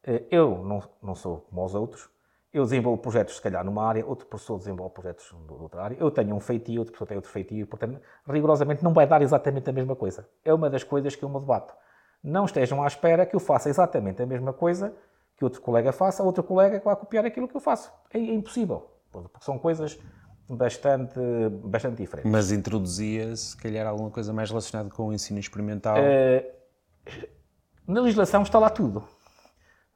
Eh, 0.03 0.25
eu 0.31 0.63
não, 0.63 0.83
não 1.03 1.15
sou 1.15 1.41
como 1.43 1.65
os 1.65 1.75
outros, 1.75 2.09
eu 2.57 2.65
desenvolvo 2.65 3.01
projetos, 3.03 3.37
se 3.37 3.43
calhar, 3.43 3.63
numa 3.65 3.85
área, 3.87 4.05
outro 4.07 4.27
professor 4.27 4.57
desenvolve 4.57 4.95
projetos 4.95 5.27
de 5.47 5.53
outra 5.53 5.83
área, 5.83 5.97
eu 6.01 6.11
tenho 6.11 6.35
um 6.35 6.41
feitio, 6.41 6.79
outro 6.81 6.93
professor 6.93 7.07
tem 7.07 7.17
outro 7.17 7.31
feitio, 7.31 7.67
portanto, 7.67 8.01
rigorosamente 8.27 8.83
não 8.83 8.93
vai 8.95 9.07
dar 9.07 9.21
exatamente 9.21 9.69
a 9.69 9.73
mesma 9.73 9.95
coisa. 9.95 10.27
É 10.45 10.55
uma 10.55 10.71
das 10.71 10.83
coisas 10.83 11.15
que 11.15 11.23
eu 11.23 11.29
me 11.29 11.39
debato. 11.39 11.75
Não 12.23 12.47
estejam 12.47 12.83
à 12.83 12.87
espera 12.87 13.27
que 13.27 13.37
eu 13.37 13.41
faça 13.41 13.69
exatamente 13.69 14.23
a 14.23 14.27
mesma 14.27 14.53
coisa 14.53 14.95
que 15.37 15.45
outro 15.45 15.61
colega 15.61 15.93
faça, 15.93 16.23
outro 16.23 16.43
colega 16.43 16.79
que 16.79 16.85
vai 16.85 16.97
copiar 16.97 17.27
aquilo 17.27 17.47
que 17.47 17.57
eu 17.57 17.61
faço. 17.61 17.93
É, 18.13 18.19
é 18.19 18.35
impossível, 18.35 18.91
porque 19.13 19.29
são 19.41 19.59
coisas 19.59 19.99
bastante, 20.49 21.21
bastante 21.63 21.97
diferentes. 21.97 22.31
Mas 22.31 22.51
introduzia, 22.51 23.37
se 23.37 23.55
calhar, 23.57 23.87
alguma 23.87 24.11
coisa 24.11 24.33
mais 24.33 24.49
relacionada 24.49 24.89
com 24.89 25.09
o 25.09 25.13
ensino 25.13 25.39
experimental. 25.39 25.97
Eh, 25.99 26.55
Na 27.87 28.01
legislação 28.01 28.43
está 28.43 28.59
lá 28.59 28.71
tudo. 28.71 29.05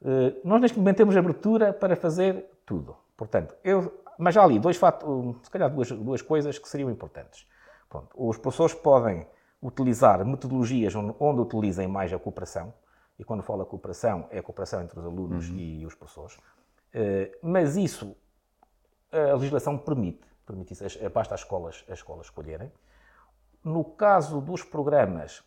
Eh, 0.03 0.35
nós 0.43 0.61
neste 0.61 0.77
momento 0.77 0.97
temos 0.97 1.15
abertura 1.15 1.73
para 1.73 1.95
fazer 1.95 2.49
tudo. 2.65 2.95
Portanto, 3.15 3.55
eu, 3.63 4.03
mas 4.17 4.33
já 4.35 4.43
ali 4.43 4.59
dois 4.59 4.77
fatos, 4.77 5.07
se 5.43 5.49
calhar 5.51 5.69
duas, 5.69 5.91
duas 5.91 6.21
coisas 6.21 6.57
que 6.57 6.67
seriam 6.67 6.89
importantes. 6.89 7.47
Pronto, 7.89 8.09
os 8.15 8.37
professores 8.37 8.73
podem 8.73 9.27
utilizar 9.61 10.25
metodologias 10.25 10.95
onde, 10.95 11.15
onde 11.19 11.41
utilizem 11.41 11.87
mais 11.87 12.11
a 12.11 12.17
cooperação, 12.17 12.73
e 13.19 13.23
quando 13.23 13.43
falo 13.43 13.61
a 13.61 13.65
cooperação, 13.65 14.27
é 14.31 14.39
a 14.39 14.43
cooperação 14.43 14.81
entre 14.81 14.97
os 14.99 15.05
alunos 15.05 15.49
e 15.53 15.85
os 15.85 15.93
professores, 15.95 16.37
Eh, 16.93 17.37
mas 17.41 17.77
isso 17.77 18.17
a 19.11 19.33
legislação 19.35 19.77
permite, 19.77 20.27
permite 20.45 20.73
isso, 20.73 20.83
As- 20.85 20.97
basta 21.11 21.33
as 21.35 21.39
escolas, 21.41 21.85
as 21.87 21.99
escolas 21.99 22.25
escolherem. 22.25 22.69
No 23.63 23.83
caso 23.83 24.41
dos 24.41 24.61
programas, 24.63 25.41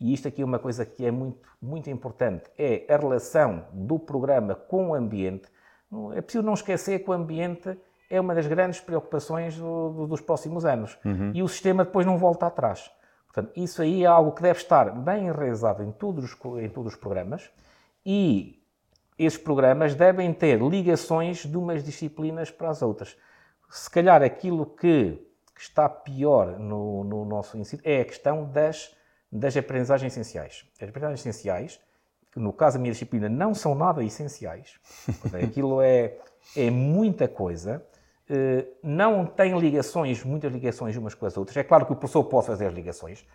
e 0.00 0.12
isto 0.12 0.28
aqui 0.28 0.42
é 0.42 0.44
uma 0.44 0.58
coisa 0.58 0.84
que 0.86 1.04
é 1.04 1.10
muito, 1.10 1.38
muito 1.60 1.90
importante, 1.90 2.44
é 2.58 2.84
a 2.92 2.96
relação 2.96 3.64
do 3.72 3.98
programa 3.98 4.54
com 4.54 4.90
o 4.90 4.94
ambiente. 4.94 5.48
É 6.14 6.20
preciso 6.20 6.44
não 6.44 6.54
esquecer 6.54 7.00
que 7.00 7.10
o 7.10 7.12
ambiente 7.12 7.76
é 8.10 8.20
uma 8.20 8.34
das 8.34 8.46
grandes 8.46 8.80
preocupações 8.80 9.56
do- 9.56 9.90
do- 9.90 10.06
dos 10.06 10.20
próximos 10.20 10.64
anos. 10.64 10.98
E 11.34 11.42
o 11.42 11.48
sistema 11.48 11.84
depois 11.84 12.06
não 12.06 12.16
volta 12.18 12.46
atrás. 12.46 12.90
Portanto, 13.26 13.52
isso 13.56 13.82
aí 13.82 14.04
é 14.04 14.06
algo 14.06 14.32
que 14.32 14.42
deve 14.42 14.58
estar 14.60 14.90
bem 14.90 15.26
enraizado 15.26 15.82
em 15.82 15.92
todos 15.92 16.24
os, 16.24 16.32
em 16.62 16.68
todos 16.68 16.94
os 16.94 16.98
programas 16.98 17.50
e 18.04 18.62
esses 19.18 19.38
programas 19.38 19.94
devem 19.94 20.32
ter 20.32 20.60
ligações 20.60 21.44
de 21.44 21.56
umas 21.56 21.84
disciplinas 21.84 22.50
para 22.50 22.70
as 22.70 22.82
outras. 22.82 23.16
Se 23.68 23.90
calhar 23.90 24.22
aquilo 24.22 24.64
que, 24.64 25.20
que 25.54 25.60
está 25.60 25.88
pior 25.88 26.58
no, 26.58 27.04
no 27.04 27.24
nosso 27.24 27.58
ensino 27.58 27.82
é 27.84 28.00
a 28.00 28.04
questão 28.04 28.44
das, 28.44 28.96
das 29.30 29.56
aprendizagens 29.56 30.12
essenciais. 30.12 30.64
As 30.80 30.88
aprendizagens 30.88 31.20
essenciais, 31.20 31.80
que 32.32 32.38
no 32.38 32.52
caso 32.52 32.76
da 32.76 32.82
minha 32.82 32.92
disciplina 32.92 33.28
não 33.28 33.54
são 33.54 33.74
nada 33.74 34.02
essenciais, 34.02 34.78
aquilo 35.42 35.80
é, 35.82 36.16
é 36.56 36.70
muita 36.70 37.28
coisa, 37.28 37.84
eh, 38.28 38.66
não 38.82 39.24
tem 39.26 39.58
ligações, 39.58 40.22
muitas 40.24 40.52
ligações 40.52 40.96
umas 40.96 41.14
com 41.14 41.26
as 41.26 41.36
outras. 41.36 41.56
É 41.56 41.64
claro 41.64 41.86
que 41.86 41.92
o 41.92 41.96
professor 41.96 42.24
pode 42.24 42.46
fazer 42.46 42.66
as 42.66 42.74
ligações, 42.74 43.26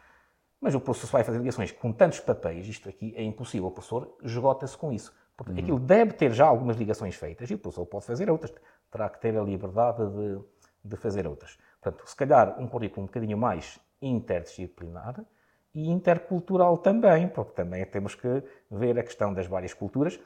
mas 0.62 0.76
o 0.76 0.80
professor 0.80 1.12
vai 1.12 1.24
fazer 1.24 1.40
ligações 1.40 1.72
com 1.72 1.92
tantos 1.92 2.20
papéis, 2.20 2.68
isto 2.68 2.88
aqui 2.88 3.14
é 3.18 3.24
impossível. 3.24 3.68
O 3.68 3.72
professor 3.72 4.16
esgota-se 4.24 4.78
com 4.78 4.92
isso. 4.92 5.14
Portanto, 5.36 5.60
aquilo 5.60 5.80
deve 5.80 6.14
ter 6.14 6.32
já 6.32 6.46
algumas 6.46 6.78
ligações 6.78 7.16
feitas 7.16 7.50
e 7.50 7.56
o 7.56 7.58
professor 7.58 7.86
pode 7.86 8.06
fazer 8.06 8.30
outras. 8.30 8.54
Terá 8.92 9.10
que 9.10 9.20
ter 9.20 9.36
a 9.36 9.42
liberdade 9.42 10.04
de, 10.08 10.40
de 10.86 10.96
fazer 10.96 11.28
outras. 11.28 11.58
Portanto, 11.82 12.08
se 12.08 12.16
calhar 12.16 12.60
um 12.62 12.68
currículo 12.68 13.04
um 13.04 13.08
bocadinho 13.08 13.38
mais 13.38 13.80
interdisciplinar 14.00 15.26
e 15.74 15.90
intercultural 15.90 16.78
também, 16.78 17.28
porque 17.28 17.52
também 17.54 17.84
temos 17.86 18.14
que 18.16 18.44
ver 18.70 18.98
a 19.00 19.04
questão 19.04 19.34
das 19.34 19.48
várias 19.48 19.74
culturas, 19.74 20.20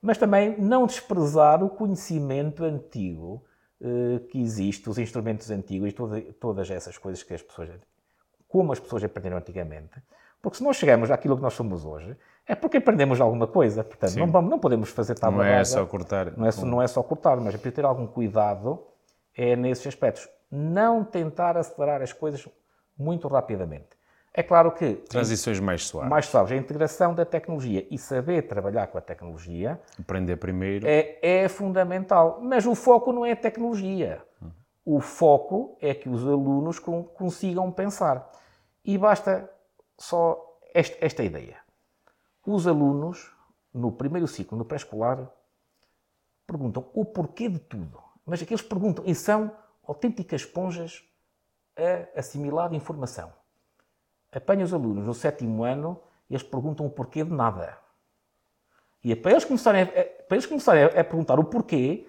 mas 0.00 0.16
também 0.16 0.58
não 0.58 0.86
desprezar 0.86 1.62
o 1.62 1.68
conhecimento 1.68 2.64
antigo 2.64 3.44
eh, 3.80 4.18
que 4.30 4.40
existe, 4.40 4.88
os 4.90 4.98
instrumentos 4.98 5.50
antigos 5.50 5.90
e 5.90 5.92
toda- 5.92 6.20
todas 6.40 6.68
essas 6.70 6.98
coisas 6.98 7.22
que 7.22 7.32
as 7.34 7.42
pessoas 7.42 7.70
como 8.48 8.72
as 8.72 8.80
pessoas 8.80 9.04
aprenderam 9.04 9.36
antigamente. 9.36 10.02
Porque 10.40 10.56
se 10.56 10.64
nós 10.64 10.76
chegamos 10.76 11.10
àquilo 11.10 11.36
que 11.36 11.42
nós 11.42 11.52
somos 11.54 11.84
hoje, 11.84 12.16
é 12.46 12.54
porque 12.54 12.78
aprendemos 12.78 13.20
alguma 13.20 13.46
coisa. 13.46 13.84
Portanto, 13.84 14.10
não, 14.18 14.32
vamos, 14.32 14.50
não 14.50 14.58
podemos 14.58 14.88
fazer 14.90 15.14
tábua 15.16 15.44
não 15.44 15.50
é 15.60 15.64
só 15.64 15.84
cortar. 15.86 16.36
Não 16.36 16.46
é, 16.46 16.50
só- 16.50 16.64
não 16.66 16.82
é 16.82 16.86
só 16.88 17.02
cortar, 17.02 17.36
mas 17.36 17.48
é 17.48 17.58
preciso 17.58 17.74
ter 17.74 17.84
algum 17.84 18.06
cuidado 18.06 18.82
é 19.36 19.54
nesses 19.54 19.86
aspectos. 19.86 20.28
Não 20.50 21.04
tentar 21.04 21.56
acelerar 21.58 22.00
as 22.00 22.12
coisas 22.12 22.48
muito 22.96 23.28
rapidamente. 23.28 23.88
É 24.38 24.42
claro 24.44 24.70
que 24.70 24.94
Transições 24.94 25.58
mais 25.58 25.84
suaves. 25.84 26.08
mais 26.08 26.26
sabes, 26.26 26.52
a 26.52 26.56
integração 26.56 27.12
da 27.12 27.24
tecnologia 27.24 27.84
e 27.90 27.98
saber 27.98 28.42
trabalhar 28.42 28.86
com 28.86 28.96
a 28.96 29.00
tecnologia 29.00 29.80
Aprender 29.98 30.36
primeiro. 30.36 30.86
é, 30.86 31.18
é 31.20 31.48
fundamental. 31.48 32.38
Mas 32.40 32.64
o 32.64 32.76
foco 32.76 33.12
não 33.12 33.26
é 33.26 33.32
a 33.32 33.36
tecnologia. 33.36 34.22
o 34.84 35.00
foco 35.00 35.76
é 35.80 35.92
que 35.92 36.08
os 36.08 36.22
alunos 36.22 36.78
consigam 36.78 37.72
pensar. 37.72 38.30
E 38.84 38.96
basta 38.96 39.50
só 39.98 40.60
esta, 40.72 40.96
esta 41.04 41.24
ideia. 41.24 41.56
Os 42.46 42.68
alunos, 42.68 43.34
no 43.74 43.90
primeiro 43.90 44.28
ciclo, 44.28 44.56
no 44.56 44.64
pré-escolar, 44.64 45.28
perguntam 46.46 46.88
o 46.94 47.04
porquê 47.04 47.48
de 47.48 47.58
tudo. 47.58 48.00
Mas 48.24 48.40
aqueles 48.40 48.62
perguntam 48.62 49.04
e 49.04 49.16
são 49.16 49.50
autênticas 49.84 50.42
esponjas 50.42 51.02
a 51.76 52.20
assimilar 52.20 52.72
informação. 52.72 53.32
Apanha 54.32 54.64
os 54.64 54.74
alunos 54.74 55.06
no 55.06 55.14
sétimo 55.14 55.64
ano 55.64 56.00
e 56.28 56.34
eles 56.34 56.42
perguntam 56.42 56.86
o 56.86 56.90
porquê 56.90 57.24
de 57.24 57.32
nada. 57.32 57.78
E 59.02 59.12
é 59.12 59.16
para 59.16 59.32
eles 59.32 59.44
começarem 59.44 59.82
a, 59.82 59.86
para 59.86 60.36
eles 60.36 60.46
começarem 60.46 60.84
a 60.84 61.04
perguntar 61.04 61.38
o 61.38 61.44
porquê, 61.44 62.06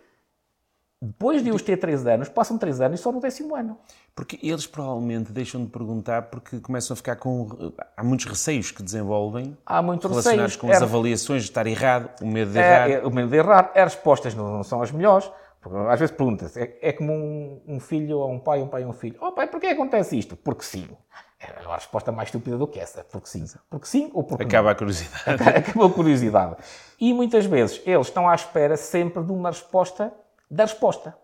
depois 1.01 1.41
de 1.41 1.51
os 1.51 1.61
ter 1.61 1.77
3 1.77 2.07
anos, 2.07 2.27
passam 2.27 2.57
3 2.57 2.81
anos 2.81 2.99
e 2.99 3.03
só 3.03 3.11
no 3.11 3.21
décimo 3.21 3.55
ano. 3.55 3.77
Porque 4.13 4.37
eles 4.43 4.67
provavelmente 4.67 5.31
deixam 5.31 5.63
de 5.63 5.71
perguntar 5.71 6.23
porque 6.23 6.59
começam 6.59 6.93
a 6.93 6.97
ficar 6.97 7.15
com. 7.15 7.73
Há 7.95 8.03
muitos 8.03 8.25
receios 8.25 8.71
que 8.71 8.83
desenvolvem. 8.83 9.57
Há 9.65 9.81
muitos 9.81 10.09
relacionados 10.09 10.55
receios. 10.55 10.55
com 10.57 10.71
as 10.71 10.81
avaliações, 10.81 11.43
de 11.43 11.49
estar 11.49 11.65
errado, 11.67 12.11
o 12.21 12.27
medo 12.27 12.51
de 12.51 12.59
é, 12.59 12.61
errar. 12.61 12.91
É, 12.91 13.05
o 13.05 13.09
medo 13.09 13.29
de 13.29 13.37
errar. 13.37 13.71
As 13.73 13.93
respostas 13.93 14.35
não, 14.35 14.57
não 14.57 14.63
são 14.63 14.81
as 14.81 14.91
melhores. 14.91 15.31
Porque 15.61 15.77
às 15.77 15.99
vezes 15.99 16.15
pergunta-se, 16.15 16.59
é, 16.59 16.79
é, 16.81 16.93
como 16.93 17.13
um, 17.13 17.61
um, 17.67 17.79
filho 17.79 18.19
ou 18.19 18.31
um 18.31 18.39
pai, 18.39 18.61
um 18.61 18.67
pai 18.67 18.83
ou 18.83 18.89
um 18.89 18.93
filho. 18.93 19.17
Oh 19.21 19.31
pai, 19.31 19.47
porquê 19.47 19.67
acontece 19.67 20.17
isto? 20.17 20.35
Porque 20.37 20.63
sim. 20.63 20.87
É 21.39 21.65
a 21.65 21.75
resposta 21.75 22.11
mais 22.11 22.27
estúpida 22.27 22.57
do 22.57 22.67
que 22.67 22.79
essa. 22.79 23.03
Porque 23.05 23.29
sim. 23.29 23.45
Porque 23.69 23.87
sim 23.87 24.11
ou 24.13 24.23
porque 24.23 24.43
Acaba 24.43 24.65
não. 24.65 24.71
a 24.71 24.75
curiosidade. 24.75 25.43
Acaba 25.57 25.85
a 25.85 25.89
curiosidade. 25.89 26.55
E 26.99 27.13
muitas 27.13 27.45
vezes 27.45 27.81
eles 27.85 28.07
estão 28.07 28.27
à 28.27 28.35
espera 28.35 28.75
sempre 28.75 29.23
de 29.23 29.31
uma 29.31 29.49
resposta 29.49 30.13
da 30.51 30.63
resposta. 30.63 31.15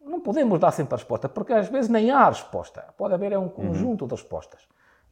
Não 0.00 0.20
podemos 0.20 0.58
dar 0.58 0.70
sempre 0.70 0.94
a 0.94 0.96
resposta, 0.96 1.28
porque 1.28 1.52
às 1.52 1.68
vezes 1.68 1.90
nem 1.90 2.10
há 2.10 2.28
resposta. 2.28 2.86
Pode 2.96 3.12
haver 3.12 3.32
é 3.32 3.38
um 3.38 3.48
conjunto 3.48 4.02
uhum. 4.02 4.08
de 4.08 4.14
respostas. 4.14 4.62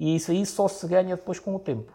E 0.00 0.16
isso 0.16 0.30
aí 0.30 0.44
só 0.46 0.66
se 0.66 0.86
ganha 0.86 1.16
depois 1.16 1.38
com 1.38 1.54
o 1.54 1.58
tempo. 1.58 1.92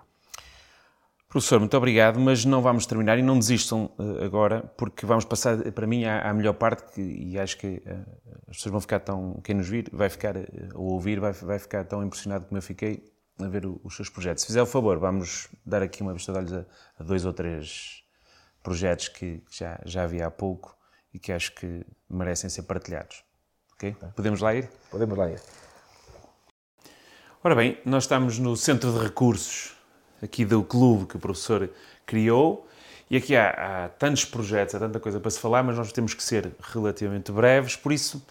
Professor, 1.29 1.59
muito 1.59 1.75
obrigado, 1.75 2.21
mas 2.21 2.45
não 2.45 2.61
vamos 2.61 2.85
terminar 2.85 3.19
e 3.19 3.21
não 3.21 3.37
desistam 3.37 3.91
uh, 3.99 4.23
agora, 4.23 4.61
porque 4.77 5.05
vamos 5.05 5.25
passar, 5.25 5.57
para 5.73 5.85
mim, 5.85 6.05
à, 6.05 6.29
à 6.29 6.33
melhor 6.33 6.53
parte, 6.53 6.93
que, 6.93 7.01
e 7.01 7.37
acho 7.37 7.57
que 7.57 7.83
uh, 7.85 8.05
as 8.49 8.55
pessoas 8.55 8.71
vão 8.71 8.79
ficar 8.79 9.01
tão, 9.01 9.33
quem 9.43 9.53
nos 9.53 9.67
vir, 9.67 9.89
vai 9.91 10.09
ficar, 10.09 10.37
uh, 10.37 10.45
ou 10.73 10.93
ouvir, 10.93 11.19
vai, 11.19 11.33
vai 11.33 11.59
ficar 11.59 11.83
tão 11.83 12.01
impressionado 12.01 12.45
como 12.45 12.57
eu 12.57 12.61
fiquei 12.61 13.11
a 13.39 13.47
ver 13.47 13.65
o, 13.65 13.77
os 13.83 13.93
seus 13.97 14.09
projetos. 14.09 14.43
Se 14.43 14.47
fizer 14.47 14.61
o 14.61 14.65
favor, 14.65 14.97
vamos 14.99 15.49
dar 15.65 15.81
aqui 15.81 16.01
uma 16.01 16.13
vista 16.13 16.31
de 16.31 16.37
olhos 16.37 16.53
a, 16.53 16.65
a 16.97 17.03
dois 17.03 17.25
ou 17.25 17.33
três 17.33 18.03
projetos 18.63 19.09
que 19.09 19.43
já, 19.51 19.81
já 19.85 20.03
havia 20.03 20.27
há 20.27 20.31
pouco 20.31 20.77
e 21.13 21.19
que 21.19 21.33
acho 21.33 21.53
que 21.55 21.85
merecem 22.09 22.49
ser 22.49 22.63
partilhados. 22.63 23.21
Podemos 24.15 24.39
lá 24.39 24.55
ir? 24.55 24.69
Podemos 24.89 25.17
lá 25.17 25.29
ir. 25.29 25.41
Ora 27.43 27.53
bem, 27.53 27.77
nós 27.85 28.05
estamos 28.05 28.39
no 28.39 28.55
Centro 28.55 28.93
de 28.93 28.99
Recursos 28.99 29.76
aqui 30.21 30.45
do 30.45 30.63
clube 30.63 31.05
que 31.05 31.17
o 31.17 31.19
professor 31.19 31.69
criou. 32.05 32.67
E 33.09 33.17
aqui 33.17 33.35
há, 33.35 33.49
há, 33.85 33.89
tantos 33.89 34.25
projetos, 34.25 34.75
há 34.75 34.79
tanta 34.79 34.99
coisa 34.99 35.19
para 35.19 35.31
se 35.31 35.39
falar, 35.39 35.63
mas 35.63 35.77
nós 35.77 35.91
temos 35.91 36.13
que 36.13 36.21
ser 36.21 36.51
relativamente 36.59 37.31
breves. 37.31 37.75
Por 37.75 37.91
isso, 37.91 38.21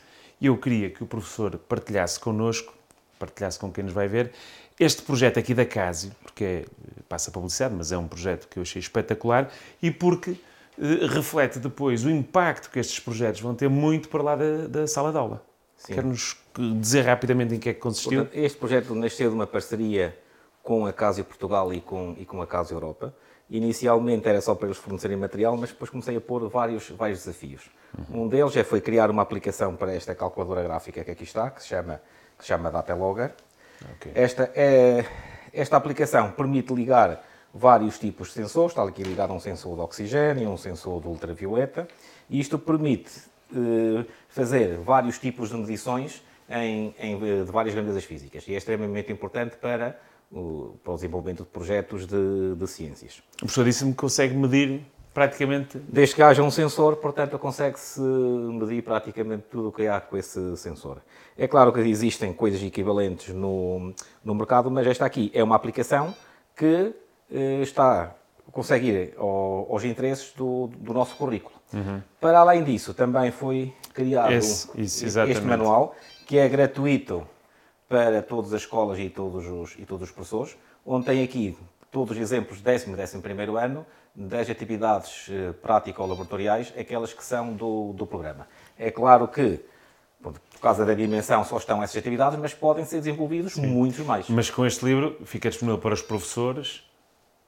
eu 0.40 0.56
queria 0.58 0.90
que 0.90 1.02
o 1.02 1.06
professor 1.06 1.56
partilhasse 1.56 2.20
connosco, 2.20 2.74
partilhasse 3.18 3.58
com 3.58 3.72
quem 3.72 3.84
nos 3.84 3.92
vai 3.92 4.06
ver, 4.06 4.32
este 4.78 5.00
projeto 5.00 5.38
aqui 5.38 5.54
da 5.54 5.64
Casio, 5.64 6.12
porque 6.22 6.44
é, 6.44 6.64
passa 7.08 7.30
publicidade, 7.30 7.74
mas 7.74 7.92
é 7.92 7.96
um 7.96 8.06
projeto 8.06 8.46
que 8.46 8.58
eu 8.58 8.62
achei 8.62 8.78
espetacular 8.78 9.50
e 9.82 9.90
porque 9.90 10.32
eh, 10.78 11.06
reflete 11.06 11.58
depois 11.58 12.04
o 12.04 12.10
impacto 12.10 12.70
que 12.70 12.78
estes 12.78 13.00
projetos 13.00 13.40
vão 13.40 13.54
ter 13.54 13.70
muito 13.70 14.10
para 14.10 14.22
lá 14.22 14.36
da, 14.36 14.66
da 14.68 14.86
sala 14.86 15.10
de 15.10 15.16
aula. 15.16 15.42
Quer-nos 15.86 16.36
dizer 16.80 17.02
rapidamente 17.02 17.54
em 17.54 17.58
que 17.58 17.70
é 17.70 17.74
que 17.74 17.80
consistiu? 17.80 18.28
Este 18.32 18.58
projeto 18.58 18.94
nasceu 18.94 19.30
de 19.30 19.34
uma 19.34 19.46
parceria 19.46 20.16
com 20.66 20.84
a 20.84 20.92
Casio 20.92 21.24
Portugal 21.24 21.72
e 21.72 21.80
com, 21.80 22.16
e 22.18 22.24
com 22.26 22.42
a 22.42 22.46
Casio 22.46 22.74
Europa. 22.74 23.14
Inicialmente 23.48 24.28
era 24.28 24.40
só 24.40 24.56
para 24.56 24.66
eles 24.66 24.76
fornecerem 24.76 25.16
material, 25.16 25.56
mas 25.56 25.70
depois 25.70 25.88
comecei 25.88 26.16
a 26.16 26.20
pôr 26.20 26.48
vários, 26.48 26.90
vários 26.90 27.20
desafios. 27.20 27.70
Uhum. 27.96 28.24
Um 28.24 28.28
deles 28.28 28.56
é 28.56 28.64
foi 28.64 28.80
criar 28.80 29.08
uma 29.08 29.22
aplicação 29.22 29.76
para 29.76 29.94
esta 29.94 30.12
calculadora 30.12 30.64
gráfica 30.64 31.04
que 31.04 31.10
aqui 31.12 31.22
está, 31.22 31.50
que 31.50 31.62
se 31.62 31.68
chama, 31.68 32.02
que 32.36 32.42
se 32.42 32.48
chama 32.48 32.68
Datalogger. 32.68 33.32
Okay. 33.94 34.10
Esta, 34.16 34.50
é, 34.56 35.04
esta 35.52 35.76
aplicação 35.76 36.32
permite 36.32 36.74
ligar 36.74 37.24
vários 37.54 37.96
tipos 37.96 38.28
de 38.28 38.34
sensores, 38.34 38.72
está 38.72 38.82
aqui 38.82 39.04
ligado 39.04 39.30
a 39.30 39.34
um 39.34 39.40
sensor 39.40 39.76
de 39.76 39.82
oxigênio, 39.82 40.50
um 40.50 40.56
sensor 40.56 41.00
de 41.00 41.06
ultravioleta, 41.06 41.86
e 42.28 42.40
isto 42.40 42.58
permite 42.58 43.12
eh, 43.54 44.04
fazer 44.28 44.78
vários 44.78 45.16
tipos 45.18 45.50
de 45.50 45.56
medições 45.56 46.22
em, 46.50 46.92
em, 46.98 47.18
de 47.44 47.52
várias 47.52 47.74
grandezas 47.74 48.04
físicas, 48.04 48.46
e 48.48 48.54
é 48.54 48.56
extremamente 48.56 49.12
importante 49.12 49.56
para 49.56 49.96
o, 50.30 50.76
para 50.82 50.92
o 50.92 50.96
desenvolvimento 50.96 51.44
de 51.44 51.48
projetos 51.48 52.06
de, 52.06 52.54
de 52.56 52.66
ciências. 52.66 53.22
O 53.36 53.38
professor 53.38 53.64
disse-me 53.64 53.92
que 53.92 53.98
consegue 53.98 54.34
medir 54.34 54.82
praticamente... 55.14 55.78
Desde 55.78 56.14
que 56.14 56.22
haja 56.22 56.42
um 56.42 56.50
sensor, 56.50 56.96
portanto, 56.96 57.38
consegue-se 57.38 58.00
medir 58.00 58.82
praticamente 58.82 59.44
tudo 59.50 59.68
o 59.68 59.72
que 59.72 59.86
há 59.86 60.00
com 60.00 60.16
esse 60.16 60.56
sensor. 60.56 60.98
É 61.38 61.48
claro 61.48 61.72
que 61.72 61.80
existem 61.80 62.32
coisas 62.32 62.62
equivalentes 62.62 63.34
no, 63.34 63.94
no 64.22 64.34
mercado, 64.34 64.70
mas 64.70 64.86
esta 64.86 65.06
aqui 65.06 65.30
é 65.32 65.42
uma 65.42 65.56
aplicação 65.56 66.14
que 66.54 66.92
eh, 67.30 67.60
está, 67.62 68.14
consegue 68.52 68.88
ir 68.88 69.14
ao, 69.16 69.72
aos 69.72 69.84
interesses 69.84 70.32
do, 70.34 70.66
do 70.78 70.92
nosso 70.92 71.16
currículo. 71.16 71.56
Uhum. 71.72 72.02
Para 72.20 72.40
além 72.40 72.62
disso, 72.62 72.92
também 72.92 73.30
foi 73.30 73.72
criado 73.94 74.32
Esse, 74.32 74.68
isso, 74.78 75.06
este 75.06 75.44
manual, 75.44 75.94
que 76.26 76.38
é 76.38 76.48
gratuito 76.48 77.26
para 77.88 78.22
todas 78.22 78.52
as 78.52 78.62
escolas 78.62 78.98
e 78.98 79.08
todos 79.08 79.46
os, 79.46 79.74
e 79.78 79.84
todos 79.84 80.08
os 80.08 80.14
professores, 80.14 80.56
onde 80.84 81.06
tem 81.06 81.22
aqui 81.22 81.56
todos 81.90 82.16
os 82.16 82.22
exemplos 82.22 82.60
décimo 82.60 82.94
e 82.94 82.96
décimo 82.96 83.22
primeiro 83.22 83.56
ano 83.56 83.86
das 84.14 84.48
atividades 84.48 85.28
eh, 85.30 85.52
prático-laboratoriais, 85.62 86.72
aquelas 86.78 87.12
que 87.12 87.22
são 87.22 87.52
do, 87.52 87.92
do 87.92 88.06
programa. 88.06 88.46
É 88.78 88.90
claro 88.90 89.28
que, 89.28 89.60
por 90.22 90.34
causa 90.60 90.86
da 90.86 90.94
dimensão, 90.94 91.44
só 91.44 91.58
estão 91.58 91.82
essas 91.82 91.96
atividades, 91.96 92.38
mas 92.38 92.54
podem 92.54 92.84
ser 92.84 92.96
desenvolvidos 92.96 93.54
Sim. 93.54 93.66
muitos 93.66 94.04
mais. 94.06 94.28
Mas 94.28 94.48
com 94.48 94.64
este 94.64 94.84
livro 94.84 95.18
fica 95.24 95.50
disponível 95.50 95.78
para 95.78 95.92
os 95.92 96.00
professores 96.00 96.82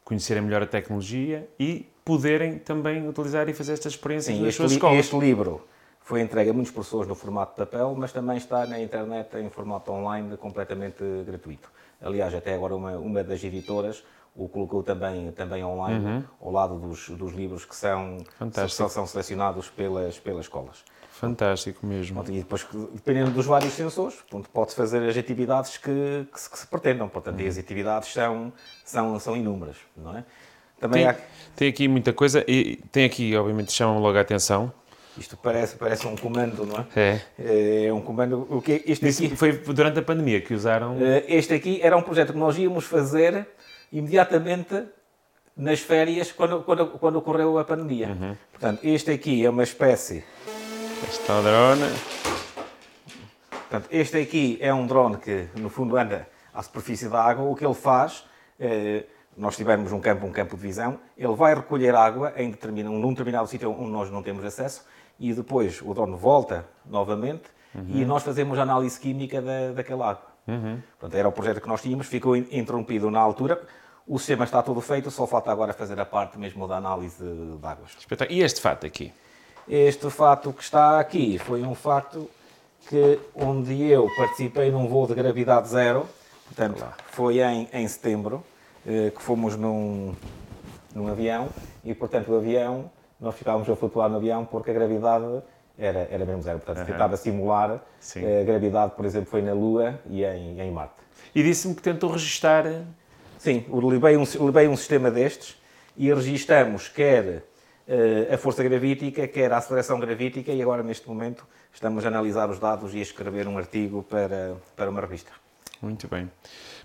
conhecerem 0.04 0.42
melhor 0.42 0.62
a 0.62 0.66
tecnologia 0.66 1.48
e 1.58 1.86
poderem 2.04 2.58
também 2.58 3.06
utilizar 3.06 3.48
e 3.48 3.54
fazer 3.54 3.72
estas 3.72 3.92
experiências 3.92 4.36
Sim, 4.36 4.42
nas 4.42 4.54
suas 4.54 4.72
escolas. 4.72 4.98
Este 4.98 5.18
livro 5.18 5.66
foi 6.08 6.22
entregue 6.22 6.48
a 6.48 6.52
muitas 6.54 6.72
pessoas 6.72 7.06
no 7.06 7.14
formato 7.14 7.52
de 7.52 7.58
papel, 7.58 7.94
mas 7.94 8.10
também 8.10 8.38
está 8.38 8.66
na 8.66 8.80
internet 8.80 9.36
em 9.36 9.50
formato 9.50 9.92
online 9.92 10.38
completamente 10.38 11.04
gratuito. 11.26 11.70
Aliás, 12.00 12.34
até 12.34 12.54
agora 12.54 12.74
uma, 12.74 12.92
uma 12.96 13.22
das 13.22 13.44
editoras 13.44 14.02
o 14.34 14.48
colocou 14.48 14.82
também, 14.82 15.30
também 15.32 15.62
online, 15.62 16.02
uhum. 16.02 16.24
ao 16.40 16.50
lado 16.50 16.78
dos, 16.78 17.10
dos 17.10 17.34
livros 17.34 17.66
que 17.66 17.76
são, 17.76 18.24
são, 18.70 18.88
são 18.88 19.06
selecionados 19.06 19.68
pelas, 19.68 20.18
pelas 20.18 20.46
escolas. 20.46 20.82
Fantástico 21.10 21.84
mesmo. 21.84 22.24
E 22.28 22.38
depois, 22.38 22.66
dependendo 22.94 23.30
dos 23.32 23.44
vários 23.44 23.74
sensores, 23.74 24.16
pode-se 24.50 24.76
fazer 24.76 25.06
as 25.06 25.14
atividades 25.14 25.76
que, 25.76 26.26
que, 26.32 26.40
se, 26.40 26.48
que 26.48 26.58
se 26.58 26.66
pretendam. 26.66 27.06
Portanto, 27.10 27.38
uhum. 27.38 27.48
as 27.48 27.58
atividades 27.58 28.10
são, 28.14 28.50
são, 28.82 29.20
são 29.20 29.36
inúmeras, 29.36 29.76
não 29.94 30.16
é? 30.16 30.24
Também 30.80 31.02
tem, 31.02 31.10
há... 31.10 31.16
tem 31.54 31.68
aqui 31.68 31.86
muita 31.86 32.14
coisa 32.14 32.42
e 32.48 32.76
tem 32.90 33.04
aqui, 33.04 33.36
obviamente, 33.36 33.72
chama-me 33.72 34.00
logo 34.00 34.16
a 34.16 34.22
atenção, 34.22 34.72
isto 35.18 35.36
parece, 35.36 35.76
parece 35.76 36.06
um 36.06 36.16
comando, 36.16 36.64
não 36.64 36.86
é? 36.94 37.20
É. 37.38 37.86
É 37.86 37.92
um 37.92 38.00
comando. 38.00 38.46
O 38.48 38.62
que 38.62 38.82
este 38.86 39.08
aqui, 39.08 39.36
foi 39.36 39.52
durante 39.52 39.98
a 39.98 40.02
pandemia 40.02 40.40
que 40.40 40.54
usaram. 40.54 40.96
Eh, 41.00 41.24
este 41.28 41.54
aqui 41.54 41.80
era 41.82 41.96
um 41.96 42.02
projeto 42.02 42.32
que 42.32 42.38
nós 42.38 42.56
íamos 42.56 42.84
fazer 42.84 43.46
imediatamente 43.92 44.84
nas 45.56 45.80
férias 45.80 46.30
quando, 46.30 46.62
quando, 46.62 46.86
quando 46.98 47.16
ocorreu 47.16 47.58
a 47.58 47.64
pandemia. 47.64 48.08
Uhum. 48.08 48.36
Portanto, 48.52 48.80
este 48.84 49.10
aqui 49.10 49.44
é 49.44 49.50
uma 49.50 49.64
espécie. 49.64 50.24
Este 51.08 51.30
é 51.30 51.34
o 51.34 51.42
drone. 51.42 51.94
Portanto, 53.50 53.88
este 53.90 54.18
aqui 54.18 54.58
é 54.60 54.72
um 54.72 54.86
drone 54.86 55.16
que, 55.18 55.48
no 55.56 55.68
fundo, 55.68 55.96
anda 55.96 56.28
à 56.54 56.62
superfície 56.62 57.08
da 57.08 57.22
água. 57.22 57.44
O 57.44 57.54
que 57.54 57.64
ele 57.64 57.74
faz. 57.74 58.24
Eh, 58.60 59.04
nós 59.38 59.56
tivermos 59.56 59.92
um 59.92 60.00
campo, 60.00 60.26
um 60.26 60.32
campo 60.32 60.56
de 60.56 60.62
visão, 60.62 60.98
ele 61.16 61.34
vai 61.34 61.54
recolher 61.54 61.94
água 61.94 62.32
em 62.36 62.50
determinado, 62.50 62.96
num 62.96 63.10
determinado 63.10 63.46
sítio 63.46 63.70
onde 63.70 63.90
nós 63.90 64.10
não 64.10 64.20
temos 64.20 64.44
acesso 64.44 64.84
e 65.18 65.32
depois 65.32 65.82
o 65.82 65.92
dono 65.92 66.16
volta 66.16 66.66
novamente 66.86 67.44
uhum. 67.74 67.86
e 67.88 68.04
nós 68.04 68.22
fazemos 68.22 68.58
a 68.58 68.62
análise 68.62 68.98
química 68.98 69.42
da, 69.42 69.72
daquela 69.72 70.10
água. 70.10 70.28
Uhum. 70.46 70.80
Portanto, 70.98 71.18
era 71.18 71.28
o 71.28 71.32
projeto 71.32 71.60
que 71.60 71.68
nós 71.68 71.82
tínhamos, 71.82 72.06
ficou 72.06 72.36
interrompido 72.36 73.10
na 73.10 73.20
altura. 73.20 73.60
O 74.06 74.18
sistema 74.18 74.44
está 74.44 74.62
todo 74.62 74.80
feito, 74.80 75.10
só 75.10 75.26
falta 75.26 75.52
agora 75.52 75.74
fazer 75.74 76.00
a 76.00 76.06
parte 76.06 76.38
mesmo 76.38 76.66
da 76.66 76.76
análise 76.76 77.22
de, 77.22 77.58
de 77.58 77.66
águas. 77.66 77.90
E 78.30 78.40
este 78.40 78.60
fato 78.60 78.86
aqui? 78.86 79.12
Este 79.68 80.08
fato 80.08 80.52
que 80.52 80.62
está 80.62 80.98
aqui 80.98 81.38
foi 81.38 81.62
um 81.62 81.74
facto 81.74 82.30
que 82.88 83.20
onde 83.34 83.82
eu 83.82 84.08
participei 84.16 84.70
num 84.70 84.88
voo 84.88 85.06
de 85.06 85.14
gravidade 85.14 85.68
zero, 85.68 86.08
portanto, 86.46 86.80
Olá. 86.80 86.94
foi 87.10 87.40
em, 87.40 87.68
em 87.70 87.86
setembro, 87.86 88.42
eh, 88.86 89.10
que 89.14 89.20
fomos 89.20 89.56
num, 89.56 90.14
num 90.94 91.08
avião 91.08 91.50
e, 91.84 91.94
portanto, 91.94 92.32
o 92.32 92.36
avião 92.36 92.90
nós 93.20 93.34
ficávamos 93.34 93.68
a 93.68 93.76
flutuar 93.76 94.08
no 94.08 94.16
avião 94.16 94.44
porque 94.44 94.70
a 94.70 94.74
gravidade 94.74 95.42
era, 95.78 96.08
era 96.10 96.24
mesmo 96.24 96.42
zero. 96.42 96.58
Portanto, 96.58 96.86
tentava 96.86 97.16
simular 97.16 97.80
Sim. 98.00 98.20
a 98.40 98.44
gravidade, 98.44 98.94
por 98.94 99.04
exemplo, 99.04 99.30
foi 99.30 99.42
na 99.42 99.52
Lua 99.52 100.00
e 100.08 100.24
em, 100.24 100.60
em 100.60 100.70
Marte. 100.70 100.94
E 101.34 101.42
disse-me 101.42 101.74
que 101.74 101.82
tentou 101.82 102.10
registar. 102.10 102.64
Sim, 103.38 103.64
levei 103.70 104.16
um, 104.16 104.24
levei 104.44 104.66
um 104.66 104.76
sistema 104.76 105.10
destes 105.10 105.56
e 105.96 106.12
registamos 106.12 106.88
quer 106.88 107.44
eh, 107.86 108.34
a 108.34 108.36
força 108.36 108.62
gravítica, 108.62 109.26
quer 109.26 109.50
a 109.52 109.56
aceleração 109.56 109.98
gravítica 109.98 110.52
e 110.52 110.60
agora, 110.60 110.82
neste 110.82 111.08
momento, 111.08 111.46
estamos 111.72 112.04
a 112.04 112.08
analisar 112.08 112.50
os 112.50 112.58
dados 112.58 112.94
e 112.94 112.98
a 112.98 113.02
escrever 113.02 113.48
um 113.48 113.56
artigo 113.56 114.02
para, 114.02 114.56
para 114.76 114.90
uma 114.90 115.00
revista. 115.00 115.30
Muito 115.80 116.06
bem. 116.06 116.30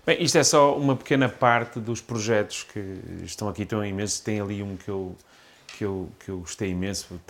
Bem, 0.06 0.22
isto 0.22 0.38
é 0.38 0.44
só 0.44 0.76
uma 0.76 0.96
pequena 0.96 1.28
parte 1.28 1.78
dos 1.78 2.00
projetos 2.00 2.62
que 2.62 3.00
estão 3.22 3.48
aqui 3.48 3.66
tão 3.66 3.84
imensos. 3.84 4.20
Tem 4.20 4.40
ali 4.40 4.62
um 4.62 4.76
que 4.76 4.88
eu, 4.88 5.14
que 5.76 5.84
eu, 5.84 6.08
que 6.18 6.30
eu 6.30 6.38
gostei 6.38 6.70
imenso 6.70 7.20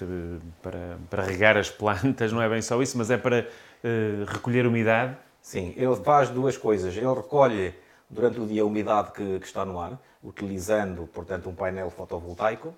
para, 0.62 0.98
para 1.08 1.22
regar 1.22 1.56
as 1.56 1.70
plantas, 1.70 2.32
não 2.32 2.42
é 2.42 2.48
bem 2.48 2.62
só 2.62 2.80
isso, 2.82 2.96
mas 2.98 3.10
é 3.10 3.16
para 3.16 3.40
uh, 3.40 4.24
recolher 4.26 4.66
umidade. 4.66 5.16
Sim, 5.40 5.74
ele 5.76 5.96
faz 5.96 6.30
duas 6.30 6.56
coisas. 6.56 6.96
Ele 6.96 7.06
recolhe 7.06 7.74
durante 8.08 8.40
o 8.40 8.46
dia 8.46 8.62
a 8.62 8.64
umidade 8.64 9.12
que, 9.12 9.38
que 9.40 9.46
está 9.46 9.64
no 9.64 9.78
ar, 9.78 9.98
utilizando, 10.22 11.06
portanto, 11.06 11.48
um 11.48 11.54
painel 11.54 11.90
fotovoltaico. 11.90 12.74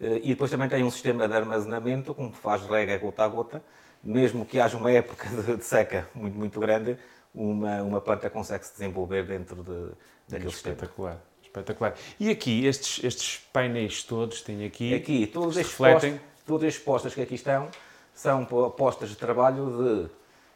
Eh, 0.00 0.20
e 0.24 0.28
depois 0.30 0.50
também 0.50 0.68
tem 0.68 0.82
um 0.82 0.90
sistema 0.90 1.28
de 1.28 1.34
armazenamento, 1.34 2.14
como 2.14 2.32
faz 2.32 2.62
rega 2.62 2.96
gota 2.98 3.24
a 3.24 3.28
gota. 3.28 3.62
Mesmo 4.02 4.44
que 4.44 4.60
haja 4.60 4.76
uma 4.76 4.90
época 4.90 5.28
de 5.56 5.64
seca 5.64 6.08
muito, 6.14 6.36
muito 6.36 6.58
grande, 6.58 6.96
uma, 7.34 7.82
uma 7.82 8.00
planta 8.00 8.30
consegue 8.30 8.64
se 8.64 8.72
desenvolver 8.72 9.24
dentro 9.24 9.62
de, 9.62 9.92
daquele 10.28 10.50
espetacular, 10.50 11.14
sistema. 11.14 11.27
Espetacular. 11.48 11.94
E 12.20 12.30
aqui, 12.30 12.66
estes, 12.66 13.02
estes 13.02 13.40
painéis 13.52 14.02
todos 14.02 14.42
têm 14.42 14.64
aqui. 14.64 14.94
Aqui, 14.94 15.30
refletem... 15.54 16.20
todas 16.46 16.68
as 16.68 16.78
postas 16.78 17.14
que 17.14 17.20
aqui 17.20 17.34
estão 17.34 17.68
são 18.14 18.44
postas 18.44 19.10
de 19.10 19.16
trabalho 19.16 20.10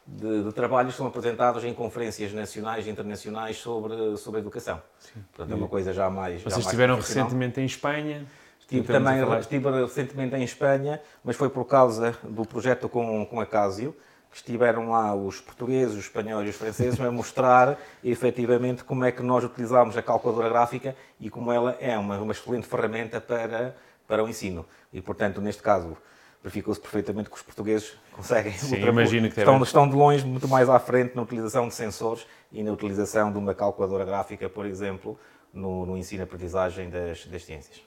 de, 0.05 0.21
de, 0.21 0.43
de, 0.43 0.51
trabalhos 0.51 0.91
que 0.91 0.97
são 0.97 1.07
apresentados 1.07 1.63
em 1.63 1.73
conferências 1.73 2.33
nacionais 2.33 2.85
e 2.85 2.89
internacionais 2.89 3.57
sobre, 3.57 4.17
sobre 4.17 4.41
educação. 4.41 4.81
Sim. 4.99 5.23
Portanto, 5.33 5.53
é 5.53 5.55
uma 5.55 5.69
coisa 5.69 5.93
já 5.93 6.09
mais. 6.09 6.41
Vocês 6.41 6.55
já 6.55 6.59
estiveram 6.59 6.97
recentemente 6.97 7.61
em 7.61 7.65
Espanha. 7.65 8.25
Estive 8.59 8.85
também 8.85 9.15
estive 9.39 9.69
recentemente 9.69 10.35
em 10.35 10.43
Espanha, 10.43 11.01
mas 11.23 11.35
foi 11.35 11.49
por 11.49 11.65
causa 11.65 12.17
do 12.23 12.45
projeto 12.45 12.89
com, 12.89 13.25
com 13.25 13.39
a 13.39 13.45
Casio 13.45 13.95
estiveram 14.37 14.89
lá 14.89 15.15
os 15.15 15.39
portugueses, 15.39 15.95
os 15.95 16.05
espanhóis 16.05 16.47
e 16.47 16.49
os 16.49 16.55
franceses 16.55 16.99
a 16.99 17.11
mostrar 17.11 17.77
efetivamente 18.03 18.83
como 18.83 19.05
é 19.05 19.11
que 19.11 19.21
nós 19.21 19.43
utilizamos 19.43 19.95
a 19.95 20.01
calculadora 20.01 20.49
gráfica 20.49 20.95
e 21.19 21.29
como 21.29 21.51
ela 21.51 21.77
é 21.79 21.97
uma, 21.97 22.17
uma 22.17 22.31
excelente 22.31 22.67
ferramenta 22.67 23.21
para, 23.21 23.75
para 24.07 24.23
o 24.23 24.27
ensino. 24.27 24.65
E, 24.91 25.01
portanto, 25.01 25.39
neste 25.39 25.61
caso, 25.61 25.95
verificou-se 26.43 26.81
perfeitamente 26.81 27.29
que 27.29 27.35
os 27.35 27.41
portugueses 27.41 27.93
conseguem. 28.11 28.51
Sim, 28.53 28.75
imagino 28.75 29.29
que 29.29 29.39
estão, 29.39 29.61
estão 29.63 29.87
de 29.87 29.95
longe 29.95 30.25
muito 30.25 30.47
mais 30.47 30.69
à 30.69 30.77
frente 30.77 31.15
na 31.15 31.21
utilização 31.21 31.67
de 31.67 31.73
sensores 31.73 32.25
e 32.51 32.61
na 32.63 32.71
utilização 32.71 33.31
de 33.31 33.37
uma 33.37 33.55
calculadora 33.55 34.03
gráfica, 34.03 34.49
por 34.49 34.65
exemplo, 34.65 35.17
no, 35.53 35.85
no 35.85 35.97
ensino 35.97 36.21
e 36.21 36.25
aprendizagem 36.25 36.89
das, 36.89 37.25
das 37.25 37.45
ciências. 37.45 37.81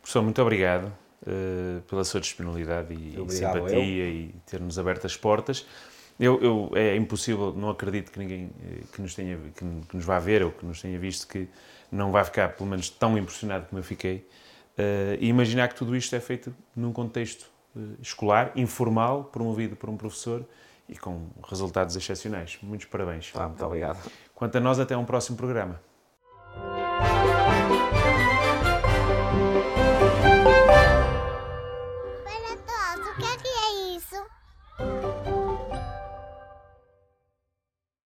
Professor, 0.00 0.22
muito 0.22 0.40
obrigado. 0.42 0.92
Uh, 1.28 1.82
pela 1.82 2.04
sua 2.04 2.22
disponibilidade 2.22 2.94
e, 2.94 3.10
simpatia 3.30 3.76
eu. 3.76 3.84
e 3.84 4.34
ter-nos 4.46 4.78
aberto 4.78 5.06
as 5.06 5.14
portas. 5.14 5.66
Eu, 6.18 6.40
eu, 6.42 6.70
é 6.74 6.96
impossível, 6.96 7.52
não 7.52 7.68
acredito 7.68 8.10
que 8.10 8.18
ninguém 8.18 8.50
eh, 8.64 8.82
que 8.92 9.02
nos, 9.02 9.14
tenha, 9.14 9.36
que, 9.36 9.64
que, 9.88 9.96
nos 9.96 10.04
vá 10.04 10.18
ver 10.18 10.42
ou 10.42 10.50
que 10.50 10.64
nos 10.64 10.80
tenha 10.80 10.98
visto 10.98 11.28
que 11.28 11.46
não 11.92 12.10
vai 12.10 12.24
ficar, 12.24 12.56
pelo 12.56 12.68
menos, 12.68 12.88
tão 12.90 13.16
impressionado 13.18 13.66
como 13.66 13.78
eu 13.78 13.84
fiquei. 13.84 14.26
Uh, 14.78 15.18
e 15.20 15.28
imaginar 15.28 15.68
que 15.68 15.74
tudo 15.74 15.94
isto 15.94 16.14
é 16.16 16.20
feito 16.20 16.54
num 16.74 16.92
contexto 16.92 17.50
uh, 17.76 17.96
escolar, 18.00 18.52
informal, 18.56 19.24
promovido 19.24 19.76
por 19.76 19.90
um 19.90 19.96
professor 19.96 20.44
e 20.88 20.96
com 20.96 21.26
resultados 21.46 21.94
excepcionais. 21.94 22.58
Muitos 22.62 22.86
parabéns. 22.86 23.30
Ah, 23.34 23.46
muito 23.46 23.64
obrigado. 23.64 24.10
Quanto 24.34 24.56
a 24.56 24.60
nós, 24.60 24.80
até 24.80 24.96
um 24.96 25.04
próximo 25.04 25.36
programa. 25.36 25.80